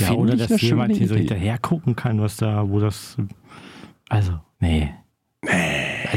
Ja, 0.00 0.08
Finde 0.08 0.16
oder 0.20 0.34
ich 0.34 0.46
dass 0.46 0.60
jemand 0.60 0.96
hier 0.96 1.08
so 1.08 1.14
hinterher 1.14 1.58
gucken 1.58 1.96
kann, 1.96 2.20
was 2.20 2.36
da, 2.36 2.68
wo 2.68 2.80
das. 2.80 3.16
Also, 4.08 4.32
nee. 4.60 4.90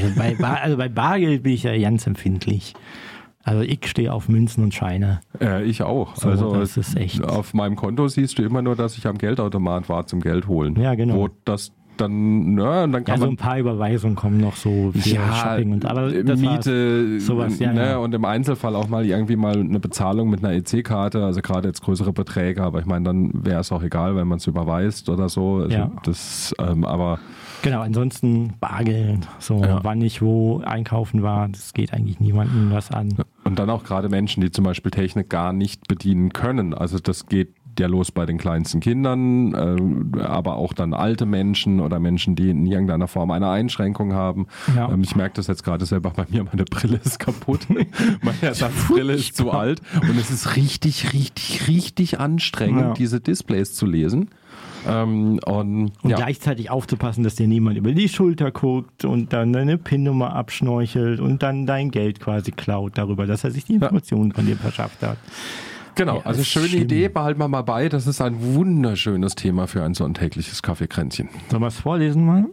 Also 0.04 0.16
bei, 0.18 0.36
Bar, 0.36 0.60
also 0.62 0.78
bei 0.78 0.90
Bargeld 0.90 1.44
bin 1.44 1.54
ich 1.54 1.64
ja 1.64 1.78
ganz 1.78 2.06
empfindlich. 2.08 2.74
Also 3.44 3.62
ich 3.62 3.88
stehe 3.88 4.12
auf 4.12 4.28
Münzen 4.28 4.64
und 4.64 4.74
Scheine. 4.74 5.22
Äh, 5.40 5.64
ich 5.64 5.82
auch. 5.82 6.16
So, 6.18 6.30
also 6.30 6.54
das 6.56 6.76
ist 6.76 6.98
echt- 6.98 7.24
auf 7.24 7.54
meinem 7.54 7.76
Konto 7.78 8.08
siehst 8.10 8.38
du 8.38 8.44
immer 8.44 8.62
nur, 8.62 8.76
dass 8.76 8.98
ich 8.98 9.08
am 9.08 9.18
Geldautomat 9.18 9.88
war 9.88 10.06
zum 10.06 10.20
Geld 10.20 10.48
holen. 10.48 10.76
Ja, 10.80 10.96
genau. 10.96 11.16
Wo 11.16 11.30
das 11.46 11.72
dann, 11.96 12.54
na, 12.54 12.84
und 12.84 12.92
dann 12.92 13.02
Ja, 13.02 13.06
kann 13.14 13.20
so 13.22 13.26
ein 13.28 13.38
paar 13.38 13.58
Überweisungen 13.58 14.16
kommen 14.16 14.40
noch 14.40 14.56
so 14.56 14.92
für 14.94 15.00
Shopping 15.10 15.72
und 15.72 15.86
aber 15.86 16.12
das 16.12 16.28
war's. 16.28 16.40
Miete, 16.66 17.20
sowas, 17.20 17.58
ja, 17.58 17.74
ne, 17.74 17.90
ja. 17.92 17.98
und 17.98 18.14
im 18.14 18.24
Einzelfall 18.24 18.76
auch 18.76 18.88
mal 18.88 19.04
irgendwie 19.04 19.36
mal 19.36 19.58
eine 19.60 19.80
Bezahlung 19.80 20.30
mit 20.30 20.44
einer 20.46 20.54
EC-Karte, 20.54 21.24
also 21.26 21.42
gerade 21.42 21.70
jetzt 21.70 21.82
größere 21.82 22.14
Beträge, 22.14 22.62
aber 22.62 22.80
ich 22.82 22.86
meine, 22.86 23.06
dann 23.06 23.32
wäre 23.34 23.62
es 23.62 23.72
auch 23.72 23.82
egal, 23.82 24.16
wenn 24.16 24.28
man 24.28 24.38
es 24.38 24.46
überweist 24.46 25.10
oder 25.10 25.28
so. 25.28 25.56
Also 25.64 25.76
Ja. 25.76 25.92
das, 26.04 26.54
ähm, 26.60 26.86
aber 26.86 27.18
Genau, 27.64 27.82
ansonsten 27.82 28.54
Bargeld, 28.60 29.28
so 29.40 29.62
Ja. 29.62 29.84
wann 29.84 30.02
ich 30.02 30.22
wo 30.22 30.60
einkaufen 30.62 31.24
war, 31.24 31.48
das 31.50 31.74
geht 31.74 31.94
eigentlich 31.94 32.20
niemandem 32.20 32.72
was 32.72 32.92
an. 32.92 33.16
Und 33.44 33.60
dann 33.60 33.70
auch 33.70 33.84
gerade 33.84 34.10
Menschen, 34.10 34.42
die 34.42 34.52
zum 34.52 34.64
Beispiel 34.64 34.92
Technik 34.92 35.30
gar 35.30 35.54
nicht 35.54 35.88
bedienen 35.88 36.34
können. 36.34 36.74
Also 36.74 37.00
das 37.00 37.26
geht 37.28 37.50
ja 37.80 37.86
los 37.88 38.12
bei 38.12 38.26
den 38.26 38.40
kleinsten 38.40 38.80
Kindern, 38.80 39.54
äh, 39.54 40.22
aber 40.24 40.56
auch 40.56 40.74
dann 40.74 40.96
alte 40.96 41.28
Menschen 41.28 41.80
oder 41.80 42.00
Menschen, 42.00 42.36
die 42.36 42.50
in 42.50 42.66
irgendeiner 42.66 43.08
Form 43.08 43.30
eine 43.30 43.50
Einschränkung 43.50 44.14
haben. 44.14 44.48
Ja. 44.76 44.92
Ähm, 44.92 45.02
ich 45.04 45.16
merke 45.16 45.36
das 45.36 45.46
jetzt 45.48 45.64
gerade 45.64 45.86
selber 45.86 46.10
bei 46.10 46.26
mir, 46.30 46.44
meine 46.44 46.66
Brille 46.66 47.00
ist 47.04 47.20
kaputt. 47.20 47.68
meine 48.24 48.42
Ersatzbrille 48.42 49.14
ist 49.14 49.36
zu 49.38 49.52
alt 49.52 49.82
und 50.02 50.18
es 50.18 50.32
ist 50.32 50.56
richtig, 50.56 51.14
richtig, 51.14 51.68
richtig 51.68 52.20
anstrengend, 52.20 52.82
Ja. 52.82 52.94
diese 52.94 53.20
Displays 53.22 53.74
zu 53.76 53.86
lesen. 53.86 54.30
Ähm, 54.88 55.40
und 55.46 55.92
Und 56.02 56.10
ja. 56.10 56.18
gleichzeitig 56.18 56.70
aufzupassen, 56.70 57.24
dass 57.24 57.36
dir 57.36 57.48
niemand 57.48 57.78
über 57.78 57.92
die 57.92 58.10
Schulter 58.10 58.52
guckt 58.52 59.06
und 59.06 59.34
dann 59.34 59.54
deine 59.54 59.78
PIN-Nummer 59.78 60.36
abschnorchelt 60.36 61.20
und 61.20 61.44
dann 61.44 61.66
dein 61.66 61.92
Geld 61.92 62.20
quasi 62.20 62.52
klaut 62.52 62.98
darüber, 62.98 63.26
dass 63.26 63.44
er 63.44 63.52
sich 63.52 63.66
die 63.66 63.76
Informationen 63.76 64.32
von 64.32 64.46
dir 64.46 64.56
verschafft 64.58 65.02
hat. 65.04 65.18
Genau, 65.96 66.18
Ja, 66.18 66.26
also 66.26 66.44
schöne 66.44 66.68
schlimm. 66.68 66.84
Idee, 66.84 67.10
behalten 67.10 67.40
wir 67.40 67.48
mal 67.48 67.64
bei. 67.64 67.90
Das 67.90 68.06
ist 68.06 68.22
ein 68.22 68.36
wunderschönes 68.56 69.34
Thema 69.36 69.66
für 69.68 69.84
ein 69.84 69.96
sonntägliches 69.96 70.62
Kaffeekränzchen. 70.62 71.30
Sollen 71.50 71.62
wir 71.64 71.68
es 71.68 71.80
vorlesen 71.80 72.26
mal? 72.26 72.46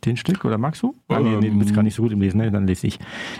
Den 0.00 0.16
Stück 0.16 0.46
oder 0.46 0.56
magst 0.56 0.82
du? 0.82 0.94
Ah, 1.08 1.20
nee, 1.20 1.36
nee, 1.36 1.50
du 1.50 1.58
bist 1.58 1.74
gar 1.74 1.82
nicht 1.82 1.94
so 1.94 2.02
gut 2.02 2.12
im 2.12 2.22
Lesen, 2.22 2.38
ne? 2.38 2.50
dann 2.50 2.66
lese 2.66 2.86
ich. 2.86 2.98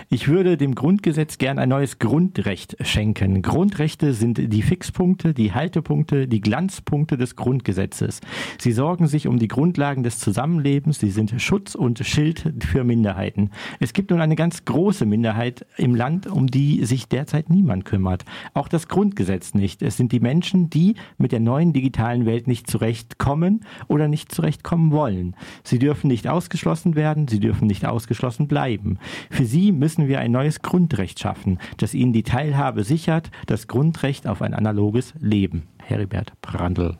Ich 0.09 0.27
würde 0.27 0.55
dem 0.55 0.75
Grundgesetz 0.75 1.39
gern 1.39 1.57
ein 1.57 1.69
neues 1.69 1.97
Grundrecht 1.97 2.77
schenken. 2.85 3.41
Grundrechte 3.41 4.13
sind 4.13 4.37
die 4.37 4.61
Fixpunkte, 4.61 5.33
die 5.33 5.53
Haltepunkte, 5.53 6.27
die 6.27 6.41
Glanzpunkte 6.41 7.17
des 7.17 7.35
Grundgesetzes. 7.35 8.21
Sie 8.59 8.71
sorgen 8.71 9.07
sich 9.07 9.27
um 9.27 9.39
die 9.39 9.47
Grundlagen 9.47 10.03
des 10.03 10.19
Zusammenlebens, 10.19 10.99
sie 10.99 11.09
sind 11.09 11.33
Schutz 11.41 11.73
und 11.73 11.97
Schild 12.05 12.53
für 12.63 12.83
Minderheiten. 12.83 13.49
Es 13.79 13.93
gibt 13.93 14.11
nun 14.11 14.21
eine 14.21 14.35
ganz 14.35 14.63
große 14.63 15.07
Minderheit 15.07 15.65
im 15.77 15.95
Land, 15.95 16.27
um 16.27 16.45
die 16.45 16.85
sich 16.85 17.07
derzeit 17.07 17.49
niemand 17.49 17.83
kümmert. 17.83 18.25
Auch 18.53 18.67
das 18.67 18.87
Grundgesetz 18.87 19.55
nicht. 19.55 19.81
Es 19.81 19.97
sind 19.97 20.11
die 20.11 20.19
Menschen, 20.19 20.69
die 20.69 20.97
mit 21.17 21.31
der 21.31 21.39
neuen 21.39 21.73
digitalen 21.73 22.27
Welt 22.27 22.45
nicht 22.45 22.69
zurechtkommen 22.69 23.65
oder 23.87 24.07
nicht 24.07 24.31
zurechtkommen 24.31 24.91
wollen. 24.91 25.35
Sie 25.63 25.79
dürfen 25.79 26.09
nicht 26.09 26.27
ausgeschlossen 26.43 26.95
werden, 26.95 27.29
sie 27.29 27.39
dürfen 27.39 27.67
nicht 27.67 27.85
ausgeschlossen 27.85 28.49
bleiben. 28.49 28.99
Für 29.31 29.45
sie 29.45 29.71
müssen 29.71 30.09
wir 30.09 30.19
ein 30.19 30.31
neues 30.31 30.61
Grundrecht 30.61 31.19
schaffen, 31.19 31.57
das 31.77 31.93
ihnen 31.93 32.11
die 32.11 32.23
Teilhabe 32.23 32.83
sichert, 32.83 33.31
das 33.45 33.67
Grundrecht 33.67 34.27
auf 34.27 34.41
ein 34.41 34.53
analoges 34.53 35.13
Leben. 35.19 35.63
Heribert 35.81 36.33
Brandl. 36.41 36.97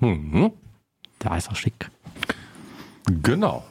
Mhm. 0.00 0.52
Da 1.18 1.36
ist 1.36 1.48
er 1.48 1.56
schick. 1.56 1.90
Genau. 3.22 3.64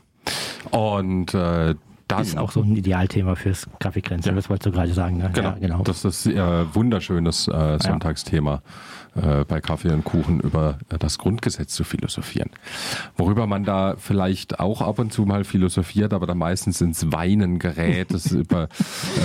Und 0.70 1.34
äh, 1.34 1.74
dann 2.08 2.22
Ist 2.22 2.38
auch 2.38 2.52
so 2.52 2.62
ein 2.62 2.76
Idealthema 2.76 3.34
fürs 3.36 3.68
Grafikgrenze. 3.80 4.32
Das 4.34 4.50
wolltest 4.50 4.68
du 4.68 4.72
gerade 4.72 4.94
sagen. 4.94 5.18
Ne? 5.18 5.32
Genau, 5.34 5.50
Ja, 5.50 5.58
genau. 5.60 5.82
das 5.84 6.06
ist 6.06 6.28
äh, 6.28 6.76
wunderschönes 6.76 7.48
äh, 7.48 7.80
Sonntagsthema 7.80 8.62
äh, 9.16 9.44
bei 9.46 9.62
Kaffee 9.62 9.92
und 9.92 10.04
Kuchen 10.04 10.40
über 10.40 10.80
äh, 10.90 10.98
das 10.98 11.18
Grundgesetz 11.18 11.74
zu 11.74 11.84
philosophieren. 11.84 12.50
Worüber 13.18 13.48
man 13.48 13.64
da 13.64 13.96
vielleicht 13.98 14.60
auch 14.60 14.82
ab 14.82 15.00
und 15.00 15.12
zu 15.12 15.26
mal 15.26 15.44
philosophiert, 15.44 16.14
aber 16.14 16.28
dann 16.28 16.38
meistens 16.38 16.82
ins 16.82 17.12
Weinen 17.12 17.60
gerät, 17.60 18.12
ist 18.12 18.32
über, 18.32 18.70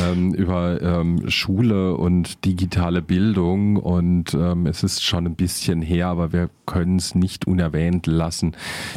ähm, 0.06 0.34
über 0.34 0.80
ähm, 0.80 1.30
Schule 1.30 1.96
und 1.96 2.44
digitale 2.44 3.02
Bildung 3.02 3.76
und 3.76 4.34
ähm, 4.34 4.66
es 4.66 4.82
ist 4.82 5.02
schon 5.02 5.26
ein 5.26 5.34
bisschen 5.34 5.82
her, 5.82 6.08
aber 6.08 6.32
wir 6.32 6.50
können 6.66 6.96
es 6.96 7.14
nicht 7.14 7.46
unerwähnt 7.46 8.06
lassen. 8.06 8.56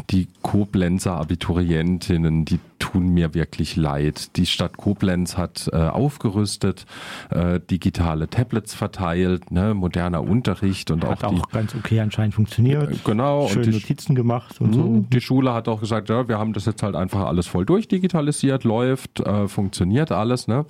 Die 0.10 0.28
Koblenzer 0.42 1.16
Abiturientinnen, 1.18 2.46
die 2.46 2.60
tun 2.80 3.10
mir 3.10 3.34
wirklich 3.34 3.76
leid. 3.76 4.36
Die 4.38 4.46
Stadt 4.46 4.78
Koblenz 4.78 5.38
hat 5.38 5.70
äh, 5.72 5.76
aufgerüstet, 5.78 6.86
äh, 7.30 7.60
digitale 7.60 8.30
Tablets 8.30 8.74
verteilt, 8.74 9.52
ne, 9.52 9.74
moderner 9.74 10.24
Unterricht 10.24 10.92
und 10.92 11.06
Hat 11.06 11.24
auch 11.24 11.30
die 11.32 11.42
auch 11.42 11.50
ganz 11.50 11.76
okay 11.76 12.00
anscheinend 12.00 12.36
funktioniert. 12.36 12.92
Äh, 12.92 12.96
genau, 13.04 13.44
und 13.44 13.50
Schön 13.52 13.64
die- 13.64 13.72
Notizen 13.72 14.16
gemacht 14.16 14.60
und 14.62 14.74
so. 14.74 14.84
Mhm. 14.84 15.10
Die 15.10 15.22
Schule 15.22 15.54
hat 15.54 15.68
auch 15.68 15.80
gesagt, 15.80 16.10
ja, 16.10 16.28
wir 16.28 16.38
haben 16.38 16.54
das 16.54 16.66
jetzt 16.66 16.84
halt 16.84 16.96
einfach 16.96 17.26
alles 17.26 17.48
voll 17.48 17.66
durchdigitalisiert, 17.66 18.64
läuft, 18.64 19.20
äh, 19.20 19.48
funktioniert 19.48 20.12
alles. 20.12 20.48
Ne? 20.48 20.66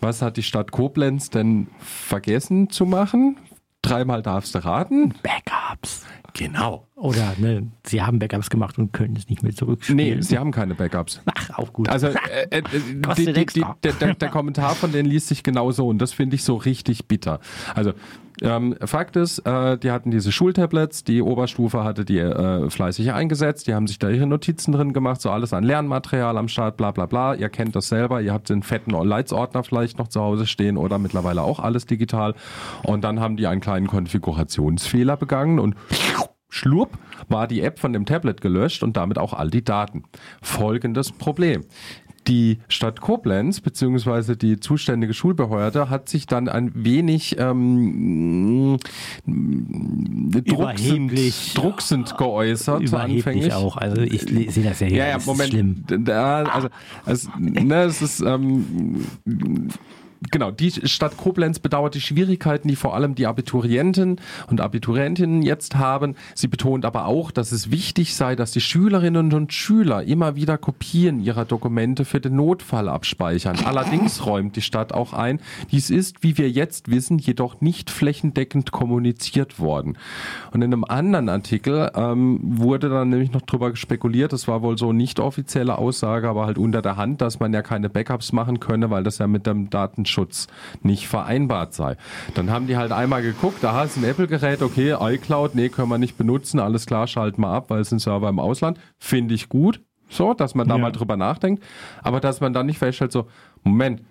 Was 0.00 0.22
hat 0.22 0.36
die 0.36 0.42
Stadt 0.42 0.70
Koblenz 0.72 1.30
denn 1.30 1.68
vergessen 1.80 2.70
zu 2.70 2.86
machen? 2.86 3.36
Dreimal 3.82 4.22
darfst 4.22 4.54
du 4.54 4.64
raten. 4.64 5.14
Backups. 5.22 6.04
Genau. 6.34 6.86
Oder 6.94 7.34
ne, 7.38 7.68
sie 7.84 8.02
haben 8.02 8.18
Backups 8.18 8.50
gemacht 8.50 8.78
und 8.78 8.92
können 8.92 9.16
es 9.16 9.28
nicht 9.28 9.42
mehr 9.42 9.54
zurückspielen. 9.54 9.96
Nee, 9.96 10.20
sie 10.20 10.38
haben 10.38 10.50
keine 10.52 10.74
Backups. 10.74 11.20
Ach, 11.34 11.47
auch 11.58 11.72
gut. 11.72 11.88
Also 11.88 12.06
äh, 12.50 12.58
äh, 12.58 12.62
die, 13.16 13.32
die, 13.32 13.46
die, 13.46 13.64
der, 13.82 14.14
der, 14.14 14.28
Kommentar 14.28 14.74
von 14.74 14.92
denen 14.92 15.08
liest 15.08 15.28
sich 15.28 15.42
genauso 15.42 15.86
und 15.88 15.98
das 15.98 16.12
finde 16.12 16.36
ich 16.36 16.44
so 16.44 16.56
richtig 16.56 17.06
bitter. 17.06 17.40
Also 17.74 17.92
ähm, 18.42 18.76
Fakt 18.84 19.16
ist, 19.16 19.40
äh, 19.40 19.76
die 19.78 19.90
hatten 19.90 20.10
diese 20.10 20.32
Schultablets, 20.32 21.04
die 21.04 21.22
Oberstufe 21.22 21.82
hatte 21.84 22.04
die 22.04 22.18
äh, 22.18 22.70
fleißig 22.70 23.12
eingesetzt, 23.12 23.66
die 23.66 23.74
haben 23.74 23.86
sich 23.86 23.98
da 23.98 24.08
ihre 24.10 24.26
Notizen 24.26 24.72
drin 24.72 24.92
gemacht, 24.92 25.20
so 25.20 25.30
alles 25.30 25.52
an 25.52 25.64
Lernmaterial 25.64 26.36
am 26.38 26.48
Start, 26.48 26.76
bla 26.76 26.92
bla 26.92 27.06
bla. 27.06 27.34
Ihr 27.34 27.48
kennt 27.48 27.74
das 27.74 27.88
selber, 27.88 28.20
ihr 28.20 28.32
habt 28.32 28.48
den 28.48 28.62
fetten 28.62 28.90
Leitsordner 28.90 29.64
vielleicht 29.64 29.98
noch 29.98 30.08
zu 30.08 30.20
Hause 30.20 30.46
stehen 30.46 30.76
oder 30.76 30.98
mittlerweile 30.98 31.42
auch 31.42 31.60
alles 31.60 31.86
digital. 31.86 32.34
Und 32.82 33.02
dann 33.02 33.20
haben 33.20 33.36
die 33.36 33.46
einen 33.46 33.60
kleinen 33.60 33.86
Konfigurationsfehler 33.86 35.16
begangen 35.16 35.58
und 35.58 35.74
Schlurp 36.48 36.98
war 37.28 37.46
die 37.46 37.60
App 37.62 37.78
von 37.78 37.92
dem 37.92 38.06
Tablet 38.06 38.40
gelöscht 38.40 38.82
und 38.82 38.96
damit 38.96 39.18
auch 39.18 39.32
all 39.34 39.50
die 39.50 39.64
Daten. 39.64 40.04
Folgendes 40.42 41.12
Problem. 41.12 41.64
Die 42.26 42.58
Stadt 42.68 43.00
Koblenz 43.00 43.60
beziehungsweise 43.62 44.36
die 44.36 44.60
zuständige 44.60 45.14
Schulbehörde 45.14 45.88
hat 45.88 46.10
sich 46.10 46.26
dann 46.26 46.48
ein 46.48 46.72
wenig 46.74 47.36
ähm, 47.38 48.76
drucksend, 50.44 51.56
drucksend 51.56 52.18
geäußert 52.18 52.82
Überheblich 52.82 53.26
anfänglich. 53.26 53.54
auch. 53.54 53.78
Also 53.78 54.02
ich 54.02 54.22
sehe 54.22 54.64
das 54.64 54.80
ja 54.80 54.88
hier. 54.88 54.98
Ja, 54.98 55.08
ja, 55.08 55.18
Moment. 55.24 55.40
Ist 55.40 55.50
schlimm. 55.50 55.84
Da, 56.04 56.42
also, 56.42 56.68
es, 57.06 57.30
ne, 57.38 57.84
es 57.84 58.02
ist, 58.02 58.20
ähm, 58.20 59.06
genau, 60.30 60.50
die 60.50 60.70
Stadt 60.70 61.16
Koblenz 61.16 61.58
bedauert 61.58 61.94
die 61.94 62.00
Schwierigkeiten, 62.00 62.68
die 62.68 62.76
vor 62.76 62.94
allem 62.94 63.14
die 63.14 63.26
Abiturienten 63.26 64.20
und 64.48 64.60
Abiturientinnen 64.60 65.42
jetzt 65.42 65.76
haben. 65.76 66.16
Sie 66.34 66.48
betont 66.48 66.84
aber 66.84 67.06
auch, 67.06 67.30
dass 67.30 67.52
es 67.52 67.70
wichtig 67.70 68.14
sei, 68.14 68.36
dass 68.36 68.52
die 68.52 68.60
Schülerinnen 68.60 69.32
und 69.32 69.52
Schüler 69.52 70.02
immer 70.02 70.36
wieder 70.36 70.58
Kopien 70.58 71.20
ihrer 71.20 71.44
Dokumente 71.44 72.04
für 72.04 72.20
den 72.20 72.36
Notfall 72.36 72.88
abspeichern. 72.88 73.58
Allerdings 73.64 74.26
räumt 74.26 74.56
die 74.56 74.62
Stadt 74.62 74.92
auch 74.92 75.12
ein, 75.12 75.40
dies 75.70 75.90
ist, 75.90 76.22
wie 76.22 76.38
wir 76.38 76.50
jetzt 76.50 76.90
wissen, 76.90 77.18
jedoch 77.18 77.60
nicht 77.60 77.90
flächendeckend 77.90 78.72
kommuniziert 78.72 79.58
worden. 79.58 79.96
Und 80.52 80.62
in 80.62 80.72
einem 80.72 80.84
anderen 80.84 81.28
Artikel 81.28 81.90
ähm, 81.94 82.40
wurde 82.42 82.88
dann 82.88 83.10
nämlich 83.10 83.32
noch 83.32 83.42
drüber 83.42 83.74
spekuliert, 83.76 84.32
das 84.32 84.48
war 84.48 84.62
wohl 84.62 84.78
so 84.78 84.92
nicht 84.92 85.20
offizielle 85.20 85.78
Aussage, 85.78 86.28
aber 86.28 86.46
halt 86.46 86.58
unter 86.58 86.82
der 86.82 86.96
Hand, 86.96 87.20
dass 87.20 87.40
man 87.40 87.52
ja 87.52 87.62
keine 87.62 87.88
Backups 87.88 88.32
machen 88.32 88.60
könne, 88.60 88.90
weil 88.90 89.04
das 89.04 89.18
ja 89.18 89.26
mit 89.26 89.46
dem 89.46 89.70
Datenschutz 90.08 90.46
nicht 90.82 91.06
vereinbart 91.08 91.74
sei. 91.74 91.96
Dann 92.34 92.50
haben 92.50 92.66
die 92.66 92.76
halt 92.76 92.92
einmal 92.92 93.22
geguckt, 93.22 93.58
da 93.62 93.82
ist 93.84 93.96
ein 93.96 94.04
Apple-Gerät, 94.04 94.62
okay, 94.62 94.96
iCloud, 95.00 95.54
nee, 95.54 95.68
können 95.68 95.88
wir 95.88 95.98
nicht 95.98 96.16
benutzen, 96.16 96.58
alles 96.60 96.86
klar, 96.86 97.06
schalten 97.06 97.42
wir 97.42 97.48
ab, 97.48 97.70
weil 97.70 97.80
es 97.80 97.92
ein 97.92 97.98
Server 97.98 98.28
im 98.28 98.38
Ausland. 98.38 98.78
Finde 98.98 99.34
ich 99.34 99.48
gut, 99.48 99.80
so, 100.08 100.34
dass 100.34 100.54
man 100.54 100.66
da 100.68 100.74
Ja. 100.76 100.80
mal 100.80 100.92
drüber 100.92 101.16
nachdenkt, 101.16 101.62
aber 102.02 102.20
dass 102.20 102.40
man 102.40 102.52
dann 102.52 102.66
nicht 102.66 102.78
feststellt, 102.78 103.12
so, 103.12 103.26
Moment, 103.64 104.02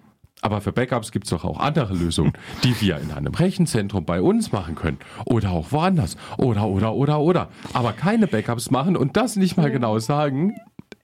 aber 0.42 0.62
für 0.62 0.72
Backups 0.72 1.12
gibt 1.12 1.26
es 1.26 1.32
doch 1.32 1.44
auch 1.44 1.60
andere 1.60 1.96
Lösungen, 1.96 2.34
die 2.64 2.80
wir 2.80 3.00
in 3.00 3.12
einem 3.12 3.34
Rechenzentrum 3.34 4.06
bei 4.06 4.22
uns 4.22 4.52
machen 4.52 4.76
können. 4.76 5.00
Oder 5.26 5.50
auch 5.50 5.72
woanders. 5.72 6.16
Oder, 6.38 6.68
oder, 6.68 6.94
oder, 6.94 7.20
oder. 7.20 7.48
Aber 7.74 7.92
keine 7.92 8.28
Backups 8.28 8.70
machen 8.70 8.96
und 8.96 9.18
das 9.18 9.36
nicht 9.36 9.58
mal 9.58 9.72
genau 9.72 9.98
sagen. 9.98 10.54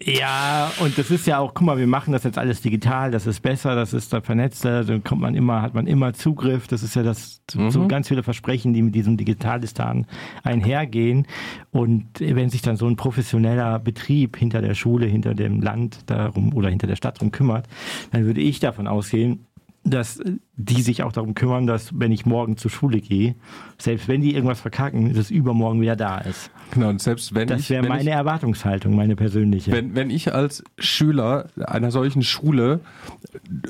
Ja, 0.06 0.72
und 0.80 0.98
das 0.98 1.12
ist 1.12 1.28
ja 1.28 1.40
auch, 1.40 1.54
guck 1.54 1.66
mal, 1.66 1.78
wir 1.78 1.88
machen 1.88 2.12
das 2.12 2.24
jetzt 2.24 2.38
alles 2.38 2.62
digital, 2.62 3.12
das 3.12 3.26
ist 3.26 3.40
besser, 3.42 3.76
das 3.76 3.94
ist 3.94 4.12
da 4.12 4.22
vernetzter, 4.22 4.84
dann 4.84 5.04
kommt 5.04 5.22
man 5.22 5.34
immer, 5.34 5.62
hat 5.62 5.74
man 5.74 5.88
immer 5.88 6.14
Zugriff. 6.14 6.68
Das 6.68 6.84
ist 6.84 6.96
ja 6.96 7.04
das, 7.04 7.42
so 7.50 7.88
ganz 7.88 8.10
viele 8.10 8.24
Versprechen, 8.24 8.74
die 8.74 8.82
mit 8.82 8.96
diesem 8.96 9.16
Digitalistan 9.16 10.06
einhergehen. 10.44 11.26
Und 11.72 12.20
wenn 12.20 12.50
sich 12.50 12.62
dann 12.62 12.76
so 12.76 12.88
ein 12.88 12.98
professioneller 12.98 13.80
Betrieb 13.80 14.38
hinter 14.38 14.62
der 14.62 14.74
Schule, 14.74 15.06
hinter 15.06 15.36
dem 15.36 15.62
Land 15.62 16.10
darum 16.10 16.54
oder 16.54 16.70
hinter 16.70 16.88
der 16.88 16.96
Stadt 16.96 17.22
drum 17.22 17.32
kümmert, 17.32 17.68
dann 18.12 18.26
würde 18.26 18.42
ich 18.42 18.60
davon 18.60 18.88
ausgehen, 18.88 19.48
dass 19.84 20.22
die 20.56 20.82
sich 20.82 21.04
auch 21.04 21.12
darum 21.12 21.34
kümmern, 21.34 21.68
dass 21.68 22.00
wenn 22.00 22.12
ich 22.12 22.26
morgen 22.26 22.58
zur 22.58 22.72
Schule 22.72 23.02
gehe, 23.02 23.36
selbst 23.78 24.08
wenn 24.08 24.22
die 24.22 24.34
irgendwas 24.34 24.62
verkacken, 24.62 25.14
dass 25.14 25.30
übermorgen 25.30 25.82
wieder 25.82 25.96
da 25.96 26.20
ist. 26.20 26.52
Genau, 26.72 26.90
und 26.90 27.02
selbst 27.02 27.36
wenn 27.36 27.48
Das 27.48 27.70
wäre 27.70 27.88
meine 27.88 28.02
ich, 28.04 28.08
Erwartungshaltung, 28.08 28.96
meine 28.96 29.16
persönliche. 29.16 29.72
wenn, 29.72 29.96
wenn 29.96 30.10
ich 30.10 30.34
als 30.34 30.64
Schüler 30.78 31.48
einer 31.58 31.92
solchen 31.92 32.24
Schule 32.24 32.80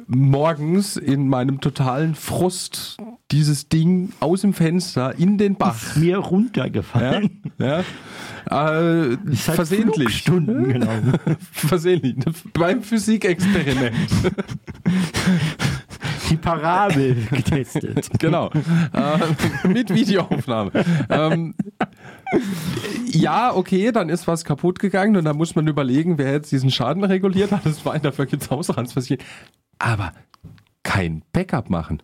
morgens 0.08 0.98
in 0.98 1.28
meinem 1.28 1.62
totalen 1.62 2.16
Frust 2.16 2.98
dieses 3.32 3.68
Ding 3.70 4.14
aus 4.20 4.42
dem 4.42 4.54
Fenster 4.54 5.18
in 5.18 5.38
den 5.38 5.56
Bach 5.56 5.96
mir 5.96 6.12
ja, 6.12 6.18
runtergefallen. 6.20 7.42
ja, 7.58 7.80
äh, 8.52 9.14
Ist 9.32 9.48
halt 9.48 9.56
versehentlich. 9.56 10.24
Flugstunden, 10.24 10.68
genau. 10.70 10.92
Versehentlich. 11.52 12.16
Beim 12.54 12.84
Physikexperiment. 12.84 13.96
Die 16.34 16.38
Parabel 16.38 17.16
getestet. 17.32 18.10
genau. 18.20 18.50
Äh, 18.94 19.68
mit 19.68 19.94
Videoaufnahme. 19.94 20.72
ähm, 21.10 21.54
ja, 23.06 23.56
okay, 23.56 23.92
dann 23.92 24.10
ist 24.10 24.28
was 24.28 24.44
kaputt 24.44 24.80
gegangen 24.80 25.16
und 25.16 25.26
dann 25.26 25.38
muss 25.38 25.56
man 25.56 25.68
überlegen, 25.68 26.18
wer 26.18 26.32
jetzt 26.32 26.52
diesen 26.52 26.72
Schaden 26.72 27.04
reguliert 27.04 27.52
hat. 27.52 27.66
Das 27.66 27.86
war 27.86 27.98
dafür 28.00 28.26
gibt's 28.26 28.50
Hausratsversicherung. 28.50 29.24
Aber 29.78 30.14
kein 30.82 31.24
Backup 31.32 31.70
machen. 31.70 32.02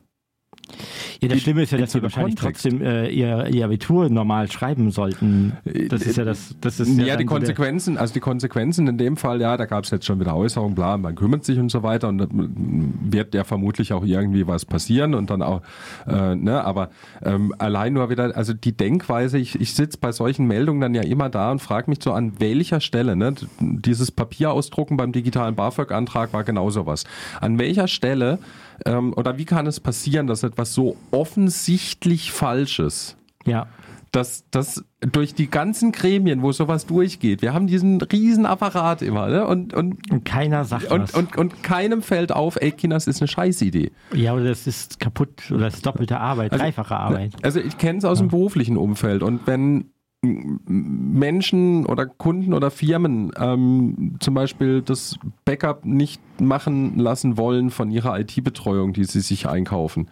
Ja, 1.22 1.28
das 1.28 1.42
Schlimme 1.42 1.64
ist 1.64 1.72
ja, 1.72 1.78
dass 1.78 1.92
sie 1.92 2.02
wahrscheinlich 2.02 2.38
Kontext. 2.38 2.64
trotzdem 2.64 2.82
äh, 2.82 3.10
ihr, 3.10 3.48
ihr 3.48 3.66
Abitur 3.66 4.10
normal 4.10 4.50
schreiben 4.50 4.92
sollten. 4.92 5.58
Das 5.90 6.04
ist 6.04 6.16
ja 6.16 6.24
das, 6.24 6.56
das 6.62 6.80
ist 6.80 6.98
Ja, 6.98 7.06
ja, 7.06 7.16
die 7.18 7.26
Konsequenzen, 7.26 7.98
also 7.98 8.14
die 8.14 8.22
Konsequenzen 8.22 8.88
in 8.88 8.98
dem 8.98 9.18
Fall, 9.18 9.42
ja, 9.42 9.58
da 9.58 9.66
gab 9.66 9.84
es 9.84 9.90
jetzt 9.92 10.06
schon 10.06 10.20
wieder 10.20 10.36
Äußerungen, 10.36 10.76
bla, 10.76 10.98
man 10.98 11.16
kümmert 11.16 11.44
sich 11.44 11.60
und 11.60 11.70
so 11.70 11.84
weiter 11.84 12.08
und 12.08 12.20
da 12.20 12.28
wird 12.32 13.34
ja 13.34 13.44
vermutlich 13.44 13.92
auch 13.92 14.06
irgendwie 14.06 14.48
was 14.48 14.66
passieren 14.66 15.14
und 15.14 15.30
dann 15.30 15.42
auch, 15.42 15.62
äh, 16.08 16.36
ne, 16.36 16.64
aber 16.64 16.90
ähm, 17.22 17.54
allein 17.58 17.94
nur 17.94 18.10
wieder, 18.10 18.38
also 18.38 18.54
die 18.54 18.76
Denkweise, 18.76 19.38
ich, 19.38 19.60
ich 19.60 19.74
sitze 19.74 19.98
bei 20.00 20.14
solchen 20.14 20.48
Meldungen 20.48 20.80
dann 20.80 20.96
ja 20.96 21.04
immer 21.04 21.30
da 21.30 21.52
und 21.52 21.60
frage 21.60 21.90
mich 21.90 22.00
so, 22.02 22.14
an 22.14 22.40
welcher 22.40 22.80
Stelle, 22.80 23.18
ne, 23.18 23.36
dieses 23.60 24.12
Papierausdrucken 24.12 24.96
beim 24.96 25.12
digitalen 25.12 25.56
BAföG-Antrag 25.56 26.32
war 26.32 26.46
genau 26.46 26.70
sowas. 26.70 27.04
An 27.42 27.60
welcher 27.60 27.88
Stelle 27.90 28.40
ähm, 28.86 29.14
oder 29.16 29.38
wie 29.38 29.46
kann 29.46 29.68
es 29.68 29.80
passieren, 29.80 30.28
dass 30.28 30.44
etwas 30.44 30.74
so 30.74 30.96
offensichtlich 31.12 32.32
Falsches 32.32 33.16
Ja. 33.46 33.68
dass 34.12 34.44
das 34.52 34.84
durch 35.02 35.34
die 35.36 35.50
ganzen 35.50 35.92
Gremien, 35.92 36.42
wo 36.42 36.52
sowas 36.52 36.86
durchgeht, 36.88 37.42
wir 37.42 37.54
haben 37.54 37.68
diesen 37.68 38.02
riesen 38.02 38.46
Apparat 38.46 39.02
immer, 39.02 39.28
ne? 39.28 39.46
Und, 39.46 39.74
und, 39.74 40.12
Und 40.12 40.26
keiner 40.26 40.66
sagt 40.66 40.92
und, 40.92 41.02
was. 41.04 41.14
und, 41.14 41.38
und 41.38 41.62
keinem 41.64 42.02
fällt 42.02 42.32
auf, 42.32 42.58
ey, 42.60 42.72
Kinders 42.72 43.08
ist 43.08 43.22
eine 43.22 43.28
Scheißidee. 43.28 43.92
ja, 44.14 44.34
oder 44.34 44.46
das 44.46 44.66
ist 44.68 45.00
kaputt 45.00 45.52
oder 45.52 45.66
das 45.66 45.76
ist 45.76 45.86
doppelte 45.86 46.20
Arbeit, 46.20 46.52
Also- 46.52 46.64
dreifache 46.64 46.96
Arbeit. 46.98 47.34
Also 47.44 47.60
ich 47.60 47.78
kenne 47.78 48.00
es 48.00 48.06
aus 48.06 48.18
dem 48.18 48.28
beruflichen 48.30 48.78
Umfeld 48.78 49.22
und 49.24 49.46
wenn 49.46 49.92
Menschen 50.22 51.86
oder 51.86 52.06
Kunden 52.06 52.54
oder 52.54 52.72
Firmen 52.72 53.32
ähm, 53.38 54.18
zum 54.20 54.34
Beispiel 54.34 54.82
das 54.82 55.18
Backup 55.46 55.86
nicht 55.86 56.22
machen 56.42 57.00
lassen 57.00 57.38
wollen 57.38 57.70
von 57.70 57.90
ihrer 57.90 58.20
IT-Betreuung, 58.20 58.92
die 58.92 59.06
sie 59.06 59.22
sich 59.22 59.48
einkaufen, 59.48 60.10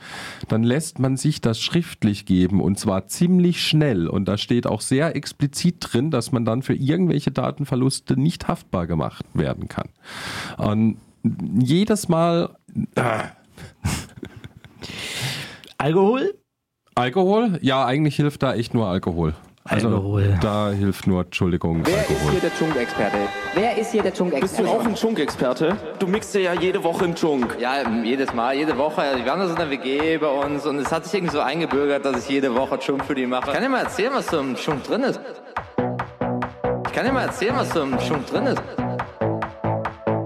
dann 0.47 0.63
lässt 0.63 0.99
man 0.99 1.17
sich 1.17 1.41
das 1.41 1.59
schriftlich 1.59 2.25
geben 2.25 2.61
und 2.61 2.79
zwar 2.79 3.07
ziemlich 3.07 3.61
schnell. 3.61 4.07
Und 4.07 4.29
da 4.29 4.37
steht 4.37 4.65
auch 4.65 4.79
sehr 4.79 5.13
explizit 5.15 5.75
drin, 5.81 6.09
dass 6.09 6.31
man 6.31 6.45
dann 6.45 6.61
für 6.61 6.75
irgendwelche 6.75 7.31
Datenverluste 7.31 8.17
nicht 8.17 8.47
haftbar 8.47 8.87
gemacht 8.87 9.25
werden 9.33 9.67
kann. 9.67 9.89
Und 10.57 10.97
jedes 11.59 12.07
Mal 12.07 12.55
äh, 12.95 13.23
Alkohol? 15.77 16.33
Alkohol? 16.95 17.59
Ja, 17.61 17.85
eigentlich 17.85 18.15
hilft 18.15 18.41
da 18.41 18.55
echt 18.55 18.73
nur 18.73 18.87
Alkohol. 18.87 19.35
Also 19.69 19.89
Alkohol. 19.89 20.37
da 20.41 20.69
hilft 20.69 21.07
nur, 21.07 21.21
Entschuldigung, 21.25 21.81
Wer 21.85 21.93
ist 21.95 22.09
Alkohol. 22.09 22.31
hier 22.31 22.39
der 22.39 22.55
Chunk-Experte? 22.57 23.17
Wer 23.53 23.77
ist 23.77 23.91
hier 23.91 24.01
der 24.01 24.11
Bist 24.11 24.19
du 24.21 24.23
Chunk-Experte? 24.29 24.69
auch 24.69 24.85
ein 24.85 24.95
Chunk-Experte? 24.95 25.77
Du 25.99 26.07
mixt 26.07 26.33
ja 26.35 26.53
jede 26.53 26.83
Woche 26.83 27.03
einen 27.03 27.15
Chunk. 27.15 27.57
Ja, 27.59 27.73
jedes 28.03 28.33
Mal, 28.33 28.55
jede 28.55 28.77
Woche. 28.77 29.01
Wir 29.23 29.29
haben 29.31 29.39
da 29.41 29.47
so 29.47 29.55
eine 29.55 29.69
WG 29.69 30.17
bei 30.19 30.27
uns 30.27 30.65
und 30.65 30.79
es 30.79 30.91
hat 30.91 31.03
sich 31.03 31.15
irgendwie 31.15 31.33
so 31.33 31.41
eingebürgert, 31.41 32.05
dass 32.05 32.17
ich 32.23 32.29
jede 32.29 32.55
Woche 32.55 32.81
Schunk 32.81 33.03
für 33.03 33.15
die 33.15 33.25
mache. 33.25 33.47
Ich 33.47 33.53
kann 33.53 33.61
dir 33.63 33.69
mal 33.69 33.81
erzählen, 33.83 34.11
was 34.13 34.27
so 34.27 34.39
im 34.39 34.55
Schunk 34.55 34.83
drin 34.85 35.03
ist. 35.03 35.19
Ich 36.87 36.93
kann 36.93 37.05
dir 37.05 37.11
mal 37.11 37.23
erzählen, 37.23 37.55
was 37.57 37.69
so 37.69 37.81
im 37.81 37.99
Schunk 37.99 38.25
drin 38.27 38.45
ist. 38.47 38.61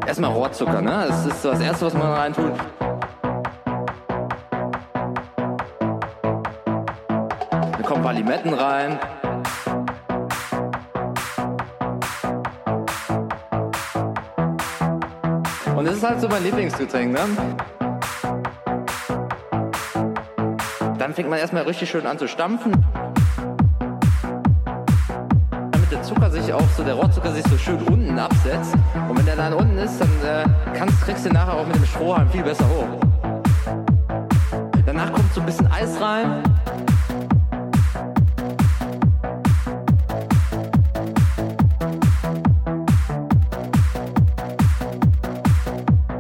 Erstmal 0.06 0.32
Rohrzucker, 0.32 0.82
ne? 0.82 1.06
Das 1.08 1.26
ist 1.26 1.42
so 1.42 1.50
das 1.52 1.62
Erste, 1.62 1.86
was 1.88 1.94
man 1.94 2.12
reintut. 2.14 2.52
Dann 7.50 7.84
kommen 7.84 8.02
ein 8.02 8.04
paar 8.04 8.14
Limetten 8.14 8.54
rein. 8.54 9.00
Und 15.82 15.88
das 15.88 15.96
ist 15.96 16.04
halt 16.04 16.22
so 16.22 16.30
mein 16.30 16.44
Lieblingsgetränk, 16.44 17.12
ne? 17.12 17.22
Dann 21.00 21.16
fängt 21.16 21.28
man 21.28 21.40
erstmal 21.40 21.64
richtig 21.64 21.90
schön 21.90 22.06
an 22.06 22.20
zu 22.20 22.28
stampfen. 22.28 22.72
Zucker 26.04 26.30
sich 26.30 26.54
auch 26.54 26.68
so, 26.78 26.84
der 26.84 26.94
Rohrzucker 26.94 27.32
sich 27.32 27.44
so 27.48 27.58
schön 27.58 27.82
unten 27.90 28.20
absetzt. 28.20 28.76
Und 29.10 29.18
wenn 29.18 29.26
der 29.26 29.36
dann 29.36 29.54
unten 29.54 29.78
ist, 29.80 30.00
dann 30.00 30.10
äh, 30.24 30.46
kannst, 30.78 31.02
kriegst 31.02 31.26
du 31.26 31.30
nachher 31.30 31.56
auch 31.56 31.66
mit 31.66 31.76
dem 31.76 31.86
Strohhalm 31.86 32.30
viel 32.30 32.44
besser 32.44 32.66
hoch. 32.66 33.00
Danach 34.86 35.12
kommt 35.12 35.34
so 35.34 35.40
ein 35.40 35.48
bisschen 35.48 35.66
Eis 35.72 36.00
rein. 36.00 36.44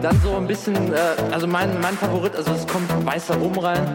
Dann 0.01 0.19
so 0.21 0.35
ein 0.35 0.47
bisschen, 0.47 0.91
äh, 0.93 0.97
also 1.31 1.45
mein, 1.45 1.79
mein 1.79 1.95
Favorit, 1.95 2.35
also 2.35 2.51
es 2.53 2.65
kommt 2.65 2.89
weißer 3.05 3.35
Rum 3.35 3.55
rein. 3.59 3.93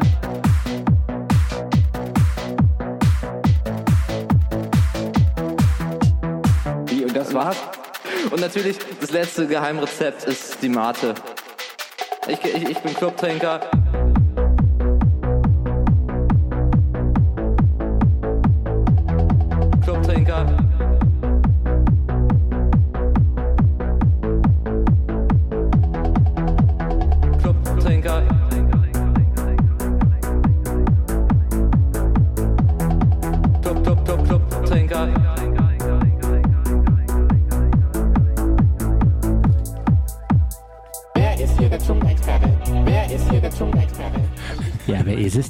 Wie, 6.86 7.04
und 7.04 7.16
das 7.16 7.34
war's? 7.34 7.56
Und 8.30 8.40
natürlich, 8.40 8.78
das 9.00 9.10
letzte 9.10 9.48
Geheimrezept 9.48 10.24
ist 10.24 10.62
die 10.62 10.68
Mate. 10.68 11.12
Ich, 12.28 12.38
ich, 12.44 12.70
ich 12.70 12.78
bin 12.78 12.94
Clubtrinker. 12.94 13.58
Clubtrinker. 19.82 20.44
Clubtrinker. 20.46 20.55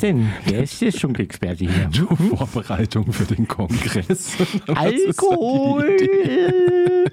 Wer 0.07 0.18
ist 0.22 0.22
es 0.22 0.30
denn? 0.30 0.32
Wer 0.44 0.62
ist 0.62 0.80
der 0.82 0.92
Dschungelexperte 0.92 1.64
hier? 1.64 1.90
Vorbereitung 2.36 3.12
für 3.12 3.24
den 3.34 3.48
Kongress. 3.48 4.36
Alkohol! 4.66 5.96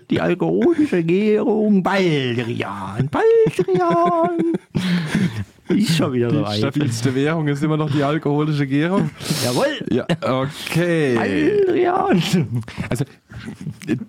Die 0.09 0.21
alkoholische 0.21 1.03
Gärung 1.03 1.81
Baldrian. 1.81 3.09
Baldrian! 3.09 4.53
Ist 5.69 5.95
schon 5.95 6.13
wieder 6.13 6.29
so 6.29 6.43
Die 6.43 6.57
stabilste 6.57 7.15
Währung 7.15 7.47
ist 7.47 7.63
immer 7.63 7.77
noch 7.77 7.89
die 7.89 8.03
alkoholische 8.03 8.67
Gärung. 8.67 9.09
Jawohl! 9.43 9.85
Ja, 9.89 10.05
okay. 10.21 11.15
Baldrian! 11.15 12.21
Also, 12.89 13.05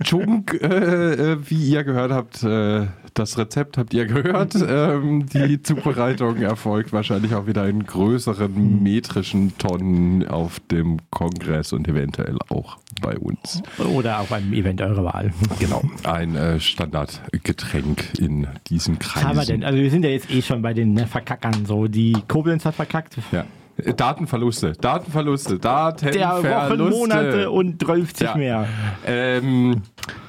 Chunk, 0.03 0.55
äh, 0.63 1.33
äh, 1.33 1.39
wie 1.49 1.71
ihr 1.71 1.85
gehört 1.85 2.13
habt, 2.13 2.43
äh, 2.43 2.87
das 3.15 3.39
Rezept 3.39 3.79
habt 3.79 3.95
ihr 3.95 4.07
gehört. 4.07 4.55
Ähm, 4.75 5.27
die 5.27 5.63
Zubereitung 5.63 6.39
erfolgt 6.39 6.93
wahrscheinlich 6.93 7.35
auch 7.35 7.47
wieder 7.47 7.69
in 7.69 7.85
größeren 7.85 8.83
metrischen 8.83 9.57
Tonnen 9.59 10.27
auf 10.27 10.59
dem 10.59 10.99
Kongress 11.11 11.73
und 11.73 11.87
eventuell 11.87 12.39
auch 12.49 12.79
bei 13.01 13.17
uns. 13.19 13.63
Oder 13.79 14.21
auf 14.21 14.33
einem 14.33 14.53
Event 14.53 14.81
eurer 14.81 15.05
Wahl. 15.05 15.33
Genau, 15.61 15.83
ein 16.05 16.35
äh, 16.35 16.59
Standardgetränk 16.61 18.19
in 18.19 18.49
diesen 18.69 18.99
Was 18.99 19.23
haben 19.23 19.37
wir 19.37 19.45
denn? 19.45 19.65
Also 19.65 19.79
wir 19.79 19.91
sind 19.91 20.05
ja 20.05 20.11
jetzt 20.11 20.31
eh 20.31 20.43
schon 20.43 20.63
bei 20.63 20.73
den 20.73 20.95
ne, 20.95 21.07
Verkackern. 21.07 21.67
So, 21.67 21.87
die 21.87 22.17
Koblenz 22.27 22.65
hat 22.65 22.75
verkackt. 22.75 23.17
Ja. 23.31 23.45
Äh, 23.77 23.95
Datenverluste, 23.95 24.73
Datenverluste, 24.73 25.59
Der 25.59 25.63
Wochen, 25.63 26.43
Datenverluste. 26.45 26.99
Monate 26.99 27.51
und 27.51 27.83
12 27.83 28.21
Ja. 28.21 28.37
mehr. 28.37 28.67
Ähm, 29.07 29.83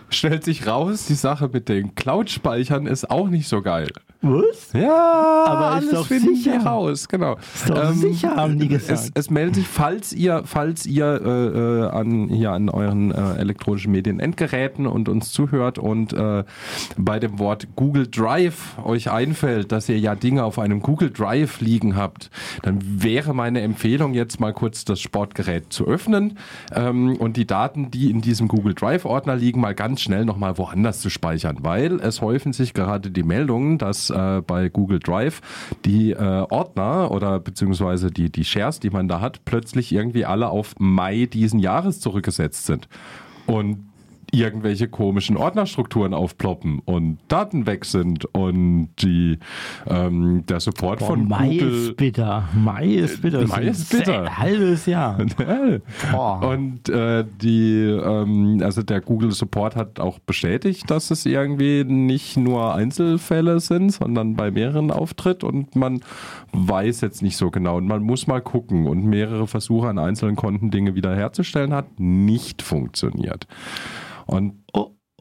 stellt 0.10 0.44
sich 0.44 0.68
raus, 0.68 1.06
die 1.06 1.16
Sache 1.16 1.50
mit 1.52 1.70
den 1.70 1.96
Cloud-Speichern 1.96 2.88
ist 2.88 3.10
auch 3.10 3.30
nicht 3.30 3.48
so 3.48 3.62
geil. 3.62 3.92
Was? 4.22 4.74
Ja, 4.74 5.44
Aber 5.46 5.78
ist 5.78 5.84
alles 5.84 5.92
doch 5.92 6.08
finden 6.08 6.36
sicher. 6.36 6.54
wir 6.54 6.66
raus, 6.66 7.08
genau. 7.08 7.38
Ist 7.54 7.70
doch 7.70 7.94
sicher, 7.94 8.36
haben 8.36 8.58
die 8.58 8.68
gesagt. 8.68 9.00
Es, 9.00 9.12
es 9.14 9.30
meldet 9.30 9.56
sich, 9.56 9.68
falls 9.68 10.14
ihr, 10.14 10.42
falls 10.46 10.88
ihr 10.88 11.06
äh, 11.24 11.30
äh, 11.30 11.90
an, 11.90 12.30
hier 12.30 12.52
an 12.52 12.70
euren 12.70 13.12
äh, 13.12 13.36
elektronischen 13.36 13.92
Medien 13.92 14.20
Endgeräten 14.20 14.88
und 14.88 15.10
uns 15.10 15.32
zuhört 15.32 15.78
und 15.78 16.14
äh, 16.14 16.44
bei 16.98 17.20
dem 17.20 17.38
Wort 17.38 17.68
Google 17.76 18.08
Drive 18.08 18.80
euch 18.84 19.12
einfällt, 19.12 19.72
dass 19.72 19.90
ihr 19.90 20.00
ja 20.00 20.16
Dinge 20.16 20.44
auf 20.44 20.58
einem 20.58 20.82
Google 20.82 21.12
Drive 21.12 21.62
liegen 21.62 21.96
habt, 21.96 22.32
dann 22.64 22.80
wäre 22.82 23.36
meine 23.36 23.62
Empfehlung 23.62 24.16
jetzt 24.16 24.40
mal 24.40 24.54
kurz 24.54 24.86
das 24.86 25.02
Sportgerät 25.02 25.72
zu 25.72 25.86
öffnen 25.86 26.40
ähm, 26.74 27.16
und 27.18 27.38
die 27.38 27.46
Daten, 27.46 27.92
die 27.92 28.10
in 28.10 28.22
diesem 28.22 28.48
Google 28.48 28.74
Drive 28.74 29.06
Ordner 29.06 29.36
liegen, 29.36 29.62
mal 29.62 29.76
ganz 29.76 29.95
schnell 30.02 30.26
nochmal 30.26 30.58
woanders 30.58 31.02
zu 31.02 31.10
speichern, 31.10 31.58
weil 31.62 32.00
es 32.00 32.22
häufen 32.22 32.54
sich 32.54 32.74
gerade 32.74 33.12
die 33.12 33.24
Meldungen, 33.24 33.78
dass 33.78 34.10
äh, 34.10 34.42
bei 34.46 34.70
Google 34.70 35.00
Drive 35.00 35.42
die 35.86 36.12
äh, 36.12 36.18
Ordner 36.50 37.12
oder 37.12 37.40
beziehungsweise 37.40 38.12
die, 38.12 38.32
die 38.32 38.46
Shares, 38.46 38.80
die 38.80 38.90
man 38.90 39.08
da 39.08 39.22
hat, 39.22 39.46
plötzlich 39.46 39.92
irgendwie 39.92 40.26
alle 40.26 40.50
auf 40.50 40.76
Mai 40.80 41.26
diesen 41.26 41.60
Jahres 41.60 42.00
zurückgesetzt 42.00 42.66
sind. 42.66 42.88
Und 43.46 43.86
irgendwelche 44.32 44.88
komischen 44.88 45.38
Ordnerstrukturen 45.38 46.14
aufploppen 46.14 46.80
und 46.80 47.18
Daten 47.28 47.66
weg 47.66 47.86
sind 47.86 48.26
und 48.34 48.90
die 49.00 49.40
ähm, 49.88 50.46
der 50.48 50.60
Support 50.60 51.00
Boah, 51.00 51.08
von 51.08 51.28
Mai 51.28 51.50
Google 51.50 51.74
ist 51.74 51.98
bitter. 51.98 52.50
Mai 52.54 52.86
ist 52.86 53.22
bitter. 53.22 53.48
Mai 53.48 53.64
ist 53.64 53.90
bitter. 53.90 54.38
Halbes 54.38 54.86
Jahr. 54.86 55.18
Und 56.42 56.90
äh, 56.90 57.26
die, 57.42 57.82
ähm, 57.82 58.60
also 58.64 58.84
der 58.84 59.02
Google 59.02 59.32
Support 59.32 59.76
hat 59.76 60.00
auch 60.00 60.20
bestätigt, 60.20 60.90
dass 60.90 61.12
es 61.12 61.26
irgendwie 61.26 61.84
nicht 61.84 62.38
nur 62.38 62.74
Einzelfälle 62.74 63.60
sind, 63.60 63.92
sondern 63.92 64.36
bei 64.36 64.52
mehreren 64.52 64.92
auftritt 64.92 65.44
und 65.44 65.76
man 65.76 66.02
weiß 66.52 67.02
jetzt 67.02 67.22
nicht 67.22 67.38
so 67.38 67.52
genau 67.52 67.78
und 67.78 67.88
man 67.88 68.04
muss 68.04 68.28
mal 68.28 68.42
gucken 68.42 68.88
und 68.88 69.06
mehrere 69.06 69.48
Versuche 69.48 69.88
an 69.88 70.00
einzelnen 70.00 70.36
Konten 70.36 70.72
Dinge 70.72 70.96
wiederherzustellen 70.96 71.74
hat 71.74 72.00
nicht 72.00 72.62
funktioniert. 72.62 73.48
Und 74.26 74.64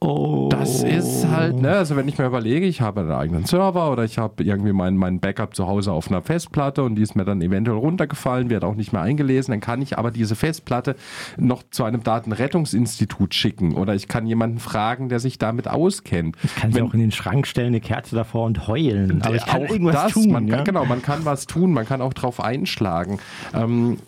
Oh. 0.00 0.48
das 0.50 0.82
ist 0.82 1.26
halt, 1.28 1.56
ne, 1.62 1.70
also 1.70 1.96
wenn 1.96 2.06
ich 2.08 2.18
mir 2.18 2.26
überlege, 2.26 2.66
ich 2.66 2.82
habe 2.82 3.00
einen 3.00 3.12
eigenen 3.12 3.46
Server 3.46 3.90
oder 3.90 4.04
ich 4.04 4.18
habe 4.18 4.42
irgendwie 4.42 4.74
mein, 4.74 4.98
mein 4.98 5.18
Backup 5.18 5.54
zu 5.56 5.66
Hause 5.66 5.92
auf 5.92 6.08
einer 6.08 6.20
Festplatte 6.20 6.82
und 6.82 6.96
die 6.96 7.02
ist 7.02 7.16
mir 7.16 7.24
dann 7.24 7.40
eventuell 7.40 7.78
runtergefallen, 7.78 8.50
wird 8.50 8.64
auch 8.64 8.74
nicht 8.74 8.92
mehr 8.92 9.00
eingelesen, 9.00 9.52
dann 9.52 9.60
kann 9.60 9.80
ich 9.80 9.96
aber 9.96 10.10
diese 10.10 10.36
Festplatte 10.36 10.96
noch 11.38 11.62
zu 11.70 11.84
einem 11.84 12.02
Datenrettungsinstitut 12.02 13.34
schicken 13.34 13.74
oder 13.76 13.94
ich 13.94 14.06
kann 14.06 14.26
jemanden 14.26 14.58
fragen, 14.58 15.08
der 15.08 15.20
sich 15.20 15.38
damit 15.38 15.68
auskennt. 15.68 16.36
Ich 16.42 16.54
kann 16.56 16.72
sie 16.72 16.82
auch 16.82 16.92
in 16.92 17.00
den 17.00 17.12
Schrank 17.12 17.46
stellen, 17.46 17.68
eine 17.68 17.80
Kerze 17.80 18.14
davor 18.14 18.44
und 18.44 18.68
heulen. 18.68 19.22
Aber 19.22 19.36
ich 19.36 19.46
kann 19.46 19.62
auch 19.64 19.70
irgendwas 19.70 19.94
das, 19.94 20.12
tun. 20.12 20.30
man 20.32 20.48
kann, 20.48 20.58
ja? 20.58 20.64
Genau, 20.64 20.84
man 20.84 21.00
kann 21.00 21.24
was 21.24 21.46
tun, 21.46 21.72
man 21.72 21.86
kann 21.86 22.02
auch 22.02 22.12
drauf 22.12 22.40
einschlagen. 22.40 23.20
Ähm, 23.54 23.98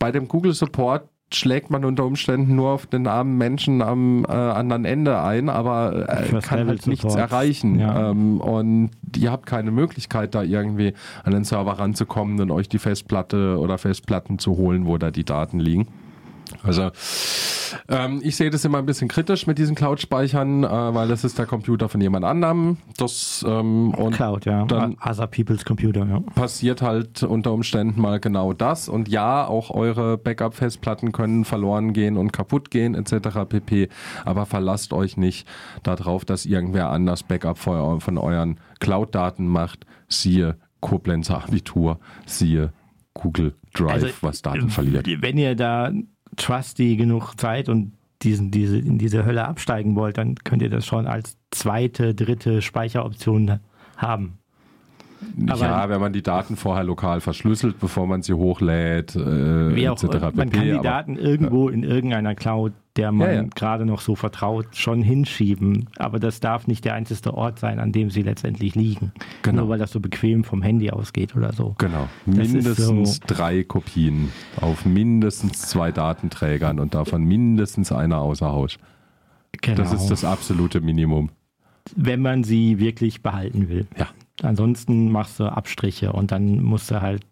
bei 0.00 0.10
dem 0.10 0.26
Google 0.26 0.54
Support 0.54 1.08
schlägt 1.32 1.70
man 1.70 1.84
unter 1.84 2.04
Umständen 2.04 2.54
nur 2.54 2.70
auf 2.70 2.86
den 2.86 3.06
armen 3.06 3.36
Menschen 3.36 3.82
am 3.82 4.24
äh, 4.24 4.32
anderen 4.32 4.84
Ende 4.84 5.20
ein, 5.20 5.48
aber 5.48 6.08
äh, 6.08 6.40
kann 6.40 6.66
halt 6.68 6.86
nichts 6.86 7.02
Support. 7.02 7.18
erreichen. 7.18 7.78
Ja. 7.80 8.10
Ähm, 8.10 8.40
und 8.40 8.90
ihr 9.16 9.32
habt 9.32 9.46
keine 9.46 9.72
Möglichkeit, 9.72 10.34
da 10.34 10.42
irgendwie 10.42 10.94
an 11.24 11.32
den 11.32 11.44
Server 11.44 11.72
ranzukommen 11.72 12.40
und 12.40 12.50
euch 12.50 12.68
die 12.68 12.78
Festplatte 12.78 13.58
oder 13.58 13.78
Festplatten 13.78 14.38
zu 14.38 14.56
holen, 14.56 14.86
wo 14.86 14.98
da 14.98 15.10
die 15.10 15.24
Daten 15.24 15.58
liegen. 15.58 15.88
Also 16.62 16.90
ähm, 17.88 18.20
ich 18.22 18.36
sehe 18.36 18.50
das 18.50 18.64
immer 18.64 18.78
ein 18.78 18.86
bisschen 18.86 19.08
kritisch 19.08 19.46
mit 19.46 19.58
diesen 19.58 19.74
Cloud-Speichern, 19.74 20.64
äh, 20.64 20.68
weil 20.68 21.08
das 21.08 21.24
ist 21.24 21.38
der 21.38 21.46
Computer 21.46 21.88
von 21.88 22.00
jemand 22.00 22.24
anderem. 22.24 22.78
Das 22.96 23.44
ähm, 23.46 23.92
und 23.94 24.14
Cloud, 24.14 24.44
ja. 24.46 24.64
dann 24.64 24.96
Other 25.04 25.26
People's 25.26 25.64
Computer, 25.64 26.06
ja. 26.06 26.20
passiert 26.34 26.82
halt 26.82 27.22
unter 27.22 27.52
Umständen 27.52 28.00
mal 28.00 28.20
genau 28.20 28.52
das. 28.52 28.88
Und 28.88 29.08
ja, 29.08 29.46
auch 29.46 29.70
eure 29.70 30.16
Backup-Festplatten 30.18 31.12
können 31.12 31.44
verloren 31.44 31.92
gehen 31.92 32.16
und 32.16 32.32
kaputt 32.32 32.70
gehen 32.70 32.94
etc. 32.94 33.40
pp. 33.48 33.88
Aber 34.24 34.46
verlasst 34.46 34.92
euch 34.92 35.16
nicht 35.16 35.46
darauf, 35.82 36.24
dass 36.24 36.46
irgendwer 36.46 36.90
anders 36.90 37.22
Backup 37.22 37.58
von, 37.58 37.76
eu- 37.78 38.00
von 38.00 38.18
euren 38.18 38.60
Cloud-Daten 38.80 39.46
macht. 39.46 39.86
Siehe 40.08 40.56
Koblenzer 40.80 41.42
Abitur, 41.42 41.98
siehe 42.26 42.72
Google 43.14 43.54
Drive, 43.72 43.90
Also, 43.92 44.08
was 44.20 44.42
Daten 44.42 44.68
verliert. 44.70 45.06
Wenn 45.20 45.38
ihr 45.38 45.54
da 45.56 45.90
trusty 46.36 46.96
genug 46.96 47.34
seid 47.38 47.68
und 47.68 47.92
diesen, 48.22 48.50
diese, 48.50 48.78
in 48.78 48.98
diese 48.98 49.24
Hölle 49.24 49.46
absteigen 49.46 49.94
wollt, 49.94 50.18
dann 50.18 50.36
könnt 50.36 50.62
ihr 50.62 50.70
das 50.70 50.86
schon 50.86 51.06
als 51.06 51.36
zweite, 51.50 52.14
dritte 52.14 52.62
Speicheroption 52.62 53.60
haben. 53.96 54.38
Aber- 55.48 55.60
ja, 55.60 55.88
wenn 55.88 56.00
man 56.00 56.12
die 56.12 56.22
Daten 56.22 56.56
vorher 56.56 56.84
lokal 56.84 57.20
verschlüsselt, 57.20 57.78
bevor 57.78 58.06
man 58.06 58.22
sie 58.22 58.34
hochlädt, 58.34 59.14
äh, 59.16 59.74
Wie 59.74 59.88
auch, 59.88 60.02
etc. 60.02 60.34
man 60.36 60.50
kann 60.50 60.64
die 60.64 60.72
aber- 60.72 60.82
Daten 60.82 61.16
irgendwo 61.16 61.68
in 61.68 61.82
irgendeiner 61.82 62.34
Cloud, 62.34 62.72
der 62.96 63.12
man 63.12 63.28
Ja, 63.28 63.34
ja. 63.34 63.44
gerade 63.54 63.84
noch 63.84 64.00
so 64.00 64.14
vertraut, 64.14 64.68
schon 64.74 65.02
hinschieben. 65.02 65.88
Aber 65.98 66.18
das 66.18 66.40
darf 66.40 66.66
nicht 66.66 66.84
der 66.86 66.94
einzige 66.94 67.34
Ort 67.34 67.58
sein, 67.58 67.78
an 67.78 67.92
dem 67.92 68.08
sie 68.10 68.22
letztendlich 68.22 68.74
liegen. 68.74 69.12
Genau. 69.42 69.62
Nur 69.62 69.68
weil 69.70 69.78
das 69.78 69.92
so 69.92 70.00
bequem 70.00 70.44
vom 70.44 70.62
Handy 70.62 70.90
ausgeht 70.90 71.36
oder 71.36 71.52
so. 71.52 71.74
Genau. 71.78 72.08
Das 72.24 72.48
Mindestens 72.48 73.16
so- 73.16 73.20
drei 73.26 73.64
Kopien 73.64 74.30
auf 74.60 74.86
mindestens 74.86 75.62
zwei 75.62 75.92
Datenträgern 75.92 76.80
und 76.80 76.94
davon 76.94 77.22
mindestens 77.24 77.92
einer 77.92 78.18
außer 78.18 78.46
Haus. 78.50 78.78
Genau. 79.60 79.76
Das 79.76 79.92
ist 79.92 80.08
das 80.08 80.24
absolute 80.24 80.80
Minimum. 80.80 81.30
wenn 81.94 82.20
man 82.20 82.42
sie 82.44 82.78
wirklich 82.80 83.22
behalten 83.22 83.68
will. 83.68 83.86
Ja. 83.96 84.08
Ansonsten 84.42 85.10
machst 85.10 85.40
du 85.40 85.44
Abstriche 85.44 86.12
und 86.12 86.30
dann 86.30 86.62
musst 86.62 86.90
du 86.90 87.00
halt 87.00 87.24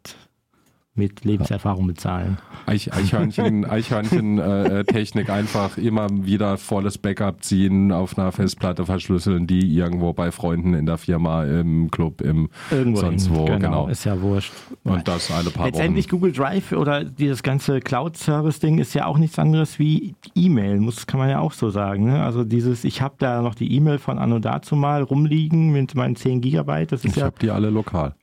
mit 0.97 1.24
Lebenserfahrung 1.24 1.88
bezahlen. 1.88 2.38
Eich, 2.66 2.92
Eichhörnchen, 2.92 3.64
Eichhörnchen 3.68 4.38
äh, 4.38 4.80
äh, 4.80 4.84
Technik 4.84 5.28
einfach 5.28 5.76
immer 5.76 6.07
wieder 6.11 6.57
volles 6.57 6.99
Backup 6.99 7.42
ziehen, 7.42 7.90
auf 7.90 8.16
einer 8.16 8.30
Festplatte 8.30 8.86
verschlüsseln, 8.86 9.49
die 9.49 9.76
irgendwo 9.76 10.12
bei 10.12 10.30
Freunden 10.30 10.72
in 10.72 10.86
der 10.86 10.97
Firma, 10.97 11.45
im 11.45 11.90
Club, 11.90 12.20
im 12.20 12.49
Irgendwo 12.70 13.01
sonst 13.01 13.26
hin. 13.26 13.36
wo, 13.36 13.45
genau, 13.47 13.59
genau. 13.59 13.88
ist 13.88 14.05
ja 14.05 14.20
wurscht. 14.20 14.53
Und 14.84 15.09
das 15.09 15.32
alle 15.32 15.51
paar 15.51 15.66
Letztendlich 15.66 16.07
Wochen. 16.07 16.20
Google 16.20 16.32
Drive 16.32 16.70
oder 16.70 17.03
dieses 17.03 17.42
ganze 17.42 17.80
Cloud-Service-Ding 17.80 18.78
ist 18.78 18.95
ja 18.95 19.07
auch 19.07 19.18
nichts 19.18 19.38
anderes 19.38 19.80
wie 19.80 20.14
E-Mail, 20.36 20.78
muss 20.78 21.09
kann 21.09 21.18
man 21.18 21.28
ja 21.28 21.40
auch 21.40 21.53
so 21.53 21.70
sagen. 21.70 22.05
Ne? 22.05 22.22
Also 22.22 22.45
dieses, 22.45 22.84
ich 22.84 23.03
habe 23.03 23.16
da 23.18 23.42
noch 23.42 23.57
die 23.57 23.72
E-Mail 23.74 23.99
von 23.99 24.18
Anno 24.18 24.38
dazu 24.38 24.76
mal 24.76 25.03
rumliegen 25.03 25.72
mit 25.72 25.97
meinen 25.97 26.14
10 26.14 26.40
Gigabyte, 26.40 26.92
das 26.92 27.05
ist 27.05 27.11
Ich 27.11 27.16
ja 27.16 27.24
habe 27.24 27.36
die 27.40 27.51
alle 27.51 27.70
lokal. 27.70 28.14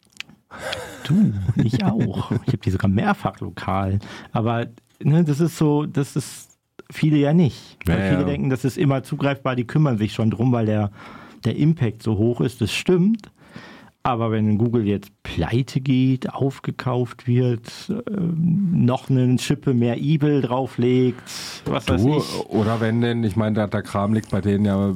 Du, 1.12 1.62
ich 1.64 1.84
auch. 1.84 2.32
Ich 2.32 2.48
habe 2.48 2.58
die 2.58 2.72
sogar 2.72 2.90
mehrfach 2.90 3.40
lokal. 3.40 4.00
Aber 4.32 4.68
ne, 5.04 5.24
das 5.24 5.40
ist 5.40 5.58
so, 5.58 5.86
das 5.86 6.16
ist 6.16 6.58
viele 6.92 7.18
ja 7.18 7.34
nicht. 7.34 7.78
Weil 7.86 8.00
Ja, 8.00 8.06
viele 8.10 8.22
ja. 8.22 8.26
denken, 8.28 8.50
das 8.50 8.66
ist 8.66 8.78
immer 8.78 9.04
zugreifbar, 9.04 9.56
die 9.56 9.66
kümmern 9.66 9.98
sich 9.98 10.14
schon 10.14 10.32
drum, 10.32 10.52
weil 10.52 10.66
der, 10.66 10.92
der 11.46 11.56
Impact 11.56 12.04
so 12.04 12.18
hoch 12.18 12.42
ist. 12.42 12.62
Das 12.62 12.72
stimmt. 12.72 13.32
Aber 14.04 14.32
wenn 14.32 14.58
Google 14.58 14.88
jetzt 14.88 15.12
pleite 15.22 15.80
geht, 15.80 16.34
aufgekauft 16.34 17.28
wird, 17.28 17.72
ähm, 17.90 18.86
noch 18.86 19.10
eine 19.10 19.38
Schippe 19.38 19.76
mehr 19.76 19.98
Evil 19.98 20.42
drauflegt, 20.42 21.22
was 21.66 21.88
weiß 21.88 22.02
Du, 22.02 22.18
ich. 22.18 22.46
oder 22.50 22.82
wenn 22.82 23.02
denn, 23.02 23.24
ich 23.24 23.36
meine, 23.36 23.54
der, 23.56 23.68
der 23.68 23.84
Kram 23.84 24.14
liegt 24.14 24.32
bei 24.32 24.42
denen 24.42 24.66
ja 24.66 24.94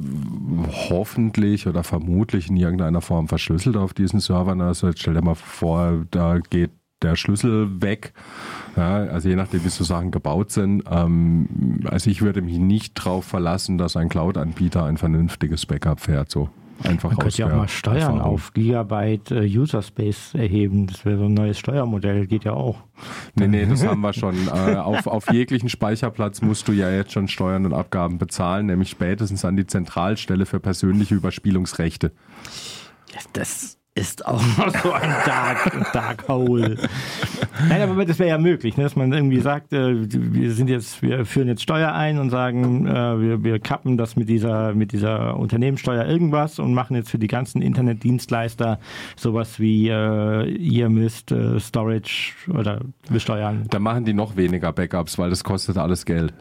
hoffentlich 0.90 1.68
oder 1.68 1.84
vermutlich 1.84 2.48
in 2.50 2.56
irgendeiner 2.56 3.00
Form 3.00 3.28
verschlüsselt 3.28 3.76
auf 3.76 3.94
diesen 3.94 4.18
Servern. 4.18 4.60
Also 4.60 4.88
jetzt 4.88 5.00
stell 5.00 5.14
dir 5.14 5.22
mal 5.22 5.36
vor, 5.36 6.04
da 6.10 6.38
geht 6.38 6.70
der 7.02 7.14
Schlüssel 7.14 7.80
weg. 7.80 8.12
Ja, 8.76 8.96
also 9.04 9.28
je 9.28 9.36
nachdem, 9.36 9.64
wie 9.64 9.68
so 9.68 9.84
Sachen 9.84 10.10
gebaut 10.10 10.50
sind. 10.50 10.82
Ähm, 10.90 11.80
also 11.84 12.10
ich 12.10 12.22
würde 12.22 12.42
mich 12.42 12.58
nicht 12.58 12.98
darauf 12.98 13.24
verlassen, 13.24 13.78
dass 13.78 13.96
ein 13.96 14.08
Cloud-Anbieter 14.08 14.84
ein 14.84 14.96
vernünftiges 14.96 15.66
Backup 15.66 16.00
fährt. 16.00 16.30
So 16.30 16.48
einfach 16.84 17.10
Man 17.10 17.18
könnte 17.18 17.38
ja 17.38 17.46
auch 17.46 17.56
mal 17.56 17.68
Steuern 17.68 17.96
Erfahrung. 17.96 18.20
auf 18.20 18.52
Gigabyte 18.52 19.30
äh, 19.30 19.44
User 19.46 19.82
Space 19.82 20.34
erheben. 20.34 20.86
Das 20.86 21.04
wäre 21.04 21.18
so 21.18 21.24
ein 21.24 21.34
neues 21.34 21.58
Steuermodell, 21.58 22.26
geht 22.26 22.44
ja 22.44 22.52
auch. 22.52 22.78
Nee, 23.34 23.48
nee, 23.48 23.66
das 23.66 23.84
haben 23.86 24.00
wir 24.00 24.12
schon. 24.12 24.34
Äh, 24.48 24.76
auf, 24.76 25.06
auf 25.06 25.30
jeglichen 25.32 25.68
Speicherplatz 25.68 26.42
musst 26.42 26.68
du 26.68 26.72
ja 26.72 26.90
jetzt 26.90 27.12
schon 27.12 27.28
Steuern 27.28 27.66
und 27.66 27.72
Abgaben 27.72 28.18
bezahlen, 28.18 28.66
nämlich 28.66 28.90
spätestens 28.90 29.44
an 29.44 29.56
die 29.56 29.66
Zentralstelle 29.66 30.46
für 30.46 30.60
persönliche 30.60 31.14
Überspielungsrechte. 31.14 32.12
Das 33.32 33.78
ist 33.96 34.26
auch 34.26 34.42
noch 34.58 34.70
so 34.82 34.92
ein 34.92 35.10
Dark, 35.24 35.92
Dark 35.92 36.28
Hole. 36.28 36.76
Nein, 37.68 37.82
aber 37.82 38.04
das 38.04 38.18
wäre 38.18 38.28
ja 38.28 38.38
möglich, 38.38 38.76
ne, 38.76 38.84
dass 38.84 38.94
man 38.94 39.12
irgendwie 39.12 39.40
sagt, 39.40 39.72
äh, 39.72 39.94
wir 40.12 40.52
sind 40.52 40.68
jetzt, 40.68 41.02
wir 41.02 41.24
führen 41.24 41.48
jetzt 41.48 41.62
Steuer 41.62 41.92
ein 41.92 42.18
und 42.18 42.30
sagen, 42.30 42.86
äh, 42.86 43.20
wir, 43.20 43.42
wir 43.42 43.58
kappen 43.58 43.96
das 43.96 44.14
mit 44.14 44.28
dieser, 44.28 44.74
mit 44.74 44.92
dieser 44.92 45.36
Unternehmenssteuer 45.38 46.04
irgendwas 46.04 46.58
und 46.58 46.74
machen 46.74 46.94
jetzt 46.94 47.10
für 47.10 47.18
die 47.18 47.26
ganzen 47.26 47.62
Internetdienstleister 47.62 48.78
sowas 49.16 49.58
wie 49.58 49.88
äh, 49.88 50.46
ihr 50.46 50.90
müsst 50.90 51.32
äh, 51.32 51.58
Storage 51.58 52.34
oder 52.52 52.82
besteuern. 53.08 53.64
Da 53.70 53.78
machen 53.78 54.04
die 54.04 54.12
noch 54.12 54.36
weniger 54.36 54.72
Backups, 54.72 55.18
weil 55.18 55.30
das 55.30 55.42
kostet 55.42 55.78
alles 55.78 56.04
Geld. 56.04 56.34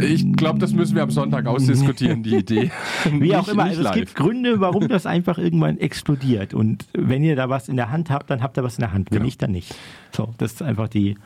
Ich 0.00 0.32
glaube, 0.36 0.58
das 0.58 0.72
müssen 0.72 0.96
wir 0.96 1.02
am 1.04 1.10
Sonntag 1.10 1.46
ausdiskutieren, 1.46 2.22
die 2.22 2.36
Idee. 2.36 2.70
Wie 3.12 3.36
auch 3.36 3.46
immer, 3.48 3.64
also 3.64 3.78
es 3.80 3.84
live. 3.84 3.94
gibt 3.94 4.14
Gründe, 4.16 4.60
warum 4.60 4.88
das 4.88 5.06
einfach 5.06 5.38
irgendwann 5.38 5.78
explodiert. 5.78 6.54
Und 6.54 6.86
wenn 6.92 7.22
ihr 7.22 7.36
da 7.36 7.48
was 7.48 7.68
in 7.68 7.76
der 7.76 7.90
Hand 7.92 8.10
habt, 8.10 8.30
dann 8.30 8.42
habt 8.42 8.56
ihr 8.58 8.64
was 8.64 8.78
in 8.78 8.82
der 8.82 8.92
Hand. 8.92 9.10
Wenn 9.10 9.18
Genau. 9.18 9.26
nicht, 9.26 9.40
dann 9.42 9.52
nicht. 9.52 9.74
So, 10.10 10.34
das 10.38 10.54
ist 10.54 10.62
einfach 10.62 10.88
die. 10.88 11.16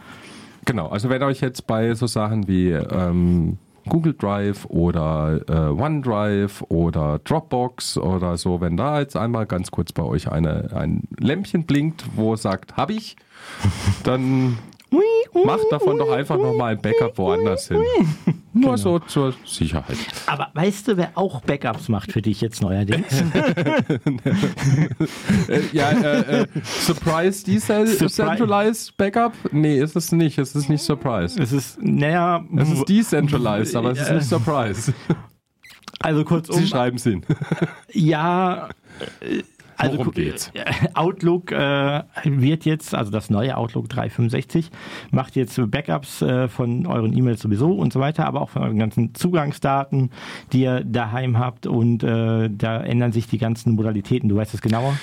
Genau, 0.67 0.89
also 0.89 1.09
wenn 1.09 1.23
euch 1.23 1.41
jetzt 1.41 1.67
bei 1.67 1.95
so 1.95 2.07
Sachen 2.07 2.47
wie 2.49 2.69
ähm, 2.71 3.57
Google 3.89 4.13
Drive 4.13 4.67
oder 4.67 5.41
äh, 5.49 5.71
OneDrive 5.81 6.63
oder 6.69 7.21
Dropbox 7.25 7.97
oder 7.97 8.37
so, 8.37 8.61
wenn 8.61 8.77
da 8.77 9.01
jetzt 9.01 9.17
einmal 9.17 9.47
ganz 9.47 9.71
kurz 9.71 9.93
bei 9.93 10.03
euch 10.03 10.31
eine, 10.31 10.71
ein 10.77 11.05
Lämpchen 11.19 11.65
blinkt, 11.65 12.05
wo 12.15 12.37
sagt, 12.37 12.77
hab 12.77 12.91
ich, 12.91 13.17
dann 14.05 14.59
macht 15.45 15.67
davon 15.71 15.99
doch 15.99 16.11
einfach 16.11 16.37
nochmal 16.37 16.73
ein 16.77 16.81
Backup 16.83 17.17
woanders 17.19 17.69
hin. 17.69 17.83
Nur 18.55 18.77
so 18.79 18.99
zur 18.99 19.35
Sicherheit. 19.45 19.97
Aber 20.27 20.49
weißt 20.55 20.89
du, 20.89 20.97
wer 20.97 21.11
auch 21.15 21.41
Backups 21.43 21.89
macht 21.89 22.11
für 22.13 22.23
dich 22.23 22.41
jetzt 22.41 22.63
neuerdings? 22.63 23.07
Ja, 25.73 25.91
äh, 25.91 26.43
äh, 26.43 26.47
Surprise 26.65 27.45
Decentralized 27.45 28.97
Backup? 28.97 29.33
Nee, 29.53 29.81
ist 29.81 29.97
es 29.97 30.13
nicht. 30.13 30.39
Es 30.39 30.55
ist 30.55 30.69
nicht 30.69 30.83
Surprise. 30.83 31.41
es 31.41 31.53
ist, 31.53 31.83
naja, 31.83 32.45
Es 32.57 32.71
ist 32.71 32.89
Decentralized, 32.89 33.77
aber 33.77 33.93
es 33.93 34.01
ist 34.01 34.11
nicht 34.11 34.25
Surprise. 34.29 34.93
also 36.01 36.25
kurzum, 36.25 36.57
Sie 36.57 36.67
schreiben 36.67 36.97
es 36.97 37.05
hin. 37.05 37.25
ja. 37.93 38.69
äh, 39.21 39.43
Also 39.79 39.99
Worum 39.99 40.13
geht's? 40.13 40.51
äh, 40.55 40.65
Outlook 40.95 41.53
äh, 41.53 42.03
wird 42.25 42.65
jetzt, 42.65 42.95
also 42.95 43.13
das 43.13 43.31
neue 43.31 43.57
Outlook 43.57 43.89
365, 43.89 44.71
macht 45.13 45.37
jetzt 45.37 45.59
Backups 45.71 46.21
äh, 46.21 46.49
von 46.49 46.85
euren 46.87 47.17
E-Mails 47.17 47.41
sowieso 47.41 47.73
und 47.73 47.93
so 47.93 48.01
weiter, 48.01 48.27
aber 48.27 48.41
auch 48.41 48.51
von 48.51 48.63
euren 48.63 48.79
ganzen 48.79 49.15
Zugangsdaten, 49.15 50.11
die 50.53 50.63
ihr 50.63 50.83
daheim 50.85 51.39
habt 51.39 51.67
und 51.67 52.03
äh, 52.03 52.51
da 52.51 52.81
ändern 52.81 53.13
sich 53.13 53.29
die 53.29 53.39
ganzen 53.39 53.75
Modalitäten. 53.75 54.29
Du 54.29 54.37
weißt 54.37 54.53
es 54.53 54.61
genauer? 54.61 54.99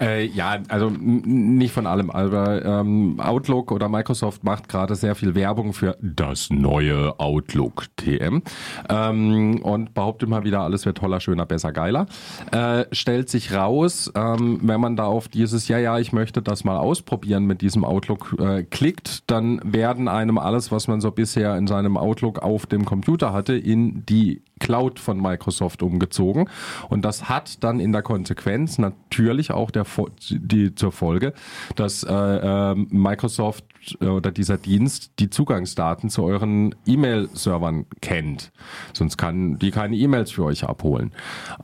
Äh, 0.00 0.26
ja, 0.26 0.58
also 0.68 0.90
nicht 0.90 1.72
von 1.72 1.86
allem, 1.86 2.10
aber 2.10 2.64
ähm, 2.64 3.20
Outlook 3.20 3.72
oder 3.72 3.88
Microsoft 3.88 4.44
macht 4.44 4.68
gerade 4.68 4.94
sehr 4.94 5.14
viel 5.14 5.34
Werbung 5.34 5.72
für 5.72 5.96
das 6.00 6.50
neue 6.50 7.18
Outlook 7.18 7.86
TM 7.96 8.42
ähm, 8.88 9.60
und 9.62 9.92
behauptet 9.92 10.28
mal 10.28 10.44
wieder, 10.44 10.60
alles 10.60 10.86
wird 10.86 10.98
toller, 10.98 11.20
schöner, 11.20 11.46
besser, 11.46 11.72
geiler. 11.72 12.06
Äh, 12.52 12.84
stellt 12.92 13.28
sich 13.28 13.52
raus, 13.52 14.10
ähm, 14.20 14.58
wenn 14.62 14.80
man 14.80 14.96
da 14.96 15.04
auf 15.04 15.28
dieses, 15.28 15.68
ja, 15.68 15.78
ja, 15.78 15.98
ich 15.98 16.12
möchte 16.12 16.42
das 16.42 16.64
mal 16.64 16.76
ausprobieren 16.76 17.44
mit 17.44 17.62
diesem 17.62 17.84
Outlook 17.84 18.36
äh, 18.38 18.64
klickt, 18.64 19.30
dann 19.30 19.60
werden 19.64 20.08
einem 20.08 20.36
alles, 20.36 20.70
was 20.70 20.88
man 20.88 21.00
so 21.00 21.10
bisher 21.10 21.56
in 21.56 21.66
seinem 21.66 21.96
Outlook 21.96 22.40
auf 22.40 22.66
dem 22.66 22.84
Computer 22.84 23.32
hatte, 23.32 23.56
in 23.56 24.04
die 24.06 24.42
Cloud 24.58 24.98
von 24.98 25.20
Microsoft 25.20 25.82
umgezogen. 25.82 26.50
Und 26.90 27.04
das 27.04 27.30
hat 27.30 27.64
dann 27.64 27.80
in 27.80 27.92
der 27.92 28.02
Konsequenz 28.02 28.76
natürlich 28.76 29.52
auch 29.52 29.70
der, 29.70 29.86
die, 30.28 30.74
zur 30.74 30.92
Folge, 30.92 31.32
dass 31.76 32.02
äh, 32.02 32.12
äh, 32.12 32.74
Microsoft 32.74 33.64
oder 34.00 34.30
dieser 34.30 34.58
Dienst 34.58 35.12
die 35.18 35.30
Zugangsdaten 35.30 36.10
zu 36.10 36.24
euren 36.24 36.74
E-Mail-Servern 36.86 37.86
kennt. 38.02 38.52
Sonst 38.92 39.16
kann 39.16 39.58
die 39.58 39.70
keine 39.70 39.96
E-Mails 39.96 40.32
für 40.32 40.44
euch 40.44 40.64
abholen. 40.64 41.12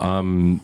Ähm, 0.01 0.61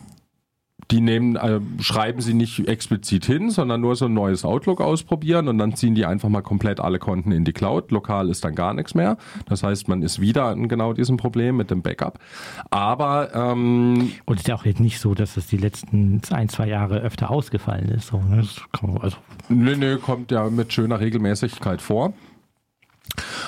die 0.91 1.01
nehmen, 1.01 1.35
äh, 1.35 1.59
schreiben 1.79 2.21
sie 2.21 2.33
nicht 2.33 2.67
explizit 2.67 3.25
hin, 3.25 3.49
sondern 3.49 3.81
nur 3.81 3.95
so 3.95 4.05
ein 4.05 4.13
neues 4.13 4.45
Outlook 4.45 4.81
ausprobieren 4.81 5.47
und 5.47 5.57
dann 5.57 5.75
ziehen 5.75 5.95
die 5.95 6.05
einfach 6.05 6.29
mal 6.29 6.41
komplett 6.41 6.79
alle 6.79 6.99
Konten 6.99 7.31
in 7.31 7.45
die 7.45 7.53
Cloud. 7.53 7.91
Lokal 7.91 8.29
ist 8.29 8.43
dann 8.43 8.55
gar 8.55 8.73
nichts 8.73 8.95
mehr. 8.95 9.17
Das 9.47 9.63
heißt, 9.63 9.87
man 9.87 10.01
ist 10.01 10.19
wieder 10.19 10.51
in 10.51 10.67
genau 10.67 10.93
diesem 10.93 11.17
Problem 11.17 11.57
mit 11.57 11.71
dem 11.71 11.81
Backup. 11.81 12.19
Aber 12.69 13.33
ähm, 13.33 14.11
Und 14.25 14.35
es 14.35 14.41
ist 14.41 14.47
ja 14.47 14.55
auch 14.55 14.65
jetzt 14.65 14.79
nicht 14.79 14.99
so, 14.99 15.13
dass 15.13 15.37
es 15.37 15.47
die 15.47 15.57
letzten 15.57 16.21
ein, 16.31 16.49
zwei 16.49 16.67
Jahre 16.67 16.99
öfter 16.99 17.31
ausgefallen 17.31 17.89
ist. 17.89 18.07
So, 18.07 18.17
ne? 18.17 18.37
das 18.37 18.61
also, 19.01 19.17
Nö, 19.49 19.75
nö, 19.75 19.97
kommt 19.97 20.31
ja 20.31 20.49
mit 20.49 20.73
schöner 20.73 20.99
Regelmäßigkeit 20.99 21.81
vor. 21.81 22.13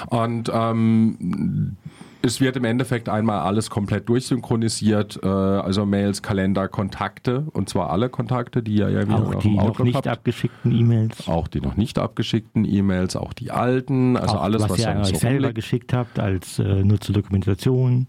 Und 0.08 0.52
ähm, 0.54 1.78
es 2.26 2.42
wird 2.42 2.58
im 2.58 2.66
Endeffekt 2.66 3.08
einmal 3.08 3.42
alles 3.42 3.70
komplett 3.70 4.10
durchsynchronisiert, 4.10 5.20
äh, 5.24 5.28
also 5.28 5.86
Mails, 5.86 6.22
Kalender, 6.24 6.68
Kontakte 6.68 7.46
und 7.54 7.70
zwar 7.70 7.92
alle 7.92 8.10
Kontakte, 8.10 8.64
die 8.64 8.76
ihr 8.78 8.90
ja 8.90 9.04
wieder 9.04 9.28
auch 9.28 9.36
die 9.36 9.56
noch 9.56 9.80
nicht 9.80 9.96
habt. 9.96 10.08
abgeschickten 10.08 10.72
E-Mails. 10.72 11.28
Auch 11.28 11.48
die 11.48 11.62
noch 11.62 11.78
nicht 11.78 12.00
abgeschickten 12.00 12.66
E-Mails, 12.66 13.16
auch 13.16 13.34
die 13.34 13.52
alten, 13.52 14.18
also 14.18 14.38
auch, 14.38 14.42
alles, 14.42 14.64
was, 14.64 14.72
was, 14.72 14.80
ihr 14.80 14.90
euch 14.90 15.06
so 15.08 15.16
selber 15.16 15.36
rumliegt. 15.36 15.56
geschickt 15.56 15.94
habt 15.94 16.20
als 16.20 16.58
äh, 16.60 16.84
nur 16.84 17.00
zur 17.00 17.14
Dokumentation. 17.14 18.08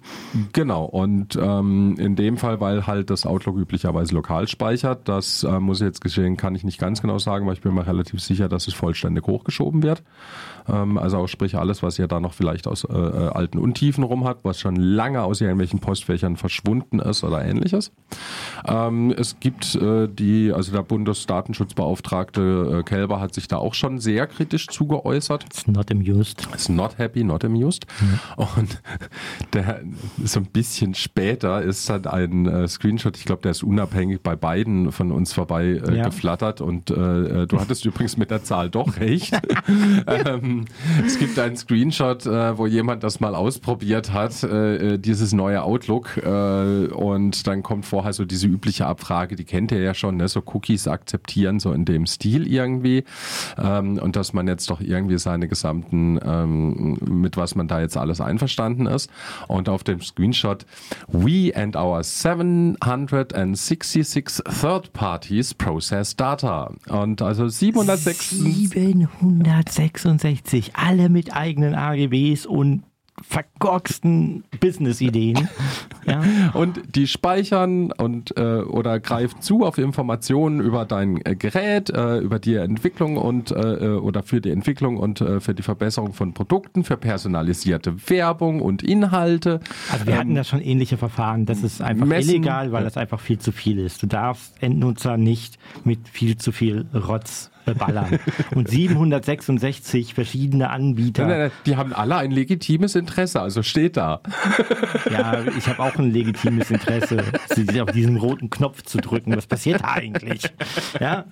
Genau, 0.52 0.84
und 0.84 1.36
ähm, 1.40 1.96
in 1.98 2.16
dem 2.16 2.38
Fall, 2.38 2.60
weil 2.60 2.86
halt 2.86 3.10
das 3.10 3.26
Outlook 3.26 3.58
üblicherweise 3.58 4.14
lokal 4.14 4.48
speichert, 4.48 5.08
das 5.08 5.44
äh, 5.44 5.60
muss 5.60 5.80
ich 5.80 5.86
jetzt 5.86 6.00
geschehen, 6.00 6.36
kann 6.38 6.54
ich 6.54 6.64
nicht 6.64 6.78
ganz 6.78 7.02
genau 7.02 7.18
sagen, 7.18 7.46
weil 7.46 7.54
ich 7.54 7.60
bin 7.60 7.74
mir 7.74 7.86
relativ 7.86 8.20
sicher, 8.22 8.48
dass 8.48 8.66
es 8.66 8.74
vollständig 8.74 9.26
hochgeschoben 9.26 9.82
wird. 9.82 10.02
Ähm, 10.68 10.96
also 10.98 11.18
auch 11.18 11.26
sprich 11.26 11.56
alles, 11.56 11.82
was 11.82 11.98
ihr 11.98 12.06
da 12.08 12.20
noch 12.20 12.32
vielleicht 12.32 12.66
aus 12.66 12.84
äh, 12.84 12.92
äh, 12.96 13.28
alten 13.28 13.58
Untiefen 13.58 14.05
rum 14.06 14.24
hat, 14.24 14.38
was 14.42 14.58
schon 14.60 14.76
lange 14.76 15.22
aus 15.22 15.40
irgendwelchen 15.40 15.80
Postfächern 15.80 16.36
verschwunden 16.36 16.98
ist 16.98 17.22
oder 17.24 17.44
ähnliches. 17.44 17.92
Ähm, 18.66 19.14
es 19.16 19.38
gibt 19.40 19.74
äh, 19.76 20.08
die, 20.08 20.52
also 20.52 20.72
der 20.72 20.82
Bundesdatenschutzbeauftragte 20.82 22.78
äh, 22.80 22.82
Kelber 22.82 23.20
hat 23.20 23.34
sich 23.34 23.48
da 23.48 23.56
auch 23.58 23.74
schon 23.74 23.98
sehr 23.98 24.26
kritisch 24.26 24.66
zugeäußert. 24.68 25.44
It's 25.44 25.66
not 25.66 25.90
amused. 25.90 26.48
Ist 26.54 26.68
not 26.68 26.98
happy, 26.98 27.24
not 27.24 27.44
amused. 27.44 27.86
Und 28.36 28.82
der 29.52 29.80
so 30.24 30.40
ein 30.40 30.46
bisschen 30.46 30.94
später 30.94 31.62
ist 31.62 31.88
dann 31.88 32.06
ein 32.06 32.46
äh, 32.46 32.68
Screenshot, 32.68 33.16
ich 33.16 33.24
glaube, 33.24 33.42
der 33.42 33.50
ist 33.52 33.62
unabhängig 33.62 34.20
bei 34.22 34.36
beiden 34.36 34.92
von 34.92 35.12
uns 35.12 35.32
vorbei 35.32 35.80
äh, 35.86 35.96
Ja. 35.96 36.04
geflattert 36.04 36.60
und 36.60 36.90
äh, 36.90 36.94
äh, 37.42 37.46
du 37.46 37.58
hattest 37.60 37.84
übrigens 37.84 38.16
mit 38.16 38.30
der 38.30 38.42
Zahl 38.44 38.70
doch 38.70 38.98
recht. 38.98 39.32
ähm, 40.06 40.64
es 41.04 41.18
gibt 41.18 41.38
einen 41.38 41.56
Screenshot, 41.56 42.26
äh, 42.26 42.56
wo 42.58 42.66
jemand 42.66 43.02
das 43.02 43.20
mal 43.20 43.34
ausprobiert 43.34 43.95
hat, 44.12 44.42
äh, 44.42 44.94
äh, 44.94 44.98
dieses 44.98 45.32
neue 45.32 45.62
Outlook 45.62 46.18
äh, 46.18 46.88
und 46.88 47.46
dann 47.46 47.62
kommt 47.62 47.86
vorher 47.86 48.12
so 48.12 48.24
diese 48.24 48.46
übliche 48.46 48.86
Abfrage, 48.86 49.36
die 49.36 49.44
kennt 49.44 49.72
ihr 49.72 49.80
ja 49.80 49.94
schon, 49.94 50.16
ne? 50.16 50.28
so 50.28 50.42
Cookies 50.44 50.86
akzeptieren, 50.88 51.60
so 51.60 51.72
in 51.72 51.84
dem 51.84 52.06
Stil 52.06 52.46
irgendwie 52.46 53.04
ähm, 53.58 53.98
und 53.98 54.16
dass 54.16 54.32
man 54.32 54.48
jetzt 54.48 54.70
doch 54.70 54.80
irgendwie 54.80 55.18
seine 55.18 55.48
gesamten, 55.48 56.18
ähm, 56.24 56.96
mit 57.04 57.36
was 57.36 57.54
man 57.54 57.68
da 57.68 57.80
jetzt 57.80 57.96
alles 57.96 58.20
einverstanden 58.20 58.86
ist 58.86 59.10
und 59.48 59.68
auf 59.68 59.84
dem 59.84 60.00
Screenshot 60.00 60.66
We 61.08 61.52
and 61.54 61.76
our 61.76 62.02
766 62.02 64.42
Third 64.60 64.92
Parties 64.92 65.54
process 65.54 66.16
data 66.16 66.72
und 66.88 67.22
also 67.22 67.46
706 67.48 68.30
766, 68.30 70.72
alle 70.74 71.08
mit 71.08 71.32
eigenen 71.34 71.74
AGBs 71.74 72.46
und 72.46 72.82
verkorksten 73.22 74.44
Business-Ideen. 74.60 75.48
Ja. 76.08 76.22
Und 76.54 76.94
die 76.94 77.08
speichern 77.08 77.90
und 77.90 78.36
äh, 78.36 78.58
oder 78.60 79.00
greifen 79.00 79.40
zu 79.40 79.64
auf 79.64 79.76
Informationen 79.76 80.60
über 80.60 80.84
dein 80.84 81.20
äh, 81.26 81.34
Gerät, 81.34 81.90
äh, 81.90 82.18
über 82.18 82.38
die 82.38 82.54
Entwicklung 82.54 83.16
und 83.16 83.50
äh, 83.50 83.54
äh, 83.56 83.96
oder 83.96 84.22
für 84.22 84.40
die 84.40 84.50
Entwicklung 84.50 84.98
und 84.98 85.20
äh, 85.20 85.40
für 85.40 85.52
die 85.52 85.64
Verbesserung 85.64 86.12
von 86.12 86.32
Produkten, 86.32 86.84
für 86.84 86.96
personalisierte 86.96 88.08
Werbung 88.08 88.62
und 88.62 88.84
Inhalte. 88.84 89.58
Also 89.90 90.06
wir 90.06 90.16
hatten 90.16 90.36
da 90.36 90.44
schon 90.44 90.60
ähnliche 90.60 90.96
Verfahren. 90.96 91.44
Das 91.44 91.64
ist 91.64 91.82
einfach 91.82 92.06
Messen- 92.06 92.30
illegal, 92.34 92.70
weil 92.70 92.84
das 92.84 92.96
einfach 92.96 93.18
viel 93.18 93.40
zu 93.40 93.50
viel 93.50 93.80
ist. 93.80 94.00
Du 94.00 94.06
darfst 94.06 94.54
Endnutzer 94.62 95.16
nicht 95.16 95.58
mit 95.82 96.08
viel 96.08 96.36
zu 96.36 96.52
viel 96.52 96.86
Rotz 96.94 97.50
beballern. 97.66 98.18
Und 98.54 98.68
766 98.68 100.14
verschiedene 100.14 100.70
Anbieter. 100.70 101.22
Nein, 101.22 101.30
nein, 101.30 101.38
nein, 101.40 101.50
die 101.66 101.76
haben 101.76 101.92
alle 101.92 102.16
ein 102.16 102.30
legitimes 102.30 102.94
Interesse, 102.94 103.42
also 103.42 103.62
steht 103.62 103.96
da. 103.98 104.20
Ja, 105.10 105.44
ich 105.58 105.68
habe 105.68 105.82
auch 105.82 105.96
ein 105.96 106.10
legitimes 106.10 106.70
Interesse, 106.70 107.22
auf 107.82 107.92
diesen 107.92 108.16
roten 108.16 108.48
Knopf 108.48 108.82
zu 108.82 108.98
drücken. 108.98 109.36
Was 109.36 109.46
passiert 109.46 109.82
da 109.82 109.94
eigentlich? 109.94 110.42
Ja? 111.00 111.26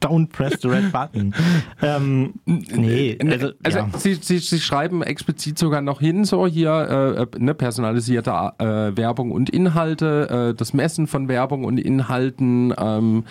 Don't 0.00 0.28
press 0.28 0.60
the 0.62 0.68
red 0.68 0.92
button. 0.92 1.34
Ähm, 1.82 2.34
nee, 2.46 3.18
also, 3.20 3.50
Also 3.62 3.78
ja. 3.78 3.88
sie, 3.98 4.14
sie, 4.14 4.38
sie 4.38 4.60
schreiben 4.60 5.02
explizit 5.02 5.58
sogar 5.58 5.82
noch 5.82 6.00
hin, 6.00 6.24
so 6.24 6.46
hier 6.46 7.28
äh, 7.34 7.38
ne, 7.38 7.54
personalisierte 7.54 8.30
äh, 8.58 8.96
Werbung 8.96 9.32
und 9.32 9.50
Inhalte, 9.50 10.52
äh, 10.52 10.54
das 10.54 10.72
Messen 10.72 11.06
von 11.06 11.28
Werbung 11.28 11.64
und 11.64 11.78
Inhalten, 11.78 12.72
ähm, 12.78 13.24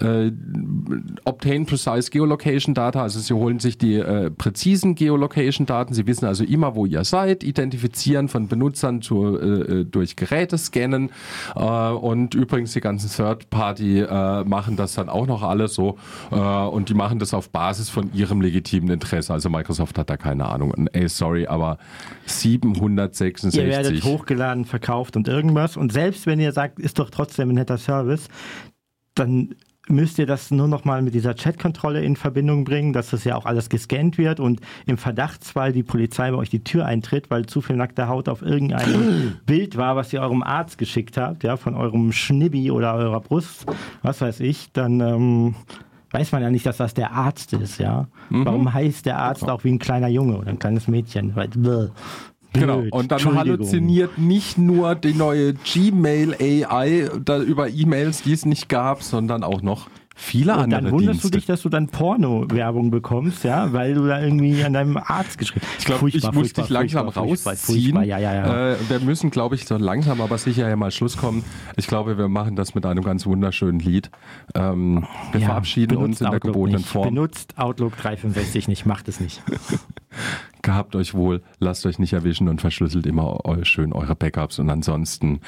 äh, 0.00 0.30
obtain 1.24 1.53
precise 1.62 2.10
Geolocation 2.10 2.74
Data, 2.74 3.02
also 3.02 3.20
sie 3.20 3.34
holen 3.34 3.60
sich 3.60 3.78
die 3.78 3.94
äh, 3.94 4.30
präzisen 4.30 4.94
Geolocation 4.94 5.66
Daten, 5.66 5.94
sie 5.94 6.06
wissen 6.06 6.26
also 6.26 6.44
immer, 6.44 6.74
wo 6.74 6.86
ihr 6.86 7.04
seid, 7.04 7.44
identifizieren 7.44 8.28
von 8.28 8.48
Benutzern 8.48 9.00
zu, 9.00 9.38
äh, 9.38 9.80
äh, 9.80 9.84
durch 9.84 10.16
Geräte 10.16 10.58
scannen 10.58 11.10
äh, 11.54 11.60
und 11.60 12.34
übrigens 12.34 12.72
die 12.72 12.80
ganzen 12.80 13.08
Third 13.08 13.48
Party 13.50 14.00
äh, 14.00 14.44
machen 14.44 14.76
das 14.76 14.94
dann 14.94 15.08
auch 15.08 15.26
noch 15.26 15.42
alles 15.42 15.74
so 15.74 15.96
äh, 16.32 16.36
und 16.36 16.88
die 16.88 16.94
machen 16.94 17.18
das 17.18 17.32
auf 17.32 17.50
Basis 17.50 17.88
von 17.88 18.12
ihrem 18.12 18.40
legitimen 18.40 18.90
Interesse. 18.90 19.32
Also 19.32 19.48
Microsoft 19.50 19.96
hat 19.98 20.10
da 20.10 20.16
keine 20.16 20.46
Ahnung. 20.48 20.88
Ey, 20.92 21.08
sorry, 21.08 21.46
aber 21.46 21.78
766. 22.26 23.62
Ihr 23.62 23.68
werdet 23.68 24.02
hochgeladen, 24.02 24.64
verkauft 24.64 25.16
und 25.16 25.28
irgendwas. 25.28 25.76
Und 25.76 25.92
selbst 25.92 26.26
wenn 26.26 26.40
ihr 26.40 26.52
sagt, 26.52 26.78
ist 26.78 26.98
doch 26.98 27.10
trotzdem 27.10 27.50
ein 27.50 27.54
netter 27.54 27.78
Service, 27.78 28.28
dann 29.14 29.54
müsst 29.88 30.18
ihr 30.18 30.26
das 30.26 30.50
nur 30.50 30.68
noch 30.68 30.84
mal 30.84 31.02
mit 31.02 31.14
dieser 31.14 31.34
Chatkontrolle 31.34 32.02
in 32.02 32.16
Verbindung 32.16 32.64
bringen, 32.64 32.92
dass 32.92 33.10
das 33.10 33.24
ja 33.24 33.36
auch 33.36 33.44
alles 33.44 33.68
gescannt 33.68 34.18
wird 34.18 34.40
und 34.40 34.60
im 34.86 34.96
Verdachtsfall 34.96 35.72
die 35.72 35.82
Polizei 35.82 36.30
bei 36.30 36.36
euch 36.36 36.50
die 36.50 36.64
Tür 36.64 36.86
eintritt, 36.86 37.30
weil 37.30 37.46
zu 37.46 37.60
viel 37.60 37.76
nackte 37.76 38.08
Haut 38.08 38.28
auf 38.28 38.42
irgendeinem 38.42 39.36
Bild 39.46 39.76
war, 39.76 39.96
was 39.96 40.12
ihr 40.12 40.20
eurem 40.20 40.42
Arzt 40.42 40.78
geschickt 40.78 41.16
habt, 41.16 41.44
ja, 41.44 41.56
von 41.56 41.74
eurem 41.74 42.12
Schnibbi 42.12 42.70
oder 42.70 42.94
eurer 42.94 43.20
Brust, 43.20 43.66
was 44.02 44.20
weiß 44.20 44.40
ich, 44.40 44.72
dann 44.72 45.00
ähm, 45.00 45.54
weiß 46.12 46.32
man 46.32 46.42
ja 46.42 46.50
nicht, 46.50 46.64
dass 46.64 46.78
das 46.78 46.94
der 46.94 47.12
Arzt 47.12 47.52
ist, 47.52 47.78
ja. 47.78 48.06
Warum 48.30 48.72
heißt 48.72 49.04
der 49.04 49.18
Arzt 49.18 49.48
auch 49.48 49.64
wie 49.64 49.70
ein 49.70 49.78
kleiner 49.78 50.08
Junge 50.08 50.38
oder 50.38 50.48
ein 50.48 50.58
kleines 50.58 50.88
Mädchen? 50.88 51.34
Weil, 51.34 51.50
Genau, 52.54 52.84
und 52.90 53.10
dann 53.10 53.34
halluziniert 53.34 54.16
nicht 54.16 54.58
nur 54.58 54.94
die 54.94 55.12
neue 55.12 55.54
Gmail 55.54 56.34
AI 56.40 57.08
da 57.24 57.40
über 57.40 57.68
E-Mails, 57.68 58.22
die 58.22 58.32
es 58.32 58.46
nicht 58.46 58.68
gab, 58.68 59.02
sondern 59.02 59.42
auch 59.42 59.60
noch 59.60 59.88
viele 60.14 60.52
Und 60.54 60.60
andere 60.60 60.82
dann 60.82 60.90
wunderst 60.92 61.14
Dienste. 61.22 61.30
du 61.30 61.36
dich, 61.38 61.46
dass 61.46 61.62
du 61.62 61.68
dann 61.68 61.88
Porno-Werbung 61.88 62.90
bekommst, 62.90 63.42
ja, 63.44 63.72
weil 63.72 63.94
du 63.94 64.06
da 64.06 64.20
irgendwie 64.22 64.62
an 64.64 64.72
deinem 64.72 64.96
Arzt 64.96 65.38
geschrieben 65.38 65.66
hast. 65.66 65.78
Ich 65.80 65.84
glaube, 65.86 66.08
ich 66.08 66.32
muss 66.32 66.52
dich 66.52 66.68
langsam 66.68 67.08
rausziehen. 67.08 67.96
Ja, 68.04 68.18
ja, 68.18 68.32
ja. 68.34 68.72
Äh, 68.72 68.76
wir 68.88 69.00
müssen, 69.00 69.30
glaube 69.30 69.54
ich, 69.56 69.66
so 69.66 69.76
langsam, 69.76 70.20
aber 70.20 70.38
sicher 70.38 70.68
ja 70.68 70.76
mal 70.76 70.90
Schluss 70.90 71.16
kommen. 71.16 71.44
Ich 71.76 71.86
glaube, 71.86 72.16
wir 72.16 72.28
machen 72.28 72.54
das 72.56 72.74
mit 72.74 72.86
einem 72.86 73.02
ganz 73.02 73.26
wunderschönen 73.26 73.80
Lied. 73.80 74.10
Ähm, 74.54 75.06
wir 75.32 75.40
Ja, 75.40 75.46
verabschieden 75.48 75.96
uns 75.96 76.20
in 76.20 76.26
der 76.26 76.34
Outlook 76.36 76.52
gebotenen 76.52 76.78
nicht. 76.80 76.88
Form. 76.88 77.08
Benutzt 77.08 77.58
Outlook 77.58 77.96
365 77.96 78.68
nicht, 78.68 78.86
macht 78.86 79.08
es 79.08 79.20
nicht. 79.20 79.42
Gehabt 80.62 80.94
euch 80.96 81.14
wohl, 81.14 81.42
lasst 81.58 81.84
euch 81.86 81.98
nicht 81.98 82.12
erwischen 82.12 82.48
und 82.48 82.60
verschlüsselt 82.60 83.06
immer 83.06 83.38
schön 83.62 83.92
eure 83.92 84.14
Backups. 84.14 84.58
Und 84.58 84.70
ansonsten 84.70 85.40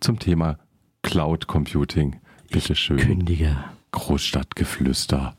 zum 0.00 0.18
Thema 0.18 0.58
Cloud 1.02 1.46
Computing. 1.46 2.16
Bitte 2.50 2.74
schön. 2.74 2.98
Kündige. 2.98 3.56
Großstadtgeflüster. 3.92 5.36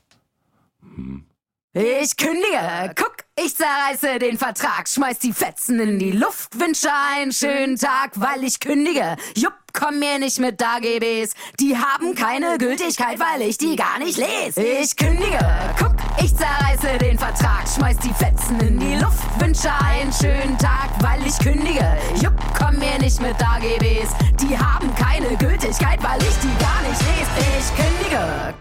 Ich 1.73 2.17
kündige, 2.17 2.93
guck, 2.95 3.12
ich 3.35 3.55
zerreiße 3.55 4.19
den 4.19 4.37
Vertrag, 4.37 4.87
schmeiß 4.87 5.19
die 5.19 5.33
Fetzen 5.33 5.79
in 5.79 5.97
die 5.97 6.11
Luft, 6.11 6.59
wünsche 6.59 6.89
einen 6.93 7.31
schönen 7.31 7.77
Tag, 7.77 8.11
weil 8.15 8.43
ich 8.43 8.59
kündige. 8.59 9.15
Jupp, 9.35 9.53
komm 9.73 9.99
mir 9.99 10.19
nicht 10.19 10.39
mit 10.39 10.61
AGBs, 10.61 11.33
die 11.59 11.75
haben 11.75 12.13
keine 12.13 12.57
Gültigkeit, 12.57 13.19
weil 13.19 13.41
ich 13.41 13.57
die 13.57 13.75
gar 13.75 13.97
nicht 13.99 14.17
lese. 14.17 14.61
Ich 14.61 14.95
kündige, 14.95 15.39
guck, 15.79 15.95
ich 16.23 16.35
zerreiße 16.35 16.97
den 16.99 17.17
Vertrag, 17.17 17.67
schmeiß 17.67 17.97
die 17.99 18.13
Fetzen 18.13 18.59
in 18.59 18.79
die 18.79 18.95
Luft, 18.95 19.23
wünsche 19.39 19.71
einen 19.83 20.13
schönen 20.13 20.57
Tag, 20.57 20.89
weil 21.01 21.25
ich 21.25 21.37
kündige. 21.39 21.97
Jupp, 22.21 22.39
komm 22.57 22.77
mir 22.77 22.99
nicht 22.99 23.19
mit 23.19 23.35
AGBs, 23.35 24.13
die 24.41 24.57
haben 24.57 24.93
keine 24.95 25.35
Gültigkeit, 25.37 26.01
weil 26.03 26.21
ich 26.21 26.37
die 26.39 26.63
gar 26.63 26.81
nicht 26.87 27.01
lese. 27.01 27.59
Ich 27.59 27.75
kündige. 27.75 28.53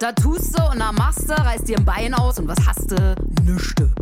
Da 0.00 0.12
tust 0.12 0.58
du 0.58 0.62
und 0.62 0.78
da 0.78 0.92
machst 0.92 1.28
du, 1.28 1.34
reißt 1.34 1.68
dir 1.68 1.76
ein 1.76 1.84
Bein 1.84 2.14
aus 2.14 2.38
und 2.38 2.48
was 2.48 2.56
hast 2.66 2.90
du? 2.90 3.14
Nüchte. 3.44 3.92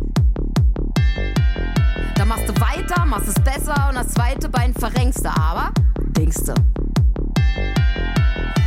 Da 2.15 2.23
machst 2.23 2.47
du 2.47 2.53
weiter, 2.61 3.05
machst 3.05 3.27
es 3.27 3.43
besser 3.43 3.89
und 3.89 3.95
das 3.95 4.07
zweite 4.07 4.47
Bein 4.47 4.73
verrenkst 4.73 5.25
du, 5.25 5.29
aber 5.29 5.71
denkst 6.15 6.45
du. 6.45 6.53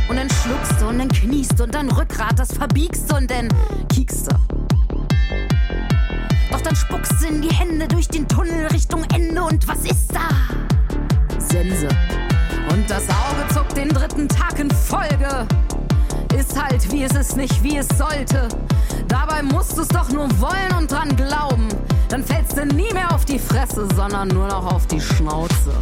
Und 0.09 0.17
dann 0.17 0.29
schluckst 0.29 0.79
du 0.79 0.85
und 0.89 0.99
dann 0.99 1.09
kniest 1.09 1.57
du 1.57 1.63
und 1.63 1.73
dann 1.73 1.89
Rückgrat, 1.89 2.37
das 2.37 2.53
verbiegst 2.53 3.11
du 3.11 3.15
und 3.15 3.31
dann 3.31 3.49
kiekst 3.89 4.31
du. 4.31 4.35
Doch 6.51 6.61
dann 6.61 6.75
spuckst 6.75 7.19
du 7.19 7.29
in 7.29 7.41
die 7.41 7.51
Hände 7.51 7.87
durch 7.87 8.09
den 8.09 8.27
Tunnel 8.27 8.67
Richtung 8.67 9.05
Ende 9.11 9.41
und 9.41 9.67
was 9.67 9.79
ist 9.85 10.13
da? 10.13 10.29
Sense. 11.39 11.87
Und 12.69 12.87
das 12.87 13.09
Auge 13.09 13.51
zuckt 13.51 13.75
den 13.75 13.89
dritten 13.89 14.29
Tag 14.29 14.59
in 14.59 14.69
Folge 14.69 15.47
halt 16.61 16.91
wie 16.91 17.03
es 17.03 17.15
ist, 17.15 17.37
nicht 17.37 17.63
wie 17.63 17.77
es 17.77 17.87
sollte. 17.97 18.47
Dabei 19.07 19.43
musst 19.43 19.77
du's 19.77 19.87
doch 19.87 20.09
nur 20.09 20.27
wollen 20.39 20.77
und 20.77 20.91
dran 20.91 21.15
glauben. 21.15 21.67
Dann 22.09 22.23
fällst 22.23 22.57
du 22.57 22.65
nie 22.65 22.91
mehr 22.93 23.13
auf 23.13 23.25
die 23.25 23.39
Fresse, 23.39 23.87
sondern 23.95 24.27
nur 24.27 24.47
noch 24.47 24.71
auf 24.71 24.85
die 24.87 25.01
Schnauze. 25.01 25.73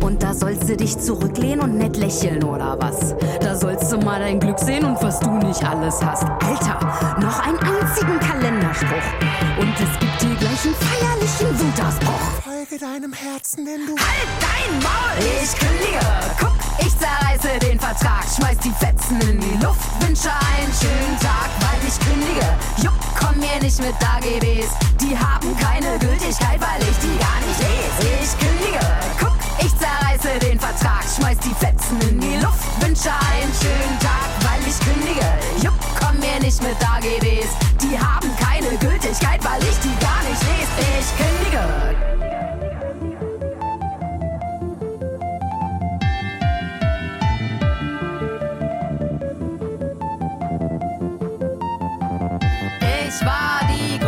Und 0.00 0.22
da 0.22 0.32
sollst 0.32 0.68
du 0.68 0.76
dich 0.76 0.98
zurücklehnen 0.98 1.60
und 1.60 1.76
nett 1.76 1.96
lächeln 1.96 2.42
oder 2.42 2.76
was? 2.80 3.14
Da 3.40 3.54
sollst 3.54 3.92
du 3.92 3.98
mal 3.98 4.20
dein 4.20 4.40
Glück 4.40 4.58
sehen 4.58 4.84
und 4.84 5.02
was 5.02 5.20
du 5.20 5.30
nicht 5.30 5.62
alles 5.64 6.02
hast. 6.04 6.24
Alter, 6.24 6.78
noch 7.20 7.46
einen 7.46 7.58
einzigen 7.58 8.18
Kalender 8.20 8.63
Widerspruch. 8.74 9.58
Und 9.58 9.74
es 9.74 9.98
gibt 9.98 10.20
hier 10.20 10.34
gleich 10.36 10.64
einen 10.64 10.74
feierlichen 10.74 11.58
Wutausbruch. 11.58 12.42
Folge 12.42 12.78
deinem 12.78 13.12
Herzen, 13.12 13.64
denn 13.64 13.86
du. 13.86 13.94
Halt 13.96 14.30
dein 14.40 14.82
Maul! 14.82 15.18
Ich 15.42 15.54
kündige. 15.58 16.00
Guck, 16.40 16.54
ich 16.78 16.92
zerreiße 16.98 17.58
den 17.60 17.78
Vertrag. 17.78 18.24
Schmeiß 18.36 18.58
die 18.58 18.72
Fetzen 18.72 19.20
in 19.28 19.40
die 19.40 19.64
Luft. 19.64 19.80
Wünsche 20.00 20.30
einen 20.30 20.72
schönen 20.74 21.18
Tag, 21.20 21.50
weil 21.60 21.78
ich 21.86 21.98
kündige. 22.00 22.46
Jupp, 22.82 22.98
komm 23.18 23.38
mir 23.38 23.58
nicht 23.62 23.78
mit 23.78 23.94
AGBs. 23.94 24.70
Die 25.00 25.16
haben 25.16 25.56
keine 25.58 25.98
Gültigkeit, 25.98 26.60
weil 26.60 26.82
ich 26.82 26.98
die 26.98 27.16
gar 27.18 27.38
nicht 27.46 27.60
lese. 27.60 28.10
Ich 28.22 28.32
kündige. 28.38 28.84
Guck, 29.20 29.36
ich 29.58 29.72
zerreiße 29.78 30.38
den 30.40 30.58
Vertrag. 30.58 31.04
Schmeiß 31.16 31.38
die 31.38 31.54
Fetzen 31.54 32.00
in 32.08 32.20
die 32.20 32.36
Luft. 32.36 32.64
Wünsche 32.80 33.10
einen 33.10 33.52
schönen 33.54 33.98
Tag, 34.00 34.23
weil 34.44 34.60
ich 34.66 34.78
kündige. 34.80 35.26
Jupp, 35.62 35.80
komm 36.00 36.18
mir 36.20 36.38
nicht 36.40 36.62
mit 36.62 36.76
AGBs. 36.80 37.50
Die 37.82 37.98
haben 37.98 38.30
keine 38.36 38.76
Gültigkeit, 38.76 39.42
weil 39.44 39.62
ich 39.62 39.78
die 39.80 39.94
gar 40.00 40.22
nicht 40.28 40.42
lese. 40.42 40.84
Ich 41.00 41.10
kündige. 41.16 41.64
Ich 53.06 53.24
war 53.24 53.60
die 53.68 53.98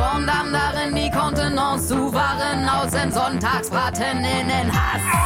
darin, 0.57 0.95
die 0.95 1.11
Kontenance 1.11 1.89
souverän 1.89 2.69
aus 2.69 2.91
dem 2.91 3.11
Sonntagsbraten 3.11 4.19
in 4.19 4.49
den 4.49 4.73
Hass. 4.73 5.26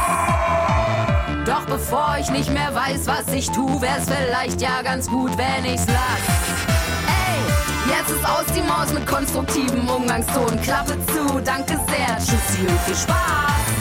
Bevor 1.71 2.17
ich 2.19 2.29
nicht 2.29 2.51
mehr 2.51 2.75
weiß, 2.75 3.07
was 3.07 3.33
ich 3.33 3.49
tu, 3.49 3.79
wär's 3.79 4.03
vielleicht 4.03 4.61
ja 4.61 4.81
ganz 4.81 5.07
gut, 5.07 5.31
wenn 5.37 5.63
ich's 5.63 5.87
lass. 5.87 6.67
Ey, 7.07 7.95
jetzt 7.95 8.09
ist 8.11 8.25
aus 8.25 8.43
die 8.53 8.61
Maus 8.61 8.91
mit 8.93 9.07
konstruktivem 9.07 9.87
Umgangston. 9.87 10.59
Klappe 10.61 10.97
zu, 11.05 11.39
danke 11.39 11.79
sehr, 11.87 12.17
tschüssi 12.17 12.67
und 12.67 12.79
viel 12.81 12.95
Spaß. 12.95 13.71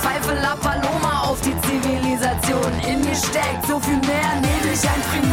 Pfeife 0.00 0.34
La 0.42 0.56
Paloma 0.56 1.20
auf 1.20 1.40
die 1.42 1.54
Zivilisation. 1.60 2.72
In 2.88 3.04
mir 3.04 3.14
steckt 3.14 3.64
so 3.68 3.78
viel 3.78 3.98
mehr, 3.98 4.40
neblig 4.40 4.80
ein 4.82 5.02
Frieden 5.12 5.30